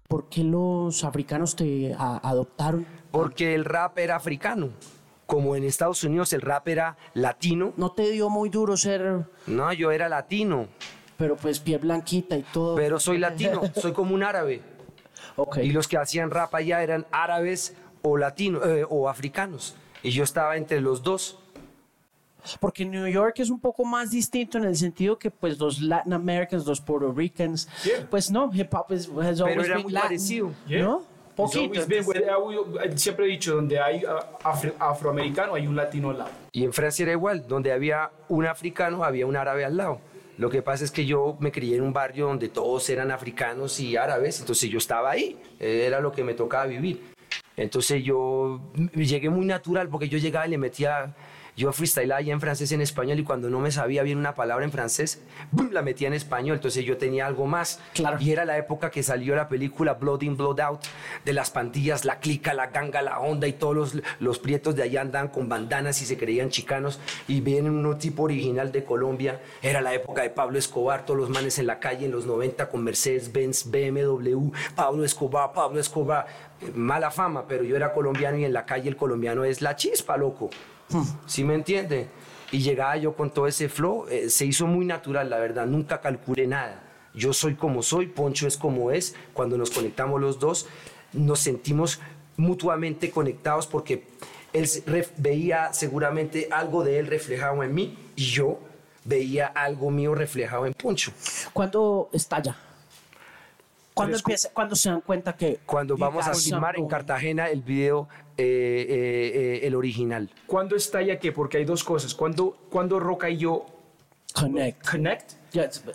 ¿Por 0.10 0.30
qué 0.30 0.44
los 0.44 1.04
africanos 1.04 1.56
te 1.56 1.94
adoptaron? 1.98 2.86
Porque 3.12 3.56
el 3.56 3.66
rap 3.66 3.98
era 3.98 4.16
africano. 4.18 4.70
Como 5.26 5.56
en 5.56 5.64
Estados 5.64 6.04
Unidos 6.04 6.34
el 6.34 6.42
rap 6.42 6.68
era 6.68 6.98
latino, 7.14 7.74
¿No 7.78 7.92
te 7.92 8.10
dio 8.12 8.30
muy 8.30 8.50
duro 8.50 8.78
ser, 8.78 9.26
no, 9.48 9.74
yo 9.74 9.92
era 9.92 10.08
latino, 10.08 10.68
pero 11.18 11.36
pues 11.36 11.60
piel 11.60 11.80
blanquita 11.80 12.38
y 12.38 12.44
todo? 12.44 12.76
pero 12.76 13.00
soy 13.00 13.18
latino, 13.20 13.62
soy 13.76 13.92
como 13.94 14.14
un 14.14 14.24
árabe. 14.24 14.62
Ok. 15.36 15.58
Y 15.58 15.72
los 15.72 15.88
que 15.88 15.98
hacían 15.98 16.30
rap 16.30 16.54
allá 16.54 16.84
eran 16.84 17.06
árabes 17.12 17.76
o 18.04 18.18
latinos 18.18 18.62
eh, 18.66 18.86
o 18.88 19.10
africanos. 19.10 19.76
Y 20.04 20.12
yo 20.12 20.24
estaba 20.24 20.56
entre 20.58 20.80
los 20.82 21.02
dos. 21.02 21.40
Porque 22.60 22.84
en 22.84 22.92
New 22.92 23.08
York 23.08 23.40
es 23.40 23.50
un 23.50 23.60
poco 23.60 23.84
más 23.86 24.12
distinto 24.12 24.60
en 24.60 24.66
el 24.66 24.76
sentido 24.76 25.18
que 25.18 25.32
pues 25.32 25.58
los 25.58 25.82
Latin 25.82 26.14
Americans, 26.14 26.68
los 26.68 26.80
Puerto 26.80 27.12
Ricans, 27.12 27.68
pues 28.12 28.30
no, 28.30 28.52
hip 28.54 28.72
hop 28.72 28.92
is, 28.92 29.10
has 29.20 29.42
always 29.42 29.66
era 29.66 29.78
been 29.78 29.84
muy 29.84 29.92
Latin, 29.92 30.10
parecido. 30.10 30.52
¿no? 30.70 31.02
Poquito. 31.36 31.82
I- 31.82 32.98
siempre 32.98 33.26
he 33.26 33.30
dicho, 33.30 33.56
donde 33.56 33.80
hay 33.80 34.04
ah, 34.08 34.38
afro- 34.44 34.74
afroamericano, 34.80 35.56
hay 35.56 35.68
un 35.68 35.76
latino 35.76 36.12
al 36.12 36.20
lado. 36.20 36.30
Y 36.52 36.64
en 36.64 36.72
Francia 36.74 37.04
era 37.04 37.12
igual, 37.12 37.46
donde 37.48 37.72
había 37.72 38.10
un 38.30 38.46
africano, 38.46 39.04
había 39.04 39.26
un 39.26 39.36
árabe 39.36 39.66
al 39.66 39.76
lado. 39.78 40.00
Lo 40.38 40.50
que 40.50 40.62
pasa 40.62 40.84
es 40.84 40.92
que 40.92 41.06
yo 41.06 41.38
me 41.40 41.52
crié 41.52 41.78
en 41.78 41.84
un 41.84 41.94
barrio 41.94 42.28
donde 42.28 42.50
todos 42.50 42.90
eran 42.90 43.10
africanos 43.12 43.80
y 43.80 43.96
árabes, 43.96 44.40
entonces 44.42 44.70
yo 44.70 44.78
estaba 44.78 45.12
ahí, 45.12 45.38
eh, 45.60 45.86
era 45.88 46.00
lo 46.02 46.12
que 46.12 46.24
me 46.24 46.34
tocaba 46.34 46.66
vivir. 46.66 47.02
Entonces 47.58 48.04
yo 48.04 48.60
llegué 48.94 49.30
muy 49.30 49.46
natural 49.46 49.88
porque 49.88 50.10
yo 50.10 50.18
llegaba 50.18 50.46
y 50.46 50.50
le 50.52 50.58
metía, 50.58 51.16
yo 51.56 51.72
freestylaba 51.72 52.22
ya 52.22 52.34
en 52.34 52.42
francés 52.42 52.72
en 52.72 52.82
español 52.82 53.20
y 53.20 53.24
cuando 53.24 53.50
no 53.50 53.60
me 53.60 53.72
sabía 53.72 54.04
bien 54.04 54.18
una 54.18 54.36
palabra 54.36 54.66
en 54.66 54.72
francés, 54.72 55.22
¡bum! 55.52 55.70
la 55.72 55.82
metía 55.82 56.08
en 56.08 56.14
español, 56.14 56.58
entonces 56.58 56.84
yo 56.84 56.98
tenía 56.98 57.26
algo 57.26 57.46
más. 57.46 57.80
Claro. 57.94 58.18
Y 58.20 58.32
era 58.32 58.44
la 58.44 58.58
época 58.58 58.92
que 58.92 59.04
salió 59.04 59.36
la 59.36 59.48
película 59.48 59.94
Blood 59.94 60.24
In, 60.24 60.36
Blood 60.36 60.60
Out, 60.60 60.82
de 61.24 61.34
las 61.34 61.52
pandillas, 61.52 62.04
la 62.04 62.20
clica, 62.20 62.54
la 62.54 62.68
ganga, 62.68 63.02
la 63.02 63.20
onda 63.20 63.48
y 63.48 63.54
todos 63.54 63.76
los, 63.76 63.94
los 64.20 64.40
prietos 64.40 64.76
de 64.76 64.84
allá 64.84 65.02
andaban 65.02 65.30
con 65.30 65.48
bandanas 65.48 66.02
y 66.02 66.06
se 66.06 66.18
creían 66.18 66.50
chicanos 66.50 67.00
y 67.28 67.40
viene 67.42 67.70
un 67.70 67.98
tipo 67.98 68.24
original 68.24 68.72
de 68.72 68.84
Colombia. 68.84 69.42
Era 69.62 69.82
la 69.82 69.94
época 69.94 70.24
de 70.24 70.30
Pablo 70.30 70.58
Escobar, 70.60 71.06
todos 71.06 71.20
los 71.20 71.30
manes 71.30 71.58
en 71.58 71.68
la 71.68 71.80
calle 71.80 72.06
en 72.06 72.12
los 72.12 72.26
90 72.26 72.70
con 72.70 72.84
Mercedes, 72.84 73.32
Benz, 73.32 73.70
BMW, 73.70 74.52
Pablo 74.76 75.06
Escobar, 75.06 75.54
Pablo 75.54 75.80
Escobar. 75.80 76.26
Mala 76.74 77.12
fama, 77.12 77.46
pero 77.48 77.64
yo 77.64 77.76
era 77.76 77.94
colombiano 77.94 78.38
y 78.38 78.46
en 78.46 78.54
la 78.54 78.66
calle 78.66 78.90
el 78.90 78.96
colombiano 78.96 79.44
es 79.44 79.62
la 79.62 79.76
chispa, 79.76 80.18
loco. 80.18 80.50
¿Sí 81.26 81.44
me 81.44 81.56
entiende? 81.56 82.08
Y 82.52 82.60
llegaba 82.60 82.96
yo 82.98 83.16
con 83.16 83.32
todo 83.32 83.48
ese 83.48 83.70
flow, 83.70 84.08
eh, 84.08 84.30
se 84.30 84.46
hizo 84.46 84.68
muy 84.68 84.86
natural, 84.86 85.30
la 85.30 85.40
verdad, 85.40 85.66
nunca 85.66 86.00
calculé 86.00 86.48
nada. 86.48 86.84
Yo 87.14 87.34
soy 87.34 87.56
como 87.56 87.82
soy, 87.82 88.08
Poncho 88.08 88.48
es 88.48 88.58
como 88.58 88.92
es. 88.92 89.16
Cuando 89.34 89.58
nos 89.58 89.72
conectamos 89.72 90.22
los 90.22 90.40
dos, 90.40 90.68
nos 91.14 91.40
sentimos 91.40 92.00
mutuamente 92.38 93.10
conectados 93.10 93.68
porque 93.68 94.08
él 94.54 94.68
veía 95.18 95.74
seguramente 95.74 96.50
algo 96.52 96.84
de 96.84 97.00
él 97.00 97.08
reflejado 97.08 97.64
en 97.64 97.74
mí 97.74 97.98
y 98.16 98.26
yo 98.26 98.60
veía 99.06 99.48
algo 99.48 99.92
mío 99.92 100.16
reflejado 100.16 100.66
en 100.66 100.74
Poncho. 100.74 101.12
¿Cuándo 101.54 102.10
estalla? 102.12 102.56
¿Cuándo, 103.96 104.18
empieza, 104.18 104.50
¿Cuándo 104.54 104.76
se 104.76 104.90
dan 104.90 105.00
cuenta 105.00 105.34
que... 105.38 105.60
Cuando 105.66 105.96
vamos 105.96 106.28
a 106.28 106.34
filmar 106.34 106.78
en? 106.78 106.86
Cartagena 106.86 107.50
el 107.50 107.62
video 107.62 108.10
eh, 108.38 108.86
eh, 108.90 109.32
eh, 109.64 109.68
el 109.68 109.74
original. 109.74 110.30
¿Cuándo 110.48 110.76
estalla 110.76 111.18
qué? 111.18 111.32
Porque 111.32 111.58
hay 111.58 111.66
dos 111.66 111.86
cosas. 111.86 112.14
¿Cuándo, 112.14 112.58
cuándo 112.70 113.00
Roca 113.00 113.30
y 113.30 113.38
yo 113.38 113.66
Connect. 114.36 114.88
connect? 114.90 115.32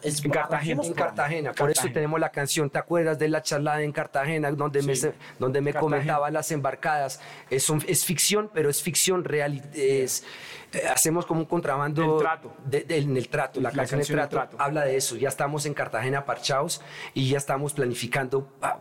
Es- 0.02 0.24
En 0.24 0.30
Cartagena. 0.30 0.82
En 0.82 0.94
Cartagena, 0.94 1.52
por 1.52 1.68
eso 1.70 1.74
Cartagena. 1.82 1.92
tenemos 1.94 2.18
la 2.20 2.30
canción, 2.30 2.70
¿te 2.70 2.78
acuerdas 2.78 3.18
de 3.18 3.28
la 3.28 3.42
charla 3.42 3.82
en 3.82 3.92
Cartagena 3.92 4.50
donde 4.52 4.82
me, 4.82 4.96
Sí. 4.96 5.08
donde 5.38 5.60
me 5.60 5.72
Cartagena. 5.72 5.80
comentaba 5.98 6.30
las 6.30 6.50
embarcadas? 6.50 7.20
Es, 7.50 7.68
un- 7.68 7.84
es 7.86 8.06
ficción, 8.06 8.50
pero 8.54 8.70
es 8.70 8.82
ficción 8.82 9.22
real. 9.22 9.62
Es, 9.74 10.24
eh, 10.72 10.84
hacemos 10.90 11.26
como 11.26 11.40
un 11.40 11.46
contrabando. 11.46 12.14
El 12.16 12.22
trato. 12.22 12.54
de- 12.64 12.84
de- 12.84 12.98
en 12.98 13.14
el 13.18 13.28
trato, 13.28 13.60
la, 13.60 13.68
La 13.68 13.76
canción, 13.76 14.00
canción 14.00 14.18
El 14.18 14.22
El 14.24 14.28
trato, 14.30 14.48
Trato. 14.48 14.64
habla 14.64 14.84
de 14.86 14.96
eso. 14.96 15.16
Ya 15.16 15.28
estamos 15.28 15.66
en 15.66 15.74
Cartagena 15.74 16.24
parchados 16.24 16.80
y 17.12 17.28
ya 17.28 17.36
estamos 17.36 17.74
planificando. 17.74 18.50
ah, 18.62 18.78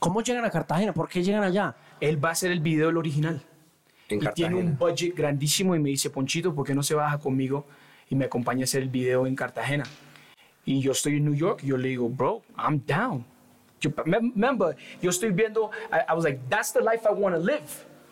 ¿Cómo 0.00 0.22
llegan 0.22 0.44
a 0.46 0.50
Cartagena? 0.50 0.92
¿Por 0.94 1.08
qué 1.08 1.22
llegan 1.22 1.44
allá? 1.44 1.76
Él 2.00 2.22
va 2.24 2.30
a 2.30 2.32
hacer 2.32 2.50
el 2.50 2.60
video 2.60 2.86
del 2.86 2.96
original. 2.96 3.42
En 4.08 4.16
y 4.16 4.20
tiene 4.20 4.24
Cartagena. 4.24 4.56
un 4.58 4.78
budget 4.78 5.14
grandísimo 5.14 5.76
y 5.76 5.78
me 5.78 5.90
dice, 5.90 6.08
Ponchito, 6.10 6.54
¿por 6.54 6.66
qué 6.66 6.74
no 6.74 6.82
se 6.82 6.94
baja 6.94 7.18
conmigo 7.18 7.66
y 8.12 8.14
me 8.14 8.26
acompaña 8.26 8.60
a 8.60 8.64
hacer 8.64 8.82
el 8.82 8.90
video 8.90 9.26
en 9.26 9.34
Cartagena? 9.34 9.84
Y 10.66 10.80
yo 10.82 10.92
estoy 10.92 11.16
en 11.16 11.24
New 11.24 11.34
York 11.34 11.60
y 11.64 11.68
yo 11.68 11.78
le 11.78 11.88
digo, 11.88 12.10
bro, 12.10 12.42
I'm 12.58 12.82
down. 12.86 13.24
Yo, 13.80 13.90
mem- 14.04 14.32
remember, 14.34 14.76
yo 15.00 15.08
estoy 15.08 15.30
viendo, 15.32 15.70
I, 15.90 16.12
I 16.12 16.14
was 16.14 16.22
like, 16.24 16.38
that's 16.50 16.72
the 16.74 16.80
life 16.80 17.06
I 17.08 17.14
want 17.14 17.34
to 17.34 17.40
live. 17.42 17.64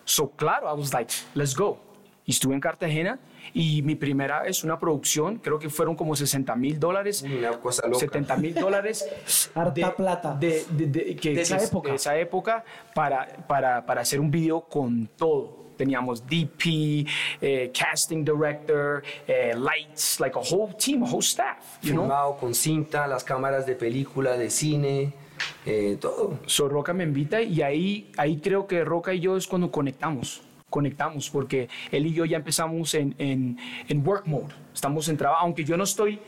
So, 0.07 0.31
claro, 0.31 0.67
I 0.75 0.77
was 0.79 0.93
like, 0.95 1.13
let's 1.35 1.55
go. 1.55 1.79
Y 2.25 2.33
estuve 2.33 2.55
en 2.55 2.61
Cartagena 2.61 3.19
y 3.53 3.83
mi 3.83 3.95
primera 3.95 4.47
es 4.47 4.65
una 4.65 4.79
producción, 4.79 5.37
creo 5.39 5.59
que 5.59 5.69
fueron 5.69 5.95
como 5.97 6.17
60 6.17 6.57
mil 6.57 6.81
dólares. 6.81 7.23
Una 7.23 7.51
cosa 7.61 7.87
loca. 7.87 7.99
70 8.01 8.37
mil 8.39 8.55
dólares. 8.55 9.51
Harta 9.55 9.95
plata. 9.95 10.35
De, 10.35 10.65
de- 10.71 10.87
de- 10.87 11.17
que- 11.17 11.35
De 11.35 11.43
esa 11.43 11.59
que- 11.59 11.65
época. 11.65 11.91
de 11.91 11.97
esa 11.97 12.17
época 12.17 12.65
para, 12.95 13.27
para, 13.47 13.85
para 13.85 14.01
hacer 14.01 14.19
un 14.19 14.31
video 14.31 14.63
con 14.63 15.07
todo. 15.17 15.60
Teníamos 15.81 16.27
DP, 16.27 17.07
eh, 17.41 17.73
casting 17.73 18.23
director, 18.23 19.03
eh, 19.27 19.55
lights, 19.57 20.21
like 20.21 20.37
a 20.37 20.43
whole 20.43 20.75
team, 20.75 21.03
a 21.03 21.07
whole 21.07 21.23
staff, 21.23 21.79
you 21.81 21.93
know? 21.93 22.03
Filmado 22.03 22.37
con 22.37 22.53
cinta, 22.53 23.07
las 23.07 23.25
cámaras 23.25 23.65
de 23.65 23.75
película, 23.77 24.37
de 24.37 24.51
cine, 24.51 25.15
eh, 25.65 25.97
todo. 25.99 26.41
So 26.45 26.69
Roca 26.69 26.93
me 26.93 27.05
invita 27.05 27.41
y 27.41 27.63
ahí, 27.63 28.13
ahí 28.19 28.41
creo 28.41 28.67
que 28.67 28.85
Roca 28.85 29.15
y 29.15 29.21
yo 29.21 29.39
es 29.39 29.47
cuando 29.47 29.71
conectamos. 29.71 30.43
Conectamos 30.69 31.31
porque 31.31 31.71
él 31.91 32.07
y 32.09 32.13
yo 32.13 32.27
ya 32.27 32.37
empezamos 32.37 32.93
en, 32.93 33.15
en, 33.17 33.57
en 33.89 34.07
work 34.07 34.27
mode. 34.27 34.53
Estamos 34.75 35.09
en 35.09 35.17
trabajo, 35.17 35.45
aunque 35.47 35.65
yo 35.65 35.79
no 35.79 35.85
estoy. 35.85 36.21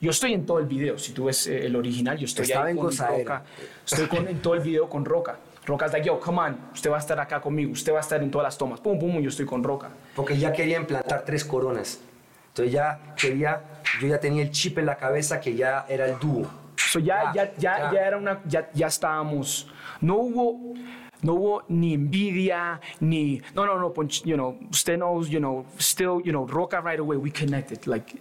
Yo 0.00 0.12
estoy 0.12 0.32
en 0.32 0.46
todo 0.46 0.60
el 0.60 0.66
video. 0.66 0.98
Si 0.98 1.12
tú 1.12 1.26
ves 1.26 1.46
eh, 1.46 1.66
el 1.66 1.76
original, 1.76 2.16
yo 2.16 2.24
estoy 2.24 2.50
ahí 2.52 2.74
con. 2.74 2.90
Roca. 2.96 3.44
Estoy 3.84 4.06
con, 4.06 4.26
en 4.28 4.40
todo 4.40 4.54
el 4.54 4.60
video 4.60 4.88
con 4.88 5.04
Roca. 5.04 5.38
Roca 5.66 5.86
está 5.86 5.96
like, 5.98 6.06
yo, 6.06 6.20
come 6.20 6.40
on, 6.40 6.58
usted 6.74 6.90
va 6.90 6.96
a 6.96 7.00
estar 7.00 7.18
acá 7.18 7.40
conmigo, 7.40 7.72
usted 7.72 7.92
va 7.92 7.98
a 7.98 8.00
estar 8.00 8.22
en 8.22 8.30
todas 8.30 8.44
las 8.44 8.58
tomas. 8.58 8.80
Pum, 8.80 8.98
pum, 8.98 9.18
yo 9.20 9.30
estoy 9.30 9.46
con 9.46 9.62
Roca. 9.64 9.88
Porque 10.14 10.36
ya 10.36 10.52
quería 10.52 10.76
implantar 10.76 11.24
tres 11.24 11.44
coronas. 11.44 12.00
Entonces 12.48 12.72
ya 12.72 13.00
quería, 13.16 13.62
yo 14.00 14.08
ya 14.08 14.20
tenía 14.20 14.42
el 14.42 14.50
chip 14.50 14.78
en 14.78 14.86
la 14.86 14.96
cabeza 14.96 15.40
que 15.40 15.54
ya 15.54 15.86
era 15.88 16.06
el 16.06 16.18
dúo. 16.18 16.46
So 16.76 16.98
ya, 16.98 17.32
ya, 17.34 17.52
Ya, 17.56 17.78
ya, 17.78 17.92
ya. 17.92 18.06
era 18.06 18.16
una, 18.16 18.40
ya, 18.46 18.70
ya 18.74 18.86
estábamos, 18.88 19.68
no 20.00 20.16
hubo, 20.16 20.74
no 21.22 21.32
hubo 21.34 21.62
ni 21.68 21.94
envidia, 21.94 22.80
ni, 23.00 23.40
no, 23.54 23.64
no, 23.64 23.78
no, 23.78 23.92
you 24.24 24.36
know, 24.36 24.58
usted 24.70 24.96
knows, 24.96 25.28
you 25.28 25.38
know, 25.40 25.64
still, 25.78 26.20
you 26.24 26.30
know, 26.30 26.46
Roca 26.46 26.80
right 26.80 27.00
away, 27.00 27.16
we 27.16 27.30
connected, 27.30 27.86
like, 27.86 28.18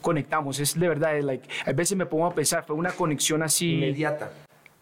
conectamos, 0.00 0.58
es 0.60 0.78
de 0.78 0.88
verdad, 0.88 1.20
like, 1.22 1.46
a 1.66 1.72
veces 1.72 1.96
me 1.96 2.06
pongo 2.06 2.26
a 2.26 2.34
pensar, 2.34 2.64
fue 2.64 2.74
una 2.74 2.90
conexión 2.92 3.42
así, 3.42 3.74
Inmediata. 3.74 4.30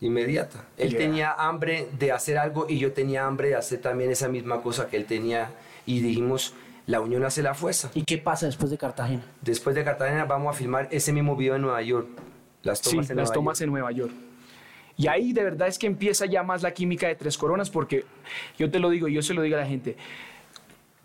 Inmediata. 0.05 0.65
Él 0.77 0.91
Yeah. 0.91 0.99
tenía 0.99 1.33
hambre 1.33 1.89
de 1.99 2.13
hacer 2.13 2.37
algo 2.39 2.67
y 2.69 2.79
yo 2.79 2.93
tenía 2.93 3.27
hambre 3.27 3.49
de 3.49 3.57
hacer 3.57 3.81
también 3.81 4.11
esa 4.11 4.29
misma 4.29 4.61
cosa 4.63 4.89
que 4.89 4.97
él 4.97 5.07
tenía. 5.07 5.51
Y 5.87 6.01
dijimos, 6.01 6.55
la 6.87 7.01
unión 7.01 7.25
hace 7.25 7.43
la 7.43 7.55
fuerza. 7.55 7.91
¿Y 7.95 8.05
qué 8.05 8.19
pasa 8.19 8.47
después 8.47 8.71
de 8.71 8.77
Cartagena? 8.79 9.23
Después 9.41 9.75
de 9.75 9.83
Cartagena 9.85 10.25
vamos 10.27 10.55
a 10.55 10.59
filmar 10.59 10.89
ese 10.91 11.13
mismo 11.13 11.37
video 11.37 11.57
en 11.57 11.63
Nueva 11.63 11.81
York. 11.83 12.09
Las 12.63 12.79
sí, 12.81 12.91
tomas 12.91 13.11
en 13.11 13.17
las 13.17 13.29
Nueva 13.29 13.35
tomas 13.35 13.59
York. 13.59 13.65
en 13.67 13.71
Nueva 13.73 13.93
York. 13.93 14.13
Y 14.97 15.07
ahí 15.09 15.33
de 15.33 15.43
verdad 15.43 15.69
es 15.69 15.79
que 15.79 15.87
empieza 15.87 16.27
ya 16.27 16.43
más 16.43 16.63
la 16.63 16.73
química 16.73 17.09
de 17.09 17.15
Tres 17.17 17.37
Coronas, 17.37 17.69
porque 17.71 18.05
yo 18.59 18.71
te 18.71 18.79
lo 18.79 18.91
digo, 18.91 19.09
yo 19.09 19.23
se 19.23 19.35
lo 19.35 19.43
digo 19.43 19.57
a 19.57 19.61
la 19.61 19.67
gente, 19.67 19.97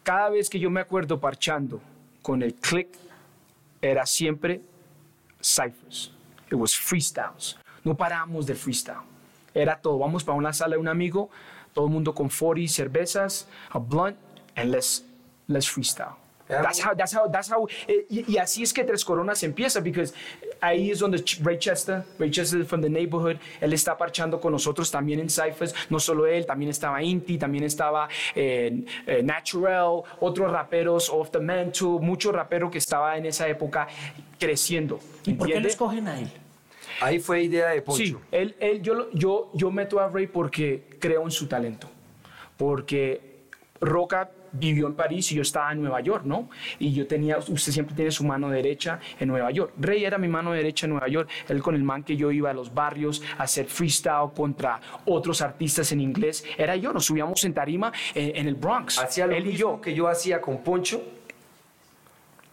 cada 0.03 0.29
vez 0.29 0.49
que 0.49 0.59
yo 0.59 0.69
me 0.69 0.79
acuerdo 0.81 1.19
parchando 1.19 1.81
con 2.21 2.43
el 2.43 2.53
click, 2.55 2.89
era 3.81 4.05
siempre 4.05 4.61
ciphers. 5.41 6.11
It 6.51 6.55
was 6.55 6.75
freestyles. 6.75 7.57
No 7.89 7.97
parábamos 7.97 8.45
de 8.45 8.53
freestyle. 8.53 9.01
Era 9.51 9.75
todo. 9.81 9.97
Vamos 9.97 10.23
para 10.23 10.37
una 10.37 10.53
sala 10.53 10.75
de 10.75 10.79
un 10.79 10.87
amigo, 10.87 11.31
todo 11.73 11.87
el 11.87 11.91
mundo 11.91 12.13
con 12.13 12.29
40 12.29 12.71
cervezas, 12.71 13.47
a 13.71 13.79
blunt, 13.79 14.15
and 14.55 14.69
let's, 14.69 15.03
let's 15.47 15.67
freestyle. 15.67 16.13
That's 16.47 16.79
how, 16.79 16.95
that's 16.95 17.15
how, 17.15 17.27
that's 17.31 17.51
how, 17.51 17.67
eh, 17.87 18.05
y, 18.11 18.33
y 18.33 18.37
así 18.37 18.61
es 18.61 18.73
que 18.73 18.83
Tres 18.83 19.03
Coronas 19.03 19.41
empieza, 19.41 19.81
porque 19.81 20.05
ahí 20.61 20.91
es 20.91 20.99
donde 20.99 21.23
Ray 21.41 21.57
Chester, 21.57 22.03
Ray 22.19 22.29
Chester 22.29 22.63
from 22.63 22.81
the 22.81 22.89
neighborhood, 22.89 23.37
él 23.59 23.73
está 23.73 23.97
parchando 23.97 24.39
con 24.39 24.51
nosotros 24.51 24.91
también 24.91 25.19
en 25.19 25.29
Cyphers, 25.29 25.73
no 25.89 25.99
solo 25.99 26.27
él, 26.27 26.45
también 26.45 26.69
estaba 26.69 27.01
Inti, 27.01 27.39
también 27.39 27.63
estaba 27.63 28.07
eh, 28.35 28.85
eh, 29.07 29.23
Natural, 29.23 30.03
otros 30.19 30.51
raperos, 30.51 31.09
Off 31.09 31.31
the 31.31 31.39
Mantle, 31.39 31.99
mucho 32.01 32.31
rapero 32.31 32.69
que 32.69 32.77
estaba 32.77 33.17
en 33.17 33.25
esa 33.25 33.47
época 33.47 33.87
creciendo. 34.39 34.99
¿Y 35.25 35.33
por 35.33 35.47
qué 35.47 35.59
lo 35.59 35.67
escogen 35.67 36.07
a 36.07 36.19
él? 36.19 36.31
Ahí 37.01 37.19
fue 37.19 37.43
idea 37.43 37.69
de 37.69 37.81
Poncho. 37.81 38.03
Sí, 38.03 38.15
él, 38.31 38.55
él, 38.59 38.81
yo, 38.81 39.09
yo, 39.13 39.51
yo 39.53 39.71
meto 39.71 39.99
a 39.99 40.07
Ray 40.09 40.27
porque 40.27 40.97
creo 40.99 41.23
en 41.23 41.31
su 41.31 41.47
talento. 41.47 41.89
Porque 42.57 43.21
Roca 43.79 44.29
vivió 44.51 44.87
en 44.87 44.95
París 44.95 45.31
y 45.31 45.35
yo 45.35 45.41
estaba 45.41 45.71
en 45.71 45.81
Nueva 45.81 46.01
York, 46.01 46.23
¿no? 46.25 46.49
Y 46.79 46.93
yo 46.93 47.07
tenía, 47.07 47.37
usted 47.37 47.71
siempre 47.71 47.95
tiene 47.95 48.11
su 48.11 48.23
mano 48.23 48.49
derecha 48.49 48.99
en 49.19 49.27
Nueva 49.27 49.51
York. 49.51 49.73
Ray 49.79 50.03
era 50.05 50.17
mi 50.17 50.27
mano 50.27 50.51
derecha 50.51 50.85
en 50.85 50.91
Nueva 50.91 51.07
York. 51.07 51.29
Él 51.47 51.61
con 51.61 51.75
el 51.75 51.83
man 51.83 52.03
que 52.03 52.17
yo 52.17 52.31
iba 52.31 52.49
a 52.49 52.53
los 52.53 52.73
barrios 52.73 53.21
a 53.37 53.43
hacer 53.43 53.67
freestyle 53.67 54.31
contra 54.35 54.79
otros 55.05 55.41
artistas 55.41 55.91
en 55.91 56.01
inglés. 56.01 56.43
Era 56.57 56.75
yo, 56.75 56.91
nos 56.91 57.05
subíamos 57.05 57.43
en 57.43 57.53
tarima 57.53 57.93
en, 58.15 58.35
en 58.35 58.47
el 58.47 58.55
Bronx. 58.55 58.97
Hacía 58.97 59.27
lo 59.27 59.35
él 59.35 59.43
y 59.45 59.49
mismo 59.49 59.59
yo. 59.59 59.81
que 59.81 59.93
yo 59.93 60.07
hacía 60.07 60.41
con 60.41 60.63
Poncho. 60.63 61.01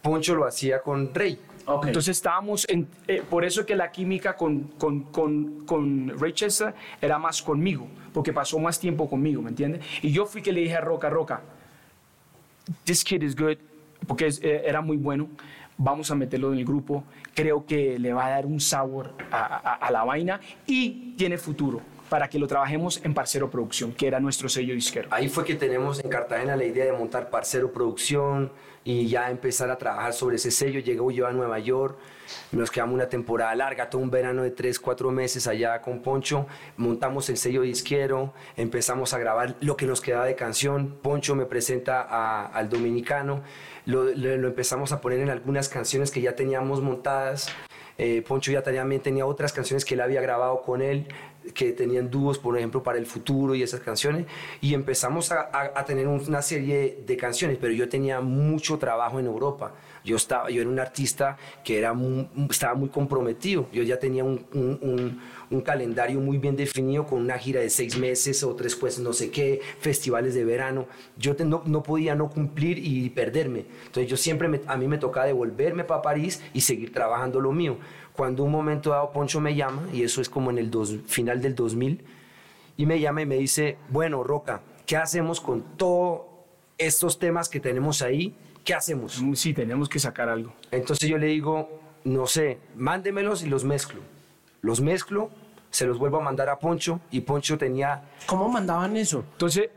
Poncho 0.01 0.35
lo 0.35 0.45
hacía 0.45 0.81
con 0.81 1.13
Rey. 1.13 1.39
Entonces 1.87 2.15
estábamos, 2.17 2.65
en, 2.69 2.87
eh, 3.07 3.21
por 3.29 3.43
eso 3.43 3.65
que 3.65 3.75
la 3.75 3.91
química 3.91 4.35
con, 4.35 4.63
con, 4.77 5.01
con, 5.03 5.65
con 5.65 6.17
Ray 6.19 6.31
Chester 6.33 6.73
era 7.01 7.17
más 7.19 7.41
conmigo, 7.41 7.87
porque 8.13 8.31
pasó 8.31 8.57
más 8.59 8.79
tiempo 8.79 9.09
conmigo, 9.09 9.41
¿me 9.41 9.49
entiendes? 9.49 9.83
Y 10.01 10.11
yo 10.11 10.25
fui 10.25 10.41
que 10.41 10.53
le 10.53 10.61
dije 10.61 10.75
a 10.75 10.81
Roca, 10.81 11.09
Roca, 11.09 11.41
this 12.85 13.03
kid 13.03 13.21
is 13.21 13.35
good, 13.35 13.57
porque 14.07 14.27
es- 14.27 14.41
eh, 14.43 14.63
era 14.65 14.81
muy 14.81 14.97
bueno, 14.97 15.27
vamos 15.77 16.09
a 16.11 16.15
meterlo 16.15 16.53
en 16.53 16.59
el 16.59 16.65
grupo, 16.65 17.03
creo 17.33 17.65
que 17.65 17.99
le 17.99 18.13
va 18.13 18.27
a 18.27 18.29
dar 18.31 18.45
un 18.45 18.59
sabor 18.59 19.13
a, 19.31 19.37
a- 19.45 19.73
a 19.75 19.91
la 19.91 20.03
vaina 20.03 20.39
y 20.65 21.13
tiene 21.17 21.37
futuro 21.37 21.81
para 22.09 22.29
que 22.29 22.39
lo 22.39 22.47
trabajemos 22.47 23.01
en 23.03 23.13
Parcero 23.13 23.49
Producción, 23.51 23.91
que 23.91 24.07
era 24.07 24.19
nuestro 24.21 24.47
sello 24.47 24.73
disquero. 24.73 25.09
Ahí 25.11 25.27
fue 25.27 25.43
que 25.43 25.55
tenemos 25.55 26.01
en 26.01 26.09
Cartagena 26.09 26.55
la 26.55 26.63
idea 26.63 26.85
de 26.85 26.93
montar 26.93 27.29
Parcero 27.29 27.71
Producción 27.73 28.51
y 28.87 29.05
ya 29.05 29.29
empezar 29.29 29.69
a 29.69 29.77
trabajar 29.77 30.13
sobre 30.13 30.37
ese 30.37 30.49
sello. 30.49 30.79
Llegó 30.79 31.11
yo 31.11 31.27
a 31.27 31.33
Nueva 31.33 31.59
York, 31.59 31.99
nos 32.53 32.71
quedamos 32.71 32.95
una 32.95 33.09
temporada 33.09 33.53
larga, 33.53 33.89
todo 33.89 34.01
un 34.01 34.09
verano 34.09 34.43
de 34.43 34.51
tres, 34.51 34.79
cuatro 34.79 35.11
meses 35.11 35.45
allá 35.45 35.81
con 35.81 36.01
Poncho. 36.01 36.47
Montamos 36.77 37.29
el 37.29 37.35
sello 37.35 37.63
disquero, 37.63 38.33
empezamos 38.55 39.13
a 39.13 39.19
grabar 39.19 39.57
lo 39.59 39.75
que 39.75 39.85
nos 39.85 39.99
quedaba 39.99 40.25
de 40.25 40.35
canción. 40.35 40.99
Poncho 41.01 41.35
me 41.35 41.45
presenta 41.45 42.45
al 42.45 42.69
dominicano, 42.69 43.43
lo 43.85 44.47
empezamos 44.47 44.93
a 44.93 45.01
poner 45.01 45.19
en 45.19 45.31
algunas 45.31 45.67
canciones 45.67 46.09
que 46.09 46.21
ya 46.21 46.37
teníamos 46.37 46.81
montadas. 46.81 47.49
Eh, 47.97 48.21
Poncho 48.21 48.51
ya 48.51 48.61
también 48.61 49.01
tenía 49.01 49.25
otras 49.25 49.51
canciones 49.51 49.83
que 49.83 49.95
él 49.95 50.01
había 50.01 50.21
grabado 50.21 50.61
con 50.61 50.81
él, 50.81 51.07
que 51.53 51.71
tenían 51.73 52.09
dúos, 52.09 52.37
por 52.39 52.57
ejemplo, 52.57 52.83
para 52.83 52.97
el 52.97 53.05
futuro 53.05 53.55
y 53.55 53.63
esas 53.63 53.79
canciones. 53.81 54.25
Y 54.61 54.73
empezamos 54.73 55.31
a, 55.31 55.49
tener 55.85 56.07
una 56.07 56.41
serie 56.41 56.99
de 57.05 57.17
canciones, 57.17 57.57
pero 57.59 57.73
yo 57.73 57.87
tenía 57.89 58.21
mucho 58.21 58.77
trabajo 58.77 59.19
en 59.19 59.25
Europa. 59.25 59.73
Yo, 60.03 60.15
estaba, 60.15 60.49
yo 60.49 60.61
era 60.61 60.69
un 60.69 60.79
artista 60.79 61.37
que 61.63 61.77
era 61.79 61.93
estaba 62.49 62.75
muy 62.75 62.89
comprometido. 62.89 63.67
Yo 63.73 63.83
ya 63.83 63.99
tenía 63.99 64.23
un, 64.23 64.45
un- 64.53 65.61
calendario 65.61 66.19
muy 66.19 66.37
bien 66.37 66.55
definido 66.55 67.05
con 67.05 67.21
una 67.21 67.37
gira 67.37 67.59
de 67.61 67.69
seis 67.69 67.97
meses 67.97 68.43
o 68.43 68.55
tres, 68.55 68.75
pues 68.75 68.99
no 68.99 69.11
sé 69.13 69.31
qué, 69.31 69.61
festivales 69.79 70.33
de 70.33 70.43
verano. 70.45 70.87
Yo 71.17 71.35
no, 71.45 71.61
no 71.65 71.83
podía 71.83 72.15
no 72.15 72.29
cumplir 72.29 72.77
y 72.77 73.09
perderme. 73.09 73.65
Entonces 73.85 74.09
yo 74.09 74.17
siempre, 74.17 74.47
me- 74.47 74.61
a 74.67 74.77
mí 74.77 74.87
me 74.87 74.97
tocaba 74.97 75.25
devolverme 75.25 75.83
para 75.83 76.01
París 76.01 76.41
y 76.53 76.61
seguir 76.61 76.93
trabajando 76.93 77.39
lo 77.39 77.51
mío. 77.51 77.77
Cuando 78.17 78.43
un 78.43 78.51
momento 78.51 78.89
dado 78.89 79.11
Poncho 79.11 79.39
me 79.39 79.53
llama, 79.55 79.83
y 79.93 80.01
eso 80.03 80.21
es 80.21 80.27
como 80.27 80.49
en 80.49 80.57
el 80.57 80.71
dos- 80.71 80.95
final 81.05 81.39
del 81.41 81.53
2000, 81.53 82.03
y 82.75 82.85
me 82.87 82.99
llama 82.99 83.21
y 83.21 83.25
me 83.27 83.35
dice, 83.35 83.77
bueno, 83.89 84.23
Roca, 84.23 84.61
¿qué 84.87 84.97
hacemos 84.97 85.39
con 85.39 85.61
todos 85.77 86.21
estos 86.79 87.19
temas 87.19 87.47
que 87.47 87.59
tenemos 87.59 88.01
ahí? 88.01 88.35
¿Qué 88.65 88.73
hacemos? 88.73 89.21
Sí, 89.35 89.53
tenemos 89.53 89.87
que 89.87 89.99
sacar 89.99 90.29
algo. 90.29 90.51
Entonces 90.71 91.07
yo 91.07 91.17
le 91.19 91.27
digo, 91.27 91.79
no 92.05 92.25
sé, 92.25 92.57
mándemelos 92.75 93.43
y 93.43 93.47
los 93.47 93.63
mezclo. 93.63 94.01
Los 94.61 94.81
mezclo, 94.81 95.29
se 95.69 95.85
los 95.85 95.99
vuelvo 95.99 96.17
a 96.17 96.21
mandar 96.23 96.49
a 96.49 96.57
Poncho 96.57 96.99
y 97.11 97.21
Poncho 97.21 97.57
tenía, 97.57 98.01
¿Cómo 98.25 98.49
mandaban 98.49 98.97
eso? 98.97 99.23
Entonces, 99.33 99.69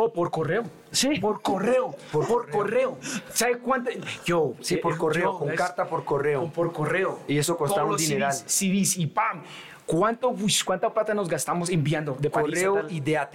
O 0.00 0.12
por 0.12 0.30
correo. 0.30 0.62
Sí. 0.92 1.18
Por 1.18 1.42
correo. 1.42 1.92
Por, 2.12 2.48
correo. 2.50 2.98
¿Sabe 3.34 3.58
cuánto? 3.58 3.90
Yo. 4.24 4.54
Sí, 4.60 4.76
por 4.76 4.94
eh, 4.94 4.96
correo, 4.96 5.32
yo, 5.32 5.38
con 5.40 5.50
es- 5.50 5.56
carta 5.56 5.86
por 5.88 6.04
correo. 6.04 6.40
con- 6.42 6.50
Por 6.52 6.72
correo. 6.72 7.18
Y 7.26 7.36
eso 7.36 7.56
costaba 7.56 7.90
un 7.90 7.96
dineral. 7.96 8.32
CDs, 8.32 8.44
CDs 8.46 8.96
y 8.96 9.08
¡pam! 9.08 9.42
¿Cuánto, 9.84 10.28
uy, 10.28 10.54
¿Cuánta 10.64 10.94
plata 10.94 11.14
nos 11.14 11.28
gastamos 11.28 11.68
enviando 11.68 12.16
de 12.16 12.30
París 12.30 12.50
Correo 12.62 12.74
tal- 12.74 12.92
y 12.92 13.00
DAT. 13.00 13.34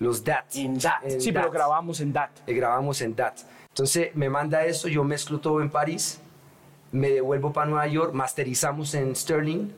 Los 0.00 0.22
DAT. 0.22 0.54
En 0.56 0.78
DAT. 0.78 1.02
En 1.04 1.20
Sí, 1.20 1.32
pero 1.32 1.50
grabamos 1.50 2.00
en 2.00 2.12
DAT. 2.12 2.30
Eh, 2.46 2.52
grabamos 2.52 3.00
en 3.00 3.16
DAT. 3.16 3.38
Entonces 3.68 4.14
me 4.14 4.28
manda 4.28 4.62
eso, 4.66 4.86
yo 4.86 5.02
mezclo 5.02 5.38
todo 5.40 5.62
en 5.62 5.70
París, 5.70 6.20
me 6.92 7.08
devuelvo 7.08 7.54
para 7.54 7.66
Nueva 7.70 7.86
York, 7.86 8.12
masterizamos 8.12 8.92
en 8.94 9.16
Sterling, 9.16 9.70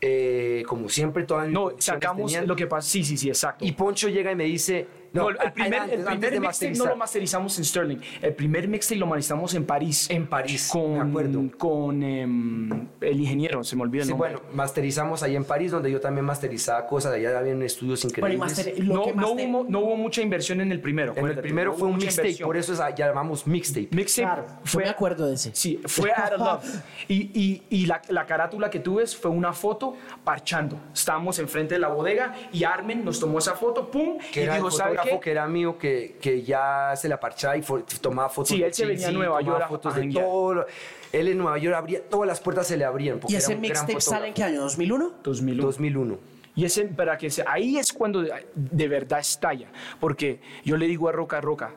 eh, 0.00 0.64
como 0.66 0.88
siempre, 0.88 1.22
todas 1.22 1.48
No, 1.48 1.70
sacamos 1.78 2.32
lo 2.44 2.56
que 2.56 2.66
pasa. 2.66 2.88
Sí, 2.88 3.04
sí, 3.04 3.16
sí, 3.16 3.28
exacto. 3.28 3.64
Y 3.64 3.70
Poncho 3.72 4.08
llega 4.08 4.32
y 4.32 4.34
me 4.36 4.44
dice, 4.44 4.88
No, 5.12 5.30
no, 5.30 5.40
el 5.40 5.52
primer, 5.52 5.74
antes- 5.80 5.98
el 5.98 6.04
primer 6.06 6.40
mixtape 6.40 6.72
no 6.74 6.86
lo 6.86 6.96
masterizamos 6.96 7.58
en 7.58 7.64
Sterling. 7.64 7.98
El 8.22 8.34
primer 8.34 8.68
mixtape 8.68 8.98
lo 8.98 9.06
masterizamos 9.06 9.54
en 9.54 9.64
París. 9.66 10.08
En 10.10 10.26
París, 10.26 10.68
con, 10.72 10.92
me 10.94 11.00
acuerdo. 11.00 11.42
Con 11.58 12.02
em, 12.02 12.88
el 13.00 13.20
ingeniero, 13.20 13.62
se 13.64 13.76
me 13.76 13.82
olvida 13.82 14.02
el 14.02 14.06
Sí, 14.06 14.12
nombre. 14.12 14.32
bueno, 14.36 14.46
masterizamos 14.54 15.22
ahí 15.22 15.36
en 15.36 15.44
París, 15.44 15.70
donde 15.70 15.90
yo 15.90 16.00
también 16.00 16.24
masterizaba 16.24 16.86
cosas, 16.86 17.12
allá 17.14 17.38
había 17.38 17.52
estudios 17.64 18.04
increíbles. 18.04 18.78
no, 18.82 19.02
hubo, 19.04 19.64
no 19.68 19.80
hubo 19.80 19.96
mucha 19.96 20.22
inversión 20.22 20.60
en 20.60 20.72
el 20.72 20.80
primero. 20.80 21.12
en 21.16 21.26
el 21.26 21.38
primero 21.38 21.72
no 21.72 21.76
fue 21.78 21.88
un 21.88 21.96
mixtape, 21.96 22.28
inversión. 22.28 22.46
por 22.46 22.56
eso 22.56 22.72
es- 22.72 22.80
llamamos 22.96 23.46
mixtape. 23.46 23.88
Mixtape 23.92 24.26
Claro, 24.26 24.46
fue, 24.64 24.84
me 24.84 24.90
acuerdo 24.90 25.26
de 25.26 25.34
ese. 25.34 25.50
Sí, 25.54 25.80
fue 25.86 26.10
Out 26.14 26.32
of 26.32 26.38
Love. 26.38 26.82
Y, 27.08 27.30
y, 27.34 27.62
y 27.68 27.86
la, 27.86 28.00
la 28.08 28.24
carátula 28.26 28.70
que 28.70 28.78
tú 28.78 28.94
ves 28.96 29.14
fue 29.16 29.30
una 29.30 29.52
foto 29.52 29.94
parchando. 30.24 30.78
Estábamos 30.94 31.38
enfrente 31.38 31.74
de 31.74 31.80
la 31.80 31.88
bodega 31.88 32.34
y 32.52 32.64
Armen 32.64 33.04
nos 33.04 33.20
tomó 33.20 33.38
esa 33.38 33.54
foto, 33.54 33.90
¡pum! 33.90 34.18
y 34.34 34.40
dijo, 34.40 34.66
el 34.68 34.72
¿sabe 34.72 34.96
fotógrafo 35.02 35.20
que 35.20 35.30
era 35.30 35.46
mío, 35.46 35.78
que, 35.78 36.16
que 36.20 36.42
ya 36.42 36.94
se 36.96 37.08
la 37.08 37.18
parchaba 37.20 37.56
y 37.56 37.62
fo- 37.62 37.84
tomaba 38.00 38.28
fotos. 38.28 38.48
Sí, 38.50 38.58
de 38.60 38.66
él 38.66 38.74
se 38.74 38.86
venía 38.86 39.08
a 39.08 39.12
Nueva 39.12 39.38
tomaba 39.40 39.58
York 39.58 39.64
a- 39.64 39.68
fotos 39.68 39.94
a 39.94 39.98
de 40.00 40.12
todo. 40.12 40.54
lo- 40.54 40.66
Él 41.12 41.28
en 41.28 41.38
Nueva 41.38 41.58
York 41.58 41.76
abría, 41.76 42.02
todas 42.08 42.26
las 42.26 42.40
puertas 42.40 42.66
se 42.66 42.76
le 42.76 42.84
abrían. 42.84 43.18
porque 43.20 43.34
¿Y 43.34 43.36
ese 43.36 43.54
mixtape 43.56 44.00
sale 44.00 44.28
en 44.28 44.34
qué 44.34 44.42
año? 44.44 44.62
¿2001? 44.64 45.12
2001. 45.22 45.62
2001. 45.62 46.18
Y 46.54 46.64
ese, 46.64 46.84
para 46.84 47.16
que 47.18 47.30
se- 47.30 47.44
ahí 47.46 47.78
es 47.78 47.92
cuando 47.92 48.22
de, 48.22 48.32
de 48.54 48.88
verdad 48.88 49.20
estalla. 49.20 49.68
Porque 50.00 50.40
yo 50.64 50.76
le 50.76 50.86
digo 50.86 51.08
a 51.08 51.12
Roca, 51.12 51.40
Roca, 51.40 51.70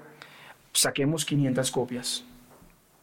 saquemos 0.74 1.26
500 1.26 1.72
copias. 1.72 2.24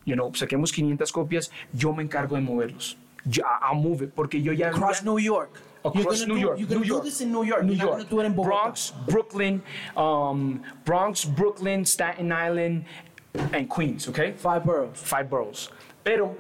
You 0.05 0.15
know, 0.15 0.35
saquemos 0.35 0.73
500 0.73 1.13
copias, 1.13 1.51
yo 1.73 1.93
me 1.93 2.03
encargo 2.03 2.35
de 2.37 2.43
moverlos. 2.43 2.97
Yo, 3.25 3.43
I'll 3.63 3.81
move 3.81 4.05
it, 4.07 4.11
porque 4.15 4.43
yo 4.43 4.53
ya... 4.53 4.69
Across 4.71 5.05
New 5.05 5.19
York. 5.21 5.51
Across 5.85 6.27
New 6.27 6.35
do- 6.35 6.41
York. 6.41 6.59
You're 6.59 6.69
gonna 6.69 6.81
New 6.81 6.87
do 6.87 6.95
York. 6.95 7.05
this 7.05 7.21
in 7.21 7.33
New 7.33 7.45
York. 7.45 7.63
New 7.65 7.73
You're 7.75 7.87
York. 7.87 7.99
gonna 7.99 8.11
do 8.11 8.21
it 8.21 8.27
in 8.27 8.35
Bogotá. 8.35 8.45
Bronx, 8.49 8.93
Brooklyn, 9.07 9.63
um, 9.97 10.63
Bronx, 10.85 11.25
Brooklyn, 11.25 11.85
Staten 11.85 12.31
Island, 12.33 12.85
and 13.53 13.69
Queens, 13.69 14.09
okay? 14.09 14.33
Five 14.33 14.65
boroughs. 14.65 15.01
Five 15.03 15.29
boroughs. 15.29 15.71
Pero 16.05 16.37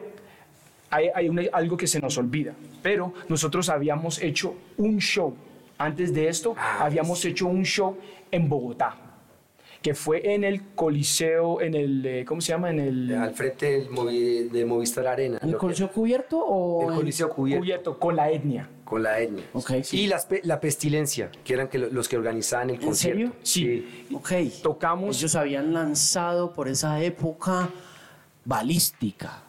hay, 0.91 1.09
hay 1.15 1.29
una- 1.29 1.49
algo 1.53 1.77
que 1.77 1.87
se 1.87 2.01
nos 2.01 2.17
olvida. 2.19 2.55
Pero 2.83 3.13
nosotros 3.29 3.69
habíamos 3.69 4.21
hecho 4.23 4.55
un 4.79 4.99
show. 5.01 5.35
Antes 5.79 6.13
de 6.15 6.29
esto, 6.29 6.55
Ah, 6.57 6.85
habíamos 6.85 7.25
hecho 7.25 7.47
un 7.49 7.65
show 7.65 7.97
en 8.31 8.49
Bogotá. 8.49 8.95
Que 9.83 9.95
fue 9.95 10.35
en 10.35 10.45
el 10.45 10.63
Coliseo, 10.77 11.61
en 11.61 11.75
el, 11.75 12.07
eh, 12.07 12.25
¿cómo 12.25 12.41
se 12.41 12.53
llama? 12.53 12.71
En 12.71 12.79
el 12.79 13.15
Al 13.17 13.35
frente 13.35 13.67
del, 13.73 13.91
Movi- 13.91 14.49
de 14.49 14.65
Movistar 14.65 15.09
Arena. 15.09 15.39
¿En 15.43 15.49
el 15.49 15.55
que- 15.55 15.59
Coliseo 15.59 15.91
Cubierto 15.91 16.39
o 16.39 16.83
el 16.85 16.89
en- 16.91 16.95
Coliseo 17.01 17.29
cubierto. 17.31 17.61
cubierto 17.61 17.99
con 17.99 18.15
la 18.15 18.31
etnia. 18.31 18.69
Con 18.85 19.03
la 19.03 19.19
etnia. 19.19 19.43
Ok, 19.53 19.73
sí. 19.83 20.03
Y 20.03 20.07
las 20.07 20.29
la 20.45 20.61
pestilencia, 20.61 21.31
que 21.45 21.55
eran 21.55 21.67
que 21.69 21.79
lo- 21.79 21.89
los 21.91 22.09
que 22.09 22.17
organizaban 22.17 22.71
el 22.71 22.77
¿En 22.77 22.83
concierto. 22.83 23.19
serio? 23.19 23.33
Sí. 23.43 24.07
Ok. 24.15 24.33
Tocamos. 24.63 25.17
Ellos 25.19 25.35
habían 25.35 25.73
lanzado 25.75 26.53
por 26.53 26.69
esa 26.69 27.03
época 27.03 27.69
Balística. 28.45 29.43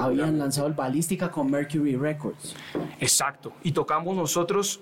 Habían 0.00 0.38
lanzado 0.38 0.66
el 0.66 0.72
Balística 0.72 1.30
con 1.30 1.50
Mercury 1.50 1.96
Records. 1.96 2.54
Exacto. 3.00 3.52
Y 3.62 3.72
tocamos 3.72 4.16
nosotros 4.16 4.80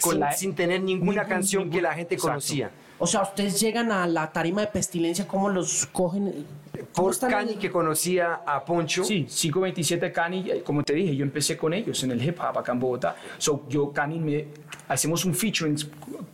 con 0.00 0.12
sin, 0.12 0.20
la. 0.20 0.32
sin 0.32 0.54
tener 0.54 0.80
ninguna 0.82 1.22
ningún- 1.22 1.28
canción 1.28 1.70
que 1.70 1.82
la 1.82 1.94
gente 1.94 2.14
Exacto. 2.14 2.30
conocía. 2.32 2.70
O 3.00 3.06
sea, 3.06 3.22
ustedes 3.22 3.60
llegan 3.60 3.92
a 3.92 4.06
la 4.06 4.32
tarima 4.32 4.60
de 4.60 4.66
pestilencia, 4.66 5.26
¿cómo 5.28 5.48
los 5.48 5.86
cogen? 5.86 6.46
¿Cómo 6.92 7.10
Por 7.10 7.18
Cani 7.18 7.54
que 7.54 7.70
conocía 7.70 8.40
a 8.44 8.64
Poncho. 8.64 9.04
Sí, 9.04 9.24
527 9.24 10.10
Cani, 10.10 10.50
eh, 10.50 10.62
como 10.64 10.82
te 10.82 10.94
dije, 10.94 11.14
yo 11.14 11.24
empecé 11.24 11.56
con 11.56 11.72
ellos 11.72 12.02
en 12.02 12.10
el 12.10 12.22
hip 12.22 12.38
hop 12.40 12.58
acá 12.58 12.72
en 12.72 12.80
Bogotá. 12.80 13.16
So, 13.38 13.66
yo, 13.68 13.92
Cani, 13.92 14.18
me, 14.18 14.46
hacemos 14.88 15.24
un 15.24 15.34
featuring 15.34 15.76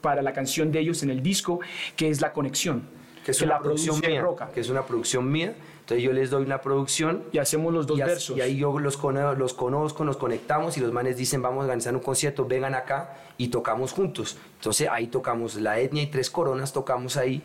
para 0.00 0.22
la 0.22 0.32
canción 0.32 0.72
de 0.72 0.80
ellos 0.80 1.02
en 1.02 1.10
el 1.10 1.22
disco, 1.22 1.60
que 1.96 2.08
es 2.08 2.22
La 2.22 2.32
Conexión. 2.32 2.82
que 3.24 3.32
es 3.32 3.42
una 3.42 3.54
la 3.54 3.60
producción 3.60 4.00
mía. 4.00 4.22
Roca. 4.22 4.48
Que 4.48 4.60
es 4.60 4.68
una 4.70 4.86
producción 4.86 5.30
mía. 5.30 5.54
Entonces 5.84 6.02
yo 6.02 6.12
les 6.14 6.30
doy 6.30 6.44
una 6.44 6.62
producción 6.62 7.24
Y 7.30 7.36
hacemos 7.38 7.70
los 7.72 7.86
dos 7.86 7.98
y, 7.98 8.02
versos. 8.02 8.36
y 8.38 8.40
ahí 8.40 8.56
yo 8.56 8.78
los, 8.78 8.96
cono- 8.96 9.34
los 9.34 9.52
conozco, 9.52 10.02
nos 10.02 10.16
conectamos 10.16 10.78
y 10.78 10.80
los 10.80 10.90
manes 10.92 11.18
dicen 11.18 11.42
vamos 11.42 11.60
a 11.60 11.64
organizar 11.64 11.94
un 11.94 12.00
concierto, 12.00 12.46
vengan 12.46 12.74
acá 12.74 13.16
y 13.36 13.48
tocamos 13.48 13.92
juntos. 13.92 14.38
Entonces 14.56 14.88
ahí 14.90 15.08
tocamos 15.08 15.56
La 15.56 15.78
Etnia 15.78 16.02
y 16.02 16.06
Tres 16.06 16.30
Coronas, 16.30 16.72
tocamos 16.72 17.18
ahí. 17.18 17.42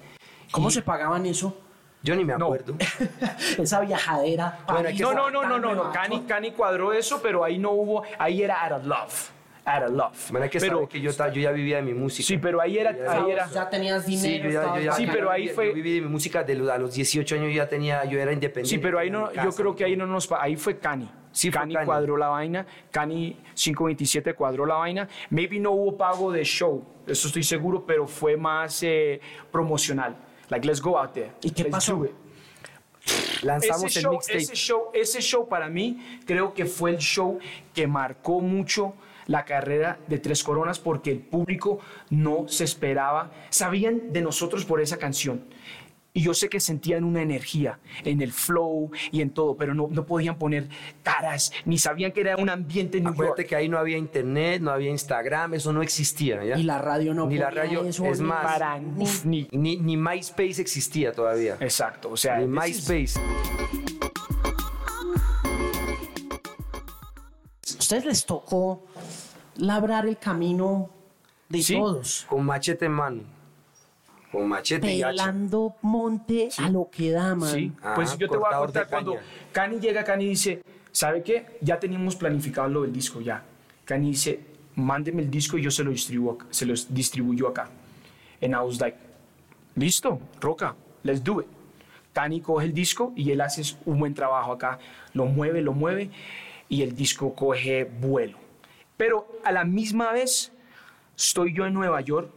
¿Cómo 0.52 0.70
Y 0.70 0.72
se 0.72 0.82
pagaban 0.82 1.26
eso? 1.26 1.54
Yo 2.02 2.16
ni 2.16 2.24
me 2.24 2.38
No. 2.38 2.46
acuerdo. 2.46 2.76
Esa 3.58 3.82
viajadera. 3.82 4.60
Bueno, 4.68 4.90
No, 4.98 5.14
no, 5.14 5.30
no, 5.30 5.44
no, 5.50 5.60
no, 5.60 5.76
no. 5.76 5.92
Cani. 5.92 6.22
Cani 6.22 6.52
cuadró 6.52 6.94
eso, 6.94 7.20
pero 7.22 7.44
ahí 7.44 7.58
no 7.60 7.72
hubo, 7.72 8.04
ahí 8.18 8.42
era 8.42 8.62
out 8.64 8.80
of 8.80 8.86
love. 8.86 9.30
Out 9.72 9.84
of 9.84 9.92
love. 9.96 10.42
Hay 10.42 10.50
que 10.50 10.60
pero, 10.60 10.74
saber 10.78 10.88
que 10.90 11.02
yo, 11.02 11.14
ta- 11.14 11.32
yo 11.32 11.42
ya 11.42 11.52
vivía 11.52 11.76
de 11.78 11.82
mi 11.84 11.94
música. 11.94 12.26
Sí, 12.26 12.38
pero 12.38 12.60
ahí 12.62 12.78
era, 12.78 12.96
Ya- 12.98 13.12
ahí 13.12 13.32
era. 13.32 13.50
Ya 13.50 13.70
tenías 13.70 14.06
dinero. 14.06 14.50
Sí, 14.50 14.54
yo 14.56 14.62
ya, 14.64 14.76
yo 14.76 14.82
ya- 14.82 14.92
Sí, 14.94 15.08
pero 15.12 15.30
ahí 15.32 15.50
fue- 15.50 15.68
Yo 15.68 15.74
viví 15.74 15.96
de 15.96 16.02
mi 16.02 16.08
música 16.08 16.44
de 16.44 16.56
los- 16.56 16.70
a 16.70 16.78
los 16.78 16.94
18 16.94 17.36
años, 17.36 17.48
yo 17.50 17.58
ya 17.58 17.70
tenía, 17.70 18.04
yo 18.06 18.20
era 18.20 18.32
independiente. 18.34 18.70
Sí, 18.70 18.78
pero 18.80 18.98
ahí 19.00 19.10
no, 19.10 19.28
tenía 19.28 19.44
yo 19.44 19.52
creo 19.52 19.72
casa, 19.72 19.78
que 19.78 19.86
ahí 19.86 19.96
no 19.96 20.08
nos, 20.08 20.32
ahí 20.32 20.56
fue 20.56 20.80
Cani. 20.80 21.10
Sí, 21.32 21.52
Cani, 21.52 21.76
cuadró 21.86 22.18
la 22.18 22.30
vaina, 22.30 22.66
Cani 22.90 23.38
527 23.54 24.34
cuadró 24.34 24.66
la 24.66 24.76
vaina. 24.76 25.08
Maybe 25.30 25.60
no 25.60 25.72
hubo 25.72 25.96
pago 25.96 26.32
de 26.32 26.44
show, 26.44 26.84
eso 27.06 27.28
estoy 27.28 27.44
seguro, 27.44 27.86
pero 27.86 28.08
fue 28.08 28.36
más 28.36 28.82
eh, 28.84 29.22
promocional. 29.52 30.16
Like, 30.50 30.66
let's 30.66 30.82
go 30.82 30.98
out 30.98 31.14
there. 31.14 31.32
¿Y 31.44 31.52
qué 31.52 31.64
Let's 31.64 31.72
pasó? 31.76 32.04
Lanzamos 33.44 33.86
ese 33.86 34.00
el 34.00 34.04
show, 34.04 34.12
mixtape. 34.14 34.38
ese 34.40 34.56
show, 34.56 34.84
ese 34.94 35.22
show 35.22 35.48
para 35.48 35.70
mí 35.70 36.20
creo 36.26 36.54
que 36.54 36.66
fue 36.66 36.92
el 36.92 36.98
show 36.98 37.40
que 37.74 37.88
marcó 37.88 38.40
mucho 38.42 38.94
la 39.30 39.46
carrera 39.46 40.00
de 40.08 40.18
Tres 40.18 40.44
Coronas 40.44 40.80
porque 40.80 41.12
el 41.12 41.20
público 41.20 41.80
no 42.10 42.48
se 42.48 42.64
esperaba, 42.64 43.32
sabían 43.52 44.12
de 44.12 44.22
nosotros 44.22 44.66
por 44.66 44.82
esa 44.82 44.98
canción. 44.98 45.46
Y 46.12 46.24
yo 46.24 46.34
sé 46.34 46.50
que 46.50 46.60
sentían 46.60 47.04
una 47.04 47.22
energía 47.22 47.78
en 48.04 48.22
el 48.24 48.34
flow 48.34 48.90
y 49.12 49.22
en 49.22 49.30
todo, 49.30 49.56
pero 49.56 49.76
no, 49.76 49.88
no 49.92 50.08
podían 50.08 50.40
poner 50.40 50.68
caras, 51.04 51.52
ni 51.66 51.78
sabían 51.78 52.12
que 52.12 52.22
era 52.22 52.36
un 52.38 52.50
ambiente 52.50 52.98
en 52.98 53.04
New 53.04 53.14
Acuérdate 53.14 53.44
York. 53.44 53.50
que 53.50 53.56
ahí 53.56 53.70
no 53.70 53.78
había 53.78 53.96
internet, 53.98 54.60
no 54.60 54.72
había 54.72 54.90
Instagram, 54.90 55.54
eso 55.54 55.72
no 55.72 55.84
existía. 55.84 56.44
¿ya? 56.44 56.58
Y 56.58 56.64
la 56.64 56.80
radio 56.80 57.14
no 57.14 57.28
Ni 57.28 57.38
la 57.38 57.52
radio, 57.52 57.86
eso, 57.86 58.06
es 58.08 58.20
ni 58.20 58.28
más, 58.28 58.44
Para 58.44 58.80
ni- 58.80 59.06
ni, 59.24 59.48
Ni, 59.52 59.78
ni 59.78 59.96
MySpace 59.98 60.60
existía 60.60 61.14
todavía. 61.14 61.58
Exacto, 61.60 62.10
o 62.10 62.18
sea, 62.18 62.40
Ni 62.40 62.70
is- 62.70 63.20
ustedes 67.90 68.06
les 68.06 68.24
tocó 68.26 68.84
labrar 69.56 70.06
el 70.06 70.18
camino 70.20 70.92
de 71.50 71.64
Sí. 71.64 71.74
todos. 71.76 72.26
Con 72.30 72.46
machete 72.46 72.86
en 72.86 72.92
mano. 72.92 73.22
Con 74.32 74.48
machete 74.48 74.94
y 74.94 75.02
hacha. 75.02 75.10
Pelando 75.24 75.74
monte 75.82 76.50
a 76.60 76.70
lo 76.70 76.88
que 76.92 77.10
da, 77.10 77.34
man. 77.34 77.50
Sí, 77.52 77.72
Ah, 77.82 77.94
pues 77.96 78.16
yo 78.20 78.30
te 78.30 78.38
voy 78.38 78.46
a 78.54 78.58
contar 78.60 78.88
cuando. 78.88 79.16
Cani 79.52 79.80
llega, 79.80 80.04
Cani 80.04 80.26
dice, 80.30 80.62
¿sabe 80.92 81.24
qué? 81.24 81.58
Ya 81.62 81.80
teníamos 81.80 82.16
planificado 82.16 82.70
lo 82.70 82.84
del 82.84 82.94
disco 82.94 83.22
ya. 83.22 83.44
Cani 83.86 84.12
dice, 84.12 84.40
mándeme 84.76 85.24
el 85.24 85.32
disco 85.32 85.58
y 85.58 85.64
yo 85.64 85.72
se 85.72 85.84
lo 85.84 85.90
distribuyo, 85.90 86.34
acá- 86.34 86.46
se 86.52 86.68
los 86.68 86.94
distribuyo 86.94 87.48
acá. 87.48 87.72
And 88.40 88.54
I 88.54 88.58
was 88.58 88.80
like, 88.80 88.98
listo, 89.76 90.20
Roca, 90.40 90.76
let's 91.02 91.24
do 91.24 91.42
it. 91.42 91.48
Cani 92.14 92.40
coge 92.40 92.66
el 92.66 92.74
disco 92.74 93.14
y 93.16 93.32
él 93.32 93.42
hace 93.42 93.64
un 93.86 93.98
buen 93.98 94.14
trabajo 94.14 94.52
acá, 94.52 94.78
lo 95.14 95.26
mueve, 95.26 95.64
lo 95.64 95.74
mueve 95.74 96.12
y 96.70 96.82
el 96.84 96.96
disco 96.96 97.34
coge 97.36 97.84
vuelo. 97.84 98.38
Pero 98.96 99.28
a 99.44 99.52
la 99.52 99.64
misma 99.66 100.12
vez 100.14 100.52
estoy 101.18 101.54
yo 101.54 101.66
en 101.66 101.74
Nueva 101.74 102.02
York 102.02 102.32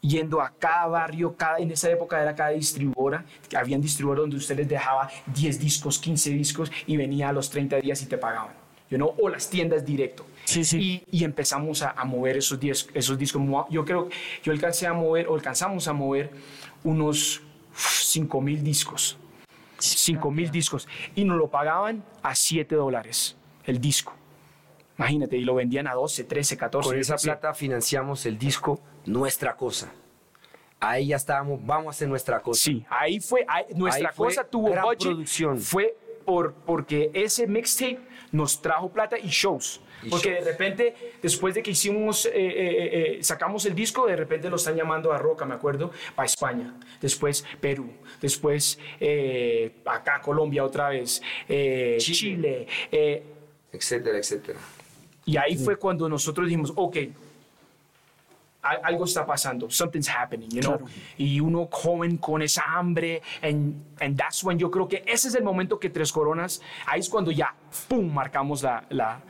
yendo 0.00 0.40
a 0.40 0.50
cada 0.50 0.86
barrio, 0.86 1.36
cada, 1.36 1.58
en 1.58 1.70
esa 1.72 1.90
época 1.90 2.22
era 2.22 2.34
cada 2.34 2.50
distribuidora, 2.50 3.24
habían 3.56 3.80
distribuidores 3.80 4.22
donde 4.22 4.36
usted 4.36 4.56
les 4.56 4.68
dejaba 4.68 5.10
10 5.34 5.58
discos, 5.58 5.98
15 5.98 6.30
discos 6.30 6.72
y 6.86 6.96
venía 6.96 7.28
a 7.28 7.32
los 7.32 7.50
30 7.50 7.80
días 7.80 8.00
y 8.02 8.06
te 8.06 8.16
pagaban. 8.16 8.54
You 8.90 8.96
know, 8.96 9.14
o 9.20 9.28
las 9.28 9.50
tiendas 9.50 9.84
directo. 9.84 10.24
Sí, 10.44 10.64
sí. 10.64 11.04
Y, 11.10 11.18
y 11.18 11.24
empezamos 11.24 11.82
a, 11.82 11.90
a 11.90 12.04
mover 12.06 12.38
esos, 12.38 12.58
diez- 12.58 12.88
esos 12.94 13.18
discos. 13.18 13.42
Yo 13.70 13.84
creo 13.84 14.08
que 14.08 14.14
yo 14.42 14.52
alcancé 14.52 14.86
a 14.86 14.94
mover, 14.94 15.26
o 15.28 15.34
alcanzamos 15.34 15.88
a 15.88 15.92
mover 15.92 16.30
unos 16.84 17.42
5 17.74 18.40
mil 18.40 18.62
discos. 18.64 19.18
5 19.78 20.30
mil 20.30 20.50
discos. 20.50 20.88
Y 21.14 21.24
nos 21.24 21.36
lo 21.36 21.48
pagaban 21.48 22.02
a 22.22 22.34
7 22.34 22.74
dólares 22.76 23.36
el 23.70 23.80
disco. 23.80 24.14
Imagínate, 24.98 25.36
y 25.36 25.44
lo 25.44 25.54
vendían 25.54 25.86
a 25.86 25.94
12, 25.94 26.24
13, 26.24 26.56
14. 26.56 26.88
Con 26.88 26.98
esa 26.98 27.16
plata 27.16 27.54
financiamos 27.54 28.26
el 28.26 28.36
disco 28.38 28.80
Nuestra 29.06 29.56
Cosa. 29.56 29.92
Ahí 30.80 31.08
ya 31.08 31.16
estábamos, 31.16 31.64
vamos 31.64 31.86
a 31.88 31.90
hacer 31.90 32.08
nuestra 32.08 32.40
cosa. 32.40 32.62
Sí, 32.62 32.84
ahí 32.88 33.18
fue, 33.20 33.44
ahí- 33.48 33.64
nuestra 33.74 34.10
Ahí 34.10 34.14
fue 34.14 34.26
cosa 34.28 34.44
tuvo 34.44 34.70
gran 34.70 34.84
budget, 34.84 35.08
producción. 35.08 35.58
fue 35.58 35.96
por, 36.24 36.54
porque 36.54 37.10
ese 37.14 37.46
mixtape 37.48 37.98
nos 38.30 38.62
trajo 38.62 38.88
plata 38.92 39.18
y 39.18 39.26
shows. 39.28 39.80
Y 40.04 40.08
porque 40.10 40.30
de 40.34 40.40
repente, 40.42 40.94
después 41.20 41.56
de 41.56 41.62
que 41.64 41.72
hicimos, 41.72 42.26
eh, 42.26 42.30
eh, 42.34 43.16
eh, 43.18 43.24
sacamos 43.24 43.66
el 43.66 43.74
disco, 43.74 44.06
de 44.06 44.14
repente 44.14 44.48
lo 44.48 44.54
están 44.54 44.76
llamando 44.76 45.12
a 45.12 45.18
Roca, 45.18 45.44
me 45.44 45.54
acuerdo, 45.54 45.90
para 46.14 46.26
España, 46.26 46.72
después 47.00 47.44
Perú, 47.60 47.90
después 48.20 48.78
acá 49.84 50.20
Colombia 50.20 50.64
otra 50.64 50.90
vez, 50.90 51.20
Chile. 51.48 51.98
Chile, 51.98 52.66
Etcétera, 53.72 54.18
etcétera. 54.18 54.58
y 55.26 55.36
ahí 55.36 55.56
fue 55.56 55.76
cuando 55.76 56.08
nosotros 56.08 56.46
dijimos, 56.46 56.72
ok, 56.74 56.96
al- 58.62 58.80
algo 58.82 59.04
está 59.04 59.24
pasando, 59.26 59.70
something's 59.70 60.08
happening, 60.08 60.48
you 60.50 60.60
know. 60.60 60.78
Claro. 60.78 60.92
Y 61.16 61.40
uno 61.40 61.68
joven 61.70 62.16
con 62.16 62.42
esa 62.42 62.62
hambre, 62.66 63.22
and, 63.42 63.74
and 64.00 64.16
that's 64.18 64.42
when 64.42 64.58
yo 64.58 64.70
creo 64.70 64.88
que 64.88 65.04
ese 65.06 65.28
es 65.28 65.34
el 65.34 65.44
momento 65.44 65.78
que 65.78 65.90
Tres 65.90 66.10
Coronas, 66.12 66.60
ahí 66.86 67.00
es 67.00 67.08
cuando 67.08 67.30
ya, 67.30 67.54
pum, 67.88 68.12
marcamos 68.12 68.62
la, 68.62 68.84
la, 68.90 69.20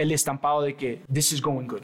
el 0.00 0.12
estampado 0.12 0.62
de 0.62 0.74
que 0.74 1.02
this 1.12 1.32
is 1.32 1.42
going 1.42 1.66
good. 1.66 1.82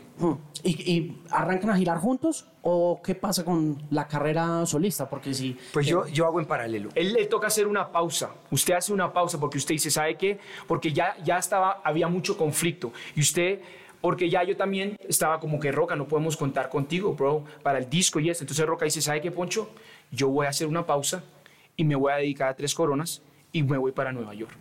¿Y, 0.62 0.70
y 0.90 1.22
arrancan 1.30 1.68
a 1.68 1.76
girar 1.76 1.98
juntos 1.98 2.46
o 2.62 2.98
qué 3.04 3.14
pasa 3.14 3.44
con 3.44 3.76
la 3.90 4.08
carrera 4.08 4.64
solista? 4.64 5.06
Porque 5.06 5.34
si... 5.34 5.54
Pues 5.74 5.86
yo, 5.86 6.06
yo 6.06 6.24
hago 6.24 6.40
en 6.40 6.46
paralelo. 6.46 6.88
Él 6.94 7.12
le 7.12 7.26
toca 7.26 7.48
hacer 7.48 7.66
una 7.66 7.92
pausa. 7.92 8.30
Usted 8.50 8.72
hace 8.72 8.94
una 8.94 9.12
pausa 9.12 9.38
porque 9.38 9.58
usted 9.58 9.74
dice, 9.74 9.90
¿sabe 9.90 10.16
qué? 10.16 10.38
Porque 10.66 10.94
ya, 10.94 11.14
ya 11.24 11.36
estaba, 11.36 11.82
había 11.84 12.08
mucho 12.08 12.38
conflicto. 12.38 12.90
Y 13.14 13.20
usted, 13.20 13.60
porque 14.00 14.30
ya 14.30 14.42
yo 14.44 14.56
también 14.56 14.96
estaba 15.06 15.38
como 15.38 15.60
que, 15.60 15.70
Roca, 15.70 15.94
no 15.94 16.08
podemos 16.08 16.38
contar 16.38 16.70
contigo, 16.70 17.12
bro, 17.14 17.44
para 17.62 17.76
el 17.78 17.90
disco 17.90 18.18
y 18.18 18.30
esto. 18.30 18.44
Entonces 18.44 18.64
Roca 18.64 18.86
dice, 18.86 19.02
¿sabe 19.02 19.20
qué, 19.20 19.30
Poncho? 19.30 19.68
Yo 20.10 20.30
voy 20.30 20.46
a 20.46 20.48
hacer 20.48 20.68
una 20.68 20.86
pausa 20.86 21.22
y 21.76 21.84
me 21.84 21.94
voy 21.94 22.12
a 22.12 22.16
dedicar 22.16 22.48
a 22.48 22.54
Tres 22.56 22.74
Coronas 22.74 23.20
y 23.52 23.62
me 23.62 23.76
voy 23.76 23.92
para 23.92 24.10
Nueva 24.10 24.32
York. 24.32 24.56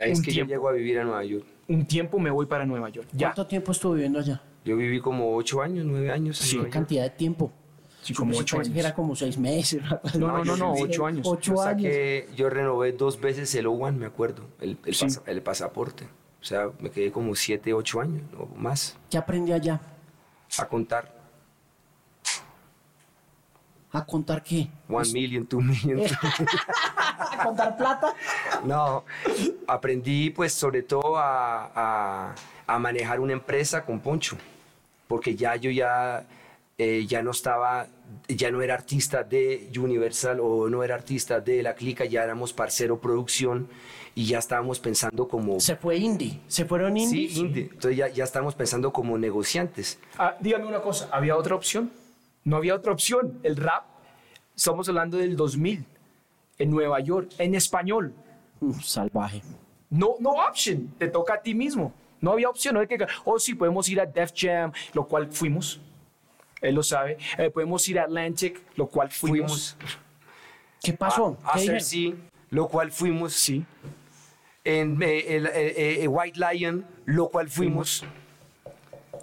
Ahí 0.00 0.12
es 0.12 0.18
un 0.18 0.24
que 0.24 0.30
tiempo. 0.30 0.50
yo 0.50 0.54
llego 0.54 0.68
a 0.68 0.72
vivir 0.72 1.00
a 1.00 1.04
Nueva 1.04 1.24
York. 1.24 1.53
Un 1.68 1.86
tiempo 1.86 2.18
me 2.18 2.30
voy 2.30 2.46
para 2.46 2.64
Nueva 2.66 2.88
York. 2.90 3.08
Ya. 3.12 3.28
¿Cuánto 3.28 3.46
tiempo 3.46 3.72
estuvo 3.72 3.94
viviendo 3.94 4.18
allá? 4.18 4.40
Yo 4.64 4.76
viví 4.76 5.00
como 5.00 5.34
ocho 5.34 5.62
años, 5.62 5.84
nueve 5.86 6.10
años. 6.10 6.38
Sí, 6.38 6.58
¿Qué 6.58 6.68
cantidad 6.70 7.02
de 7.04 7.10
tiempo? 7.10 7.50
Sí, 8.02 8.12
como 8.12 8.32
Yo 8.34 8.40
ocho 8.40 8.56
que 8.58 8.66
años. 8.66 8.76
era 8.76 8.94
como 8.94 9.16
seis 9.16 9.38
meses. 9.38 9.82
No, 10.18 10.28
no, 10.28 10.44
no, 10.44 10.56
no, 10.56 10.72
ocho 10.74 11.06
años. 11.06 11.26
Ocho 11.26 11.54
Yo 11.54 11.62
años. 11.62 11.82
saqué- 11.92 12.26
yo 12.36 12.50
renové 12.50 12.92
dos 12.92 13.18
veces 13.20 13.54
el 13.54 13.66
O1, 13.66 13.96
me 13.96 14.06
acuerdo, 14.06 14.44
el, 14.60 14.76
el, 14.84 14.94
Sí. 14.94 15.04
pasa- 15.06 15.22
el 15.26 15.42
pasaporte. 15.42 16.04
O 16.40 16.44
sea, 16.44 16.68
me 16.80 16.90
quedé 16.90 17.10
como 17.10 17.34
siete, 17.34 17.72
ocho 17.72 18.00
años 18.02 18.22
o 18.38 18.46
más 18.56 18.98
¿Qué 19.10 19.16
aprendí 19.16 19.52
allá? 19.52 19.80
a 20.58 20.66
contar. 20.68 21.13
¿A 23.94 24.04
contar 24.04 24.42
qué? 24.42 24.68
One 24.88 25.08
million, 25.12 25.46
two 25.46 25.60
million. 25.60 26.02
¿A 26.02 27.38
contar 27.44 27.76
plata? 27.76 28.12
No, 28.64 29.04
aprendí 29.68 30.30
pues 30.30 30.52
sobre 30.52 30.82
todo 30.82 31.16
a, 31.16 31.70
a- 31.74 32.34
a 32.66 32.78
manejar 32.80 33.20
una 33.20 33.34
empresa 33.34 33.84
con 33.84 34.00
Poncho, 34.00 34.36
porque 35.06 35.36
ya 35.36 35.54
yo 35.54 35.70
ya, 35.70 36.26
eh, 36.76 37.04
ya 37.06 37.22
no 37.22 37.30
estaba, 37.30 37.86
ya 38.26 38.50
no 38.50 38.62
era 38.62 38.74
artista 38.74 39.22
de 39.22 39.70
Universal 39.78 40.40
o 40.40 40.68
no 40.68 40.82
era 40.82 40.94
artista 40.96 41.40
de 41.40 41.62
La 41.62 41.74
Clica, 41.74 42.04
ya 42.04 42.24
éramos 42.24 42.52
parcero 42.52 42.98
producción 43.00 43.68
y 44.16 44.26
ya 44.26 44.38
estábamos 44.38 44.80
pensando 44.80 45.28
como... 45.28 45.60
Se 45.60 45.76
fue 45.76 45.96
indie. 45.98 46.40
¿Se 46.48 46.64
fueron 46.64 46.96
indie? 46.96 47.28
Sí, 47.28 47.40
indie. 47.40 47.68
Entonces 47.70 47.96
ya, 47.96 48.08
ya 48.08 48.24
estábamos 48.24 48.54
pensando 48.56 48.92
como 48.92 49.16
negociantes. 49.18 49.98
Ah, 50.18 50.34
dígame 50.40 50.66
una 50.66 50.80
cosa, 50.80 51.08
¿había 51.12 51.36
otra 51.36 51.54
opción? 51.54 51.92
No 52.44 52.56
había 52.56 52.74
otra 52.74 52.92
opción. 52.92 53.40
El 53.42 53.56
rap, 53.56 53.84
estamos 54.54 54.88
hablando 54.88 55.16
del 55.16 55.36
2000, 55.36 55.84
en 56.58 56.70
Nueva 56.70 57.00
York, 57.00 57.32
en 57.38 57.54
español. 57.54 58.14
Salvaje. 58.82 59.42
No, 59.90 60.14
no 60.20 60.30
option, 60.30 60.88
te 60.98 61.08
toca 61.08 61.34
a 61.34 61.42
ti 61.42 61.54
mismo. 61.54 61.92
No 62.20 62.32
había 62.32 62.48
opción, 62.48 62.74
no 62.74 62.80
hay 62.80 62.86
que, 62.86 63.06
oh 63.24 63.38
sí, 63.38 63.54
podemos 63.54 63.88
ir 63.88 64.00
a 64.00 64.06
Def 64.06 64.32
Jam, 64.34 64.72
lo 64.92 65.06
cual 65.06 65.30
fuimos. 65.30 65.80
Él 66.60 66.74
lo 66.74 66.82
sabe. 66.82 67.18
Eh, 67.36 67.50
podemos 67.50 67.86
ir 67.88 67.98
a 67.98 68.04
Atlantic, 68.04 68.62
lo 68.76 68.86
cual 68.86 69.10
fuimos. 69.10 69.76
Fuimos 69.76 70.04
¿Qué 70.82 70.92
pasó? 70.92 71.38
a, 71.44 71.50
a 71.50 71.54
¿Qué 71.54 71.60
hacer 71.60 71.82
sí, 71.82 72.14
lo 72.50 72.68
cual 72.68 72.92
fuimos. 72.92 73.32
Sí. 73.32 73.64
En 74.64 75.02
eh, 75.02 75.36
el, 75.36 75.46
eh, 75.46 76.02
eh, 76.04 76.08
White 76.08 76.38
Lion, 76.38 76.86
lo 77.04 77.28
cual 77.28 77.48
fuimos. 77.48 78.04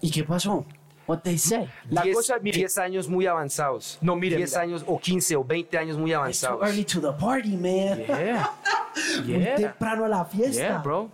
¿Y 0.01 0.11
qué 0.11 0.23
pasó? 0.23 0.65
What 1.11 1.23
they 1.23 1.37
say? 1.37 1.67
La 1.89 2.03
10 2.03 2.15
cosa, 2.15 2.39
mire, 2.39 2.57
10 2.57 2.77
años 2.77 3.09
muy 3.09 3.27
avanzados. 3.27 3.97
No, 4.01 4.15
mire, 4.15 4.37
10 4.37 4.49
mira. 4.51 4.61
años 4.61 4.83
o 4.87 4.97
15 4.97 5.35
o 5.35 5.43
20 5.43 5.77
años 5.77 5.97
muy 5.97 6.11
It's 6.11 6.39
too 6.39 6.47
avanzados. 6.47 6.61
early 6.69 6.85
to 6.85 7.01
the 7.01 7.11
party, 7.11 7.57
man. 7.57 7.99
yeah, 8.07 8.49
Muy 9.25 9.39
yeah, 9.43 9.55
temprano 9.57 10.05
a 10.05 10.07
la 10.07 10.23
fiesta. 10.23 10.61
yeah, 10.61 10.77
bro. 10.81 11.09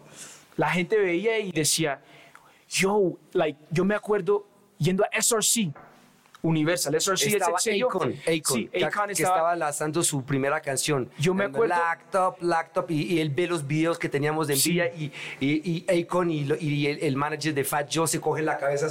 La 0.55 0.69
gente 0.69 0.97
veía 0.99 1.39
y 1.39 1.51
decía, 1.51 1.99
yo, 2.69 3.17
like, 3.33 3.57
yo 3.71 3.83
me 3.85 3.95
acuerdo 3.95 4.45
yendo 4.77 5.03
a 5.03 5.09
SRC, 5.19 5.73
Universal, 6.47 6.93
SRC 6.95 7.27
es 7.27 7.33
estaba 7.33 7.59
sello. 7.59 7.87
Akon, 7.89 8.13
Akon, 8.13 8.55
sí, 8.55 8.67
que, 8.69 8.79
estaba, 9.23 9.55
lanzando 9.55 10.01
su 10.03 10.23
primera 10.23 10.61
canción. 10.61 11.09
Yo 11.19 11.33
me 11.33 11.45
acuerdo- 11.45 11.75
Laptop, 11.75 12.37
laptop, 12.41 12.89
y, 12.91 13.15
y 13.15 13.19
él 13.19 13.29
ve 13.29 13.47
los 13.47 13.65
videos 13.67 13.99
que 13.99 14.07
teníamos 14.09 14.47
de 14.47 14.55
Sí. 14.55 14.79
envidia 14.79 14.93
y, 14.95 15.11
y, 15.39 15.85
y 15.87 16.01
Akon 16.03 16.31
y, 16.31 16.85
el, 16.87 16.99
el 17.03 17.15
manager 17.15 17.53
de 17.53 17.63
Fat 17.63 17.89
Joe 17.93 18.07
se 18.07 18.21
coge 18.21 18.41
la 18.41 18.57
cabeza. 18.57 18.87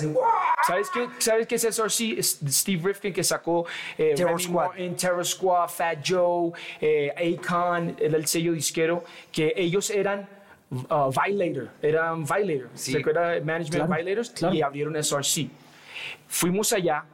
¿Sabes 0.66 0.88
qué, 0.92 1.08
¿Sabes 1.18 1.46
qué 1.46 1.54
es 1.54 1.62
SRC? 1.62 2.22
Steve 2.22 2.82
Rifkin 2.84 3.12
que 3.12 3.24
sacó 3.24 3.66
eh, 3.96 4.12
Terror 4.16 4.40
Squad. 4.40 4.66
Martin, 4.68 4.96
Terror 4.96 5.24
Squad, 5.26 5.68
Fat 5.68 5.98
Joe, 6.06 6.52
eh, 6.80 7.38
Akon, 7.42 7.96
el 7.98 8.26
sello 8.26 8.52
disquero, 8.52 9.04
que 9.32 9.52
ellos 9.56 9.90
eran 9.90 10.28
uh, 10.70 11.10
Violator, 11.10 11.70
eran 11.80 12.24
Violator, 12.24 12.68
Sí. 12.74 12.92
¿se 12.92 12.98
acuerda? 12.98 13.40
Management 13.40 13.86
Claro, 13.86 13.94
Violators, 13.94 14.30
claro. 14.30 14.54
y 14.54 14.62
abrieron 14.62 14.96
SRC. 14.96 15.48
Fuimos 16.28 16.72
allá 16.72 17.04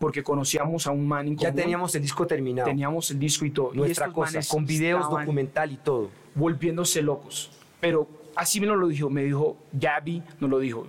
porque 0.00 0.22
conocíamos 0.22 0.86
a 0.86 0.92
un 0.92 1.06
man 1.06 1.28
en 1.28 1.36
Ya 1.36 1.50
común, 1.50 1.60
teníamos 1.62 1.94
el 1.94 2.00
disco 2.00 2.26
terminado. 2.26 2.66
teníamos 2.66 3.10
el 3.10 3.18
disco 3.18 3.44
y 3.44 3.50
todo. 3.50 3.74
y 3.74 3.76
nuestra 3.76 4.06
estos 4.06 4.14
cosa, 4.14 4.40
con 4.48 4.64
videos, 4.64 5.08
documental 5.10 5.70
y 5.72 5.76
todo. 5.76 6.10
volviéndose 6.34 7.02
locos. 7.02 7.50
Pero 7.80 8.08
así 8.34 8.60
me 8.60 8.66
lo 8.66 8.88
dijo, 8.88 9.10
me 9.10 9.22
dijo, 9.24 9.58
Gabby 9.72 10.22
nos 10.40 10.48
lo 10.50 10.58
dijo. 10.58 10.86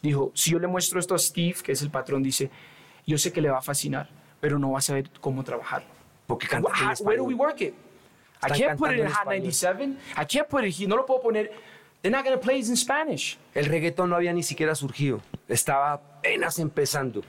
Dijo, 0.00 0.32
si 0.34 0.50
yo 0.52 0.58
le 0.58 0.66
muestro 0.66 0.98
esto 0.98 1.14
a 1.14 1.18
Steve, 1.18 1.56
que 1.62 1.72
es 1.72 1.82
el 1.82 1.90
patrón, 1.90 2.22
dice, 2.22 2.50
yo 3.06 3.18
sé 3.18 3.32
que 3.32 3.42
le 3.42 3.50
va 3.50 3.58
a 3.58 3.62
fascinar, 3.62 4.08
pero 4.40 4.58
no 4.58 4.70
va 4.72 4.78
a 4.78 4.82
saber 4.82 5.10
cómo 5.20 5.44
trabajarlo. 5.44 5.88
Porque 6.26 6.48
canta 6.48 6.70
en 6.70 6.74
How- 6.74 7.04
Where 7.04 7.18
do 7.18 7.24
we 7.24 7.34
español. 7.34 7.34
work 7.50 7.60
it? 7.60 7.74
I 8.42 8.58
can't 8.58 8.78
put 8.78 8.90
it 8.92 8.98
in 9.00 9.06
Hot 9.08 9.12
español. 9.12 9.42
97. 9.42 9.96
I 10.16 10.24
can't 10.26 10.48
put 10.48 10.64
it 10.64 10.74
here. 10.74 10.88
No 10.88 10.96
lo 10.96 11.04
puedo 11.04 11.20
poner. 11.20 11.52
They're 12.00 12.10
not 12.16 12.24
going 12.24 12.34
to 12.36 12.40
play 12.42 12.58
it 12.60 12.66
in 12.68 12.76
Spanish. 12.76 13.38
El 13.54 13.66
reggaetón 13.66 14.08
no 14.08 14.16
había 14.16 14.32
ni 14.32 14.42
siquiera 14.42 14.74
surgido. 14.74 15.20
Estaba 15.48 15.92
apenas 15.92 16.58
empezando. 16.58 17.22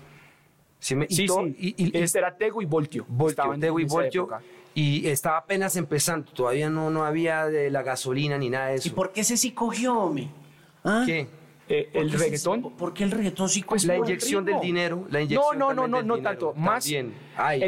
¿Sí 0.84 0.96
me- 0.96 1.06
y 1.10 1.16
Sí, 1.16 1.26
todo- 1.28 1.46
sí. 1.46 1.56
y- 1.78 1.86
y- 1.86 1.98
este 1.98 2.20
era 2.20 2.36
Tego 2.36 2.62
y 2.62 2.66
Voltio. 2.66 3.06
Voltio, 3.08 3.30
Estaban 3.30 3.60
Tego 3.62 3.80
y 3.80 3.86
Voltio, 3.86 4.24
época. 4.24 4.42
y 4.76 5.08
estaba 5.08 5.38
apenas 5.38 5.78
empezando, 5.78 6.30
todavía 6.34 6.70
no, 6.70 6.90
no 6.90 7.06
había 7.06 7.46
de 7.46 7.72
la 7.72 7.84
gasolina 7.84 8.38
ni 8.38 8.50
nada 8.50 8.68
de 8.68 8.74
¿Y 8.74 8.78
eso. 8.80 8.94
por 8.94 9.14
qué 9.14 9.22
ese 9.22 9.38
sí 9.38 9.52
cogió, 9.54 9.98
hombre? 9.98 10.28
¿Ah? 10.84 11.04
¿Qué? 11.06 11.28
Eh, 11.70 11.90
¿Por 11.94 12.02
el 12.02 12.12
reggaetón. 12.12 12.62
¿Por 12.76 12.94
qué 12.94 13.04
el 13.06 13.12
reggaetón 13.12 13.48
sí 13.48 13.64
cogió? 13.64 13.88
La 13.88 13.98
inyección 13.98 14.44
del 14.44 14.60
dinero, 14.60 15.06
la 15.10 15.20
No, 15.20 15.26
inyección 15.26 15.60
no, 15.60 15.74
no, 15.74 15.88
no, 15.88 16.04
no 16.04 16.20
tanto. 16.20 16.54
Más 16.56 16.90
el 16.90 17.14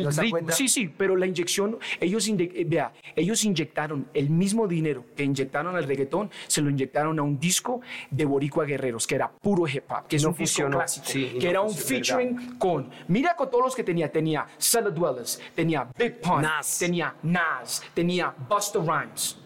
¿no 0.03 0.11
se 0.11 0.21
ritmo. 0.21 0.51
Sí, 0.51 0.67
sí, 0.67 0.89
pero 0.89 1.15
la 1.15 1.25
inyección, 1.25 1.77
ellos, 1.99 2.27
eh, 2.27 2.65
vea, 2.67 2.91
ellos 3.15 3.43
inyectaron 3.45 4.07
el 4.13 4.29
mismo 4.29 4.67
dinero 4.67 5.05
que 5.15 5.23
inyectaron 5.23 5.75
al 5.75 5.85
reggaetón, 5.85 6.29
se 6.47 6.61
lo 6.61 6.69
inyectaron 6.69 7.17
a 7.19 7.23
un 7.23 7.39
disco 7.39 7.81
de 8.11 8.25
Boricua 8.25 8.65
Guerreros, 8.65 9.07
que 9.07 9.15
era 9.15 9.31
puro 9.31 9.67
hip 9.67 9.89
hop, 9.89 10.07
que 10.07 10.17
es 10.17 10.23
No 10.23 10.29
un 10.29 10.35
disco 10.35 10.61
funcionó, 10.63 10.77
clásico, 10.77 11.39
que 11.39 11.49
era 11.49 11.61
un 11.61 11.73
featuring 11.73 12.57
con, 12.57 12.89
mira 13.07 13.35
con 13.35 13.49
todos 13.49 13.63
los 13.63 13.75
que 13.75 13.83
tenía, 13.83 14.11
tenía 14.11 14.45
Cellar 14.57 14.93
Dwellers, 14.93 15.41
tenía 15.55 15.87
Big 15.97 16.19
Pun, 16.19 16.45
tenía 16.77 17.15
Nas, 17.23 17.81
tenía 17.93 18.33
Busta 18.49 18.79
Rhymes. 18.79 19.37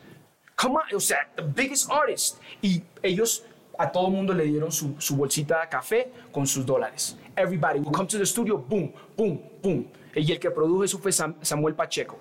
Come 0.55 0.75
on, 0.75 0.95
o 0.95 0.99
sea, 0.99 1.19
the 1.37 1.41
biggest 1.41 1.89
artist. 1.89 2.41
Y 2.61 2.83
ellos 3.01 3.45
a 3.79 3.91
todo 3.91 4.09
mundo 4.09 4.33
le 4.33 4.43
dieron 4.43 4.71
su, 4.71 4.95
su 4.99 5.15
bolsita 5.15 5.61
de 5.61 5.69
café 5.69 6.11
con 6.31 6.45
sus 6.45 6.65
dólares. 6.65 7.17
Everybody 7.35 7.79
will 7.79 7.91
come 7.91 8.07
to 8.07 8.17
the 8.19 8.25
studio, 8.25 8.57
boom, 8.57 8.91
boom, 9.17 9.41
boom. 9.63 9.87
Y 10.15 10.31
el 10.31 10.39
que 10.39 10.51
produjo 10.51 10.83
eso 10.83 10.99
fue 10.99 11.11
Sam- 11.11 11.35
Samuel 11.41 11.73
Pacheco. 11.75 12.17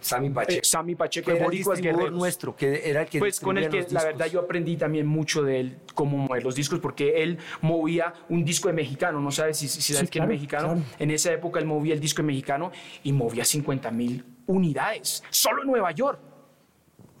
Sammy 0.00 0.30
Pacheco. 0.30 0.58
Eh, 0.60 0.64
Sammy 0.64 0.94
Pacheco 0.94 1.26
que 1.32 1.38
de 1.38 1.44
Boricuas 1.44 1.80
Guerreros. 1.80 2.12
nuestro, 2.12 2.54
que 2.54 2.88
era 2.88 3.02
el 3.02 3.08
que 3.08 3.18
Pues 3.18 3.40
con 3.40 3.58
el 3.58 3.68
que 3.68 3.84
la 3.90 4.04
verdad 4.04 4.26
yo 4.26 4.38
aprendí 4.38 4.76
también 4.76 5.06
mucho 5.08 5.42
de 5.42 5.58
él, 5.58 5.78
cómo 5.92 6.16
mover 6.16 6.44
los 6.44 6.54
discos, 6.54 6.78
porque 6.78 7.20
él 7.22 7.36
movía 7.62 8.14
un 8.28 8.44
disco 8.44 8.68
de 8.68 8.74
mexicano, 8.74 9.20
no 9.20 9.32
sabes 9.32 9.56
si, 9.56 9.66
si 9.68 9.92
sabes 9.92 10.08
quién 10.08 10.22
claro, 10.22 10.32
es 10.32 10.38
mexicano. 10.38 10.68
claro. 10.74 10.82
En 11.00 11.10
esa 11.10 11.32
época 11.32 11.58
él 11.58 11.66
movía 11.66 11.94
el 11.94 12.00
disco 12.00 12.22
de 12.22 12.28
mexicano 12.28 12.70
y 13.02 13.12
movía 13.12 13.44
50 13.44 13.90
mil 13.90 14.24
unidades, 14.46 15.24
solo 15.30 15.62
en 15.62 15.66
Nueva 15.68 15.90
York. 15.90 16.20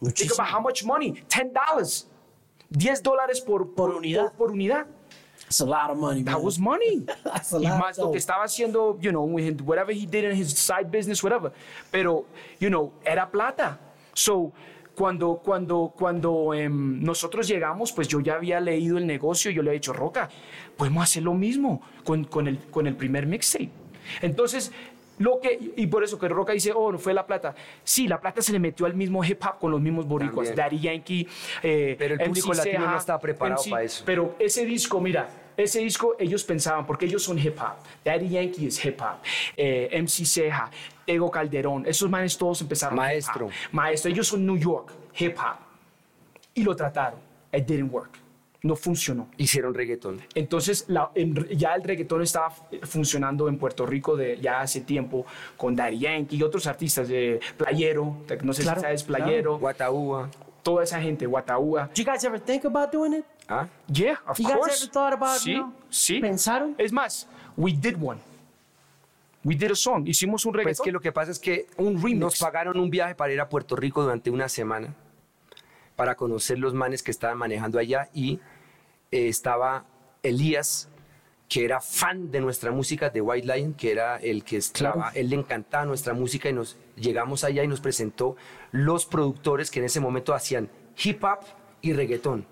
Muchísimo. 0.00 0.34
about 0.44 0.54
how 0.54 0.60
much 0.62 0.84
money, 0.84 1.12
$10 1.28 2.06
10 2.70 3.02
dólares 3.02 3.40
por, 3.40 3.74
Por 3.74 3.94
unidad. 3.94 4.32
Por, 4.32 4.48
por 4.48 4.50
unidad. 4.52 4.86
That's 5.48 5.60
a 5.60 5.64
lot 5.64 5.90
of 5.90 5.96
money, 5.96 6.22
man. 6.22 6.34
That 6.34 6.42
was 6.42 6.58
money. 6.58 7.06
That's 7.24 7.54
a 7.54 7.58
y 7.58 7.62
lot, 7.62 7.78
más 7.78 7.98
lo 7.98 8.10
que 8.10 8.18
estaba 8.18 8.44
haciendo, 8.44 8.98
you 9.00 9.10
know, 9.10 9.24
whatever 9.64 9.92
he 9.92 10.04
did 10.04 10.24
in 10.24 10.36
his 10.36 10.52
side 10.52 10.90
business, 10.90 11.22
whatever. 11.22 11.52
Pero, 11.90 12.26
you 12.60 12.68
know, 12.68 12.92
era 13.02 13.30
plata. 13.30 13.78
So, 14.12 14.52
cuando, 14.94 15.40
cuando, 15.42 15.94
cuando 15.96 16.52
em, 16.52 17.02
nosotros 17.02 17.48
llegamos, 17.48 17.92
pues 17.92 18.08
yo 18.08 18.20
ya 18.20 18.34
había 18.34 18.60
leído 18.60 18.98
el 18.98 19.06
negocio, 19.06 19.50
yo 19.50 19.62
le 19.62 19.70
he 19.70 19.74
dicho, 19.74 19.92
Roca, 19.92 20.28
podemos 20.76 21.04
hacer 21.04 21.22
lo 21.22 21.34
mismo 21.34 21.80
con, 22.04 22.24
con, 22.24 22.46
el, 22.46 22.58
con 22.70 22.86
el 22.86 22.96
primer 22.96 23.26
mixtape. 23.26 23.70
Entonces, 24.20 24.72
lo 25.18 25.40
que, 25.40 25.72
y 25.76 25.86
por 25.86 26.04
eso 26.04 26.18
que 26.18 26.28
Roca 26.28 26.52
dice, 26.52 26.72
oh, 26.74 26.92
no 26.92 26.98
fue 26.98 27.14
la 27.14 27.26
plata. 27.26 27.54
Sí, 27.82 28.06
la 28.08 28.20
plata 28.20 28.40
se 28.42 28.52
le 28.52 28.58
metió 28.58 28.86
al 28.86 28.94
mismo 28.94 29.24
hip 29.24 29.42
hop 29.44 29.58
con 29.58 29.70
los 29.70 29.80
mismos 29.80 30.06
boricuas. 30.06 30.54
Daddy 30.54 30.80
Yankee, 30.80 31.26
eh, 31.62 31.96
Pero 31.98 32.14
el 32.14 32.20
público 32.20 32.52
latino 32.54 32.86
no 32.86 32.96
estaba 32.96 33.18
preparado 33.18 33.62
MC 33.62 33.70
para 33.70 33.82
eso. 33.82 34.02
pero 34.06 34.36
ese 34.38 34.64
disco, 34.64 35.00
mira, 35.00 35.28
ese 35.56 35.80
disco 35.80 36.14
ellos 36.18 36.44
pensaban, 36.44 36.86
porque 36.86 37.06
ellos 37.06 37.22
son 37.22 37.38
hip 37.38 37.58
hop. 37.60 37.76
Daddy 38.04 38.28
Yankee 38.28 38.66
es 38.68 38.84
hip 38.84 39.00
hop. 39.00 39.18
Eh, 39.56 39.88
MC 40.00 40.24
Ceja, 40.24 40.70
Tego 41.04 41.30
Calderón, 41.30 41.84
esos 41.86 42.08
manes 42.08 42.38
todos 42.38 42.60
empezaron. 42.60 42.96
Maestro. 42.96 43.46
hip 43.46 43.52
hop. 43.52 43.72
Maestro, 43.72 44.10
ellos 44.10 44.28
son 44.28 44.46
New 44.46 44.56
York, 44.56 44.92
hip 45.18 45.36
hop. 45.38 45.56
Y 46.54 46.62
lo 46.62 46.74
trataron. 46.76 47.18
It 47.52 47.66
didn't 47.66 47.92
work. 47.92 48.27
No 48.62 48.74
funcionó. 48.74 49.28
Hicieron 49.36 49.72
reggaetón. 49.72 50.20
Entonces, 50.34 50.84
la- 50.88 51.10
en- 51.14 51.46
ya 51.56 51.74
el 51.74 51.82
reggaetón 51.84 52.22
estaba 52.22 52.50
funcionando 52.82 53.48
en 53.48 53.56
Puerto 53.56 53.86
Rico 53.86 54.16
de, 54.16 54.36
ya 54.40 54.60
hace 54.60 54.80
tiempo 54.80 55.24
con 55.56 55.76
Daddy 55.76 55.98
Yankee 56.00 56.36
y 56.36 56.42
otros 56.42 56.66
artistas, 56.66 57.06
de 57.08 57.38
Playero, 57.56 58.16
no 58.42 58.52
sé 58.52 58.62
Claro, 58.62 58.80
si 58.80 58.82
sabes, 58.84 59.04
claro. 59.04 59.24
Playero, 59.24 59.58
Guataúba. 59.58 60.28
toda 60.64 60.82
esa 60.82 61.00
gente, 61.00 61.24
Guataúa. 61.26 61.86
Did 61.94 62.04
you 62.04 62.10
guys 62.12 62.24
ever 62.24 62.40
think 62.40 62.64
about 62.64 62.90
doing 62.92 63.12
it? 63.20 63.24
¿Ah? 63.48 63.68
Yeah, 63.90 64.20
of 64.26 64.36
You 64.38 64.46
guys 64.48 64.56
course. 64.58 64.82
ever 64.82 64.92
thought 64.92 65.12
about, 65.14 65.38
sí, 65.38 65.52
you 65.52 65.58
know, 65.62 65.72
sí. 65.88 66.18
pensaron? 66.20 66.74
Es 66.78 66.92
más, 66.92 67.28
we 67.56 67.72
did 67.72 67.94
one. 68.02 68.20
We 69.44 69.54
did 69.54 69.70
a 69.70 69.74
song. 69.76 70.06
Hicimos 70.06 70.44
un 70.44 70.52
Pues 70.52 70.64
reggaetón. 70.64 70.84
que 70.84 70.92
lo 70.92 71.00
que 71.00 71.12
pasa 71.12 71.30
es 71.30 71.38
que 71.38 71.66
Un 71.76 71.94
remix. 72.02 72.18
nos 72.18 72.38
pagaron 72.40 72.78
un 72.78 72.90
viaje 72.90 73.14
para 73.14 73.32
ir 73.32 73.40
a 73.40 73.48
Puerto 73.48 73.76
Rico 73.76 74.02
durante 74.02 74.30
una 74.30 74.48
semana 74.48 74.92
para 75.98 76.14
conocer 76.14 76.60
los 76.60 76.74
manes 76.74 77.02
que 77.02 77.10
estaban 77.10 77.36
manejando 77.38 77.76
allá 77.76 78.08
y 78.14 78.34
eh, 79.10 79.26
estaba 79.26 79.84
Elías 80.22 80.88
que 81.48 81.64
era 81.64 81.80
fan 81.80 82.30
de 82.30 82.40
nuestra 82.40 82.70
música 82.70 83.10
de 83.10 83.20
White 83.20 83.52
Lion, 83.52 83.74
que 83.74 83.90
era 83.90 84.16
el 84.18 84.44
que 84.44 84.58
estaba, 84.58 85.10
él 85.14 85.30
le 85.30 85.34
encantaba 85.36 85.86
nuestra 85.86 86.14
música 86.14 86.48
y 86.48 86.52
nos 86.52 86.76
llegamos 86.94 87.42
allá 87.42 87.64
y 87.64 87.66
nos 87.66 87.80
presentó 87.80 88.36
los 88.70 89.06
productores 89.06 89.72
que 89.72 89.80
en 89.80 89.86
ese 89.86 89.98
momento 89.98 90.34
hacían 90.34 90.70
hip 91.02 91.24
hop 91.24 91.40
y 91.82 91.94
reggaetón. 91.94 92.46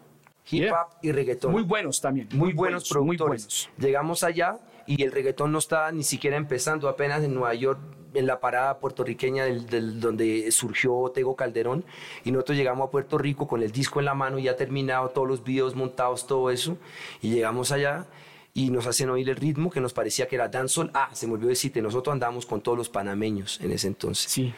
Hip 0.51 0.62
Yeah. 0.64 0.72
hop 0.82 0.88
y 1.03 1.12
reggaetón 1.12 1.53
Muy 1.53 1.62
buenos 1.62 2.01
también. 2.01 2.28
muy 2.32 2.53
buenos 2.53 2.84
Muy 2.84 3.16
productores. 3.16 3.28
buenos. 3.44 3.70
Llegamos 3.78 4.24
allá 4.24 4.59
y 4.86 5.03
el 5.05 5.12
reggaetón 5.12 5.53
no 5.53 5.59
estaba 5.59 5.92
ni 5.92 6.03
siquiera 6.03 6.36
empezando, 6.36 6.88
apenas 6.88 7.22
en 7.22 7.32
Nueva 7.34 7.55
York, 7.55 7.78
en 8.18 8.26
la 8.26 8.40
parada 8.40 8.78
puertorriqueña 8.78 9.44
del, 9.44 9.66
del- 9.66 10.00
donde 10.00 10.50
surgió 10.52 11.10
Tego 11.14 11.36
Calderón. 11.36 11.84
Y 12.24 12.32
nosotros 12.32 12.56
llegamos 12.58 12.88
a 12.88 12.90
Puerto 12.90 13.18
Rico 13.18 13.46
con 13.46 13.62
el 13.62 13.70
disco 13.72 13.98
en 14.00 14.06
la 14.06 14.14
mano, 14.14 14.38
ya 14.38 14.56
terminado, 14.56 15.08
todos 15.10 15.28
los 15.28 15.44
videos 15.44 15.74
montados, 15.74 16.26
todo 16.26 16.50
eso. 16.50 16.76
Y 17.22 17.30
llegamos 17.30 17.72
allá 17.72 18.06
y 18.54 18.70
nos 18.70 18.86
hacen 18.86 19.10
oír 19.10 19.28
el 19.28 19.36
ritmo 19.36 19.70
que 19.70 19.80
nos 19.80 19.92
parecía 19.92 20.26
que 20.28 20.36
era 20.36 20.48
dancehall. 20.48 20.90
Ah, 20.94 21.10
se 21.12 21.26
me 21.26 21.34
olvidó 21.34 21.48
decirte, 21.50 21.82
nosotros 21.82 22.12
andamos 22.12 22.46
con 22.46 22.60
todos 22.62 22.78
los 22.78 22.88
panameños 22.88 23.60
en 23.60 23.70
ese 23.72 23.86
entonces 23.88 24.30
Sí. 24.32 24.54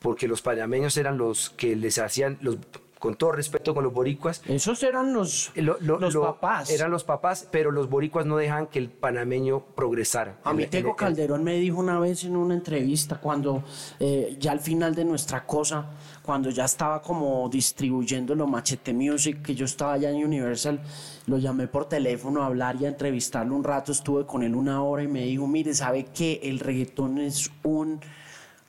porque 0.00 0.26
los 0.28 0.42
panameños 0.42 0.96
eran 0.96 1.18
los 1.18 1.50
que 1.50 1.76
les 1.76 1.98
hacían, 1.98 2.38
los, 2.40 2.56
con 2.98 3.14
todo 3.14 3.32
respeto 3.32 3.74
con 3.74 3.84
los 3.84 3.92
boricuas, 3.92 4.42
Esos 4.46 4.82
eran 4.82 5.12
los, 5.12 5.52
lo- 5.54 5.76
lo- 5.80 5.98
los 5.98 6.14
lo- 6.14 6.22
papás. 6.22 6.70
Eran 6.70 6.90
los 6.90 7.04
papás, 7.04 7.48
pero 7.50 7.70
los 7.70 7.88
boricuas 7.88 8.26
no 8.26 8.36
dejaban 8.36 8.66
que 8.66 8.78
el 8.78 8.90
panameño 8.90 9.60
progresara. 9.74 10.38
A 10.44 10.52
mí 10.52 10.66
Tego 10.66 10.96
Calderón 10.96 11.44
me 11.44 11.54
dijo 11.54 11.78
una 11.78 11.98
vez 12.00 12.24
en 12.24 12.36
una 12.36 12.54
entrevista, 12.54 13.20
cuando 13.20 13.62
eh, 14.00 14.36
ya 14.40 14.52
al 14.52 14.60
final 14.60 14.94
de 14.94 15.04
nuestra 15.04 15.44
cosa, 15.46 15.86
cuando 16.22 16.50
ya 16.50 16.64
estaba 16.64 17.00
como 17.00 17.48
distribuyendo 17.48 18.34
lo 18.34 18.46
Machete 18.46 18.92
Music, 18.92 19.42
que 19.42 19.54
yo 19.54 19.64
estaba 19.64 19.94
allá 19.94 20.10
en 20.10 20.24
Universal, 20.24 20.80
lo 21.26 21.38
llamé 21.38 21.66
por 21.68 21.88
teléfono 21.88 22.42
a 22.42 22.46
hablar 22.46 22.76
y 22.80 22.84
a 22.86 22.88
entrevistarlo 22.88 23.54
un 23.54 23.64
rato, 23.64 23.92
estuve 23.92 24.26
con 24.26 24.42
él 24.42 24.54
una 24.54 24.82
hora 24.82 25.02
y 25.02 25.08
me 25.08 25.22
dijo, 25.24 25.46
mire, 25.46 25.72
¿sabe 25.74 26.06
qué? 26.14 26.40
El 26.42 26.58
reggaetón 26.58 27.18
es 27.18 27.50
un 27.62 28.00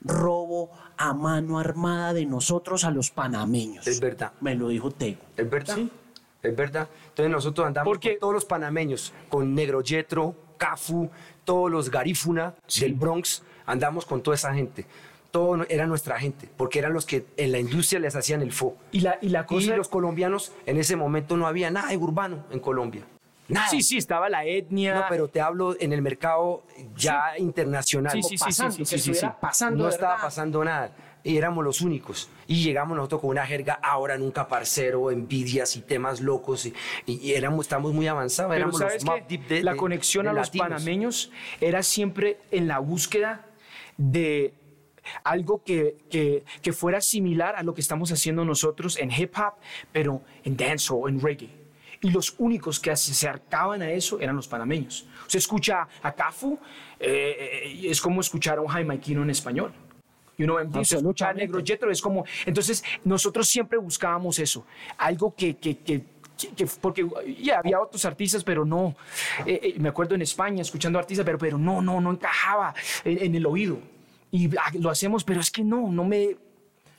robo 0.02 0.70
a 0.96 1.12
mano 1.14 1.58
armada 1.58 2.12
de 2.12 2.26
nosotros 2.26 2.84
a 2.84 2.90
los 2.90 3.10
panameños. 3.10 3.86
Es 3.86 4.00
verdad. 4.00 4.32
Me 4.40 4.54
lo 4.54 4.68
dijo 4.68 4.90
Tego. 4.90 5.20
Es 5.36 5.48
verdad. 5.48 5.78
Es 6.42 6.56
verdad. 6.56 6.88
Entonces 7.08 7.30
nosotros 7.30 7.66
andamos 7.66 7.90
Porque- 7.90 8.12
con 8.12 8.20
todos 8.20 8.34
los 8.34 8.44
panameños, 8.44 9.12
con 9.28 9.54
Negro 9.54 9.82
Yetro, 9.82 10.34
Cafu, 10.56 11.10
todos 11.44 11.70
los 11.70 11.90
Garífuna 11.90 12.54
del 12.80 12.94
Bronx, 12.94 13.42
andamos 13.66 14.06
con 14.06 14.22
toda 14.22 14.34
esa 14.36 14.54
gente. 14.54 14.86
Todo 15.30 15.64
era 15.68 15.86
nuestra 15.86 16.18
gente, 16.18 16.48
porque 16.56 16.80
eran 16.80 16.92
los 16.92 17.06
que 17.06 17.24
en 17.36 17.52
la 17.52 17.58
industria 17.60 18.00
les 18.00 18.16
hacían 18.16 18.42
el 18.42 18.52
fo. 18.52 18.76
Y 18.90 19.00
la, 19.00 19.16
y 19.22 19.28
la 19.28 19.42
Y 19.42 19.44
cosa. 19.46 19.76
los 19.76 19.88
colombianos, 19.88 20.52
en 20.66 20.76
ese 20.76 20.96
momento 20.96 21.36
no 21.36 21.46
había 21.46 21.70
nada 21.70 21.88
de 21.90 21.96
urbano 21.98 22.44
en 22.50 22.58
Colombia. 22.58 23.04
Nada. 23.54 23.68
Sí, 23.68 23.82
sí, 23.82 23.96
estaba 23.96 24.28
la 24.28 24.44
etnia. 24.44 24.94
No, 24.94 25.04
pero 25.08 25.28
te 25.28 25.40
hablo 25.40 25.76
en 25.78 25.92
el 25.92 26.02
mercado 26.02 26.62
ya 26.96 27.36
internacional. 27.38 28.12
Sí, 28.12 28.22
sí, 28.22 28.38
sí, 28.38 28.44
Pasando, 28.44 28.72
sí, 28.76 28.84
sí, 28.84 28.98
sí, 28.98 29.14
sí. 29.14 29.26
pasando 29.40 29.84
no 29.84 29.88
estaba 29.90 30.12
verdad. 30.14 30.24
pasando 30.24 30.64
nada. 30.64 30.92
Y 31.22 31.36
éramos 31.36 31.62
los 31.64 31.82
únicos. 31.82 32.30
Y 32.46 32.62
llegamos 32.62 32.96
nosotros 32.96 33.20
con 33.20 33.30
una 33.30 33.44
jerga 33.46 33.74
ahora 33.82 34.16
nunca 34.16 34.48
parcero, 34.48 35.10
envidias 35.10 35.76
y 35.76 35.82
temas 35.82 36.20
locos. 36.22 36.64
Y, 36.64 36.72
y- 37.06 37.32
éramos, 37.32 37.66
estamos 37.66 37.92
muy 37.92 38.06
avanzados. 38.06 38.50
Pero 38.50 38.58
éramos 38.64 38.78
sabes 38.78 39.04
los 39.04 39.14
que 39.28 39.36
de- 39.38 39.62
la 39.62 39.72
de- 39.72 39.76
conexión 39.76 40.24
de 40.24 40.30
a 40.30 40.32
los 40.32 40.46
latinos. 40.48 40.68
panameños 40.68 41.30
era 41.60 41.82
siempre 41.82 42.38
en 42.50 42.68
la 42.68 42.78
búsqueda 42.78 43.44
de 43.98 44.54
algo 45.24 45.62
que, 45.62 45.96
que, 46.10 46.44
que 46.62 46.72
fuera 46.72 47.00
similar 47.02 47.54
a 47.56 47.62
lo 47.62 47.74
que 47.74 47.80
estamos 47.82 48.12
haciendo 48.12 48.44
nosotros 48.46 48.96
en 48.98 49.10
hip 49.10 49.34
hop, 49.36 49.54
pero 49.92 50.22
en 50.44 50.56
dancehall, 50.56 51.10
en 51.10 51.20
reggae. 51.20 51.59
Y 52.02 52.10
los 52.10 52.34
únicos 52.38 52.80
que 52.80 52.94
se 52.96 53.12
acercaban 53.12 53.82
a 53.82 53.90
eso 53.90 54.18
eran 54.20 54.34
los 54.36 54.48
panameños. 54.48 55.06
Se 55.26 55.38
escucha 55.38 55.86
a 56.02 56.12
Cafu, 56.12 56.58
eh, 56.98 57.60
eh, 57.64 57.90
es 57.90 58.00
como 58.00 58.20
escuchar 58.22 58.58
a 58.58 58.62
un 58.62 58.68
jamaiquino 58.68 59.22
en 59.22 59.30
español. 59.30 59.72
You 60.38 60.46
know, 60.46 60.58
MD, 60.58 60.82
se 60.84 60.96
escucha 60.96 61.28
a 61.28 61.34
Negro 61.34 61.60
Jetro, 61.62 61.90
es 61.90 62.00
como... 62.00 62.24
Entonces, 62.46 62.82
nosotros 63.04 63.46
siempre 63.46 63.76
buscábamos 63.78 64.38
eso, 64.38 64.64
algo 64.96 65.34
que... 65.34 65.56
que, 65.56 65.78
que 65.78 66.04
que- 66.40 66.48
que- 66.56 66.66
porque 66.80 67.06
ya 67.38 67.58
había 67.58 67.78
otros 67.78 68.02
artistas, 68.06 68.42
pero 68.42 68.64
no. 68.64 68.96
Eh, 69.44 69.60
eh, 69.62 69.74
me 69.78 69.90
acuerdo 69.90 70.14
en 70.14 70.22
España 70.22 70.62
escuchando 70.62 70.98
artistas, 70.98 71.22
pero, 71.26 71.36
pero 71.36 71.58
no, 71.58 71.82
no, 71.82 72.00
no 72.00 72.12
encajaba 72.12 72.72
en, 73.04 73.22
en 73.26 73.34
el 73.34 73.44
oído. 73.44 73.78
Y 74.30 74.48
ah, 74.56 74.70
lo 74.78 74.88
hacemos, 74.88 75.22
pero 75.22 75.40
es 75.40 75.50
que 75.50 75.62
no, 75.62 75.92
no 75.92 76.02
me, 76.02 76.38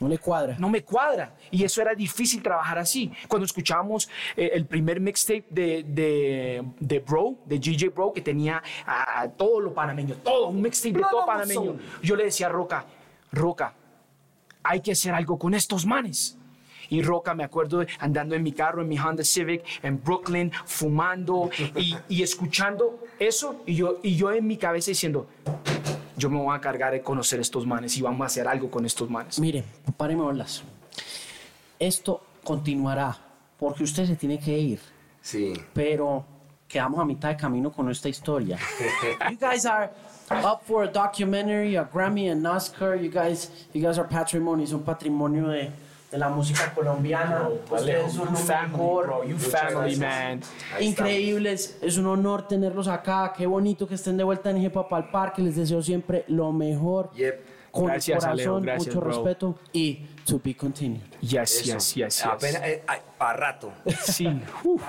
No 0.02 0.08
le 0.08 0.18
cuadra. 0.18 0.56
no 0.58 0.68
me 0.68 0.84
cuadra. 0.84 1.36
Y 1.52 1.64
eso 1.64 1.80
era 1.80 1.94
difícil 1.94 2.42
trabajar 2.42 2.80
así. 2.80 3.12
Cuando 3.28 3.46
escuchábamos 3.46 4.10
eh, 4.36 4.50
el 4.54 4.66
primer 4.66 5.00
mixtape 5.00 5.46
de, 5.50 5.84
de, 5.84 6.64
de 6.80 7.00
Bro, 7.00 7.36
de 7.46 7.60
GJ 7.60 7.90
Bro, 7.94 8.12
que 8.12 8.22
tenía 8.22 8.64
ah, 8.88 9.28
todo 9.38 9.60
lo 9.60 9.74
panameño, 9.74 10.16
todo, 10.24 10.48
un 10.48 10.60
mixtape 10.60 10.98
de 10.98 11.04
todo 11.10 11.24
panameño. 11.26 11.78
Yo 12.02 12.16
le 12.16 12.24
decía 12.24 12.48
a 12.48 12.50
Roca, 12.50 12.84
Roca, 13.32 13.76
hay 14.64 14.82
que 14.82 14.94
hacer 14.94 15.14
algo 15.14 15.38
con 15.38 15.54
estos 15.54 15.86
manes. 15.86 16.36
Y 16.90 17.04
Roca, 17.04 17.36
me 17.36 17.44
acuerdo 17.44 17.86
andando 18.00 18.36
en 18.36 18.42
mi 18.42 18.52
carro, 18.52 18.82
en 18.82 18.90
mi 18.90 18.98
Honda 18.98 19.24
Civic, 19.24 19.64
en 19.84 20.04
Brooklyn, 20.04 20.52
fumando 20.66 21.50
y, 21.76 21.96
y 22.10 22.24
escuchando 22.24 23.00
eso. 23.20 23.62
Y 23.68 23.76
yo, 23.76 24.00
y 24.02 24.16
yo 24.16 24.32
en 24.32 24.46
mi 24.46 24.58
cabeza 24.58 24.92
diciendo, 24.92 25.28
yo 26.22 26.30
me 26.30 26.38
voy 26.40 26.56
a 26.56 26.62
cargar 26.62 26.92
de 26.94 27.02
conocer 27.02 27.40
estos 27.40 27.66
manes 27.66 27.98
y 27.98 28.02
vamos 28.04 28.22
a 28.22 28.26
hacer 28.28 28.48
algo 28.48 28.70
con 28.70 28.86
estos 28.86 29.10
manes. 29.10 29.40
Mire, 29.40 29.64
páreme 29.98 30.22
bolas. 30.22 30.62
Esto 31.80 32.22
continuará 32.44 33.18
porque 33.58 33.84
usted 33.84 34.06
se 34.06 34.16
tiene 34.16 34.40
que 34.40 34.56
ir, 34.58 34.80
Sí. 35.22 35.54
pero 35.74 36.24
quedamos 36.68 37.00
a 37.00 37.06
mitad 37.06 37.30
de 37.30 37.38
camino 37.38 37.72
con 37.72 37.90
esta 37.90 38.08
historia. 38.08 38.58
you 39.32 39.38
guys 39.40 39.66
are 39.66 39.90
up 40.46 40.62
for 40.66 40.84
a 40.84 40.88
documentary, 40.88 41.76
a 41.76 41.84
Grammy, 41.84 42.30
and 42.32 42.46
Oscar. 42.46 42.96
You 42.96 43.10
guys, 43.10 43.50
you 43.74 43.82
guys 43.82 43.98
are 43.98 44.08
patrimony, 44.08 44.68
son 44.68 44.84
patrimonio 44.84 45.48
de, 45.48 45.72
de 46.12 46.18
la 46.18 46.30
música 46.30 46.74
colombiana. 46.74 47.48
Ustedes 47.70 48.14
son 48.14 48.26
lo 48.32 48.38
family, 48.38 48.72
mejor. 48.72 49.06
bro. 49.06 49.24
You 49.24 49.38
family, 49.38 49.96
man. 49.96 50.42
Increíbles, 50.80 51.78
es 51.82 51.98
un 51.98 52.08
honor 52.08 52.48
tenerlos 52.48 52.88
acá. 52.88 53.34
Qué 53.36 53.46
bonito 53.46 53.88
que 53.88 53.96
estén 53.96 54.18
de 54.18 54.24
vuelta 54.24 54.50
en 54.50 54.58
Hip 54.62 54.76
Hop 54.76 54.94
al 54.94 55.10
Parque. 55.10 55.42
Les 55.42 55.56
deseo 55.56 55.82
siempre 55.82 56.26
lo 56.28 56.52
mejor. 56.52 57.12
Yep. 57.14 57.62
Con 57.72 57.86
Gracias, 57.86 58.22
el 58.26 58.30
Alejo, 58.32 58.50
corazón, 58.50 58.64
gracias, 58.66 58.88
mucho 58.96 59.00
bro. 59.00 59.10
respeto 59.12 59.56
y 59.72 60.06
to 60.26 60.42
be 60.44 60.54
continued. 60.54 61.00
Yes, 61.22 61.62
Eso. 61.62 61.64
yes, 61.64 61.96
yes, 61.96 62.16
yes. 62.18 62.26
Apenas, 62.26 62.62
eh, 62.66 62.84
para 63.18 63.34
rato. 63.38 63.72
Sí. 64.04 64.28
Uf. 64.66 64.82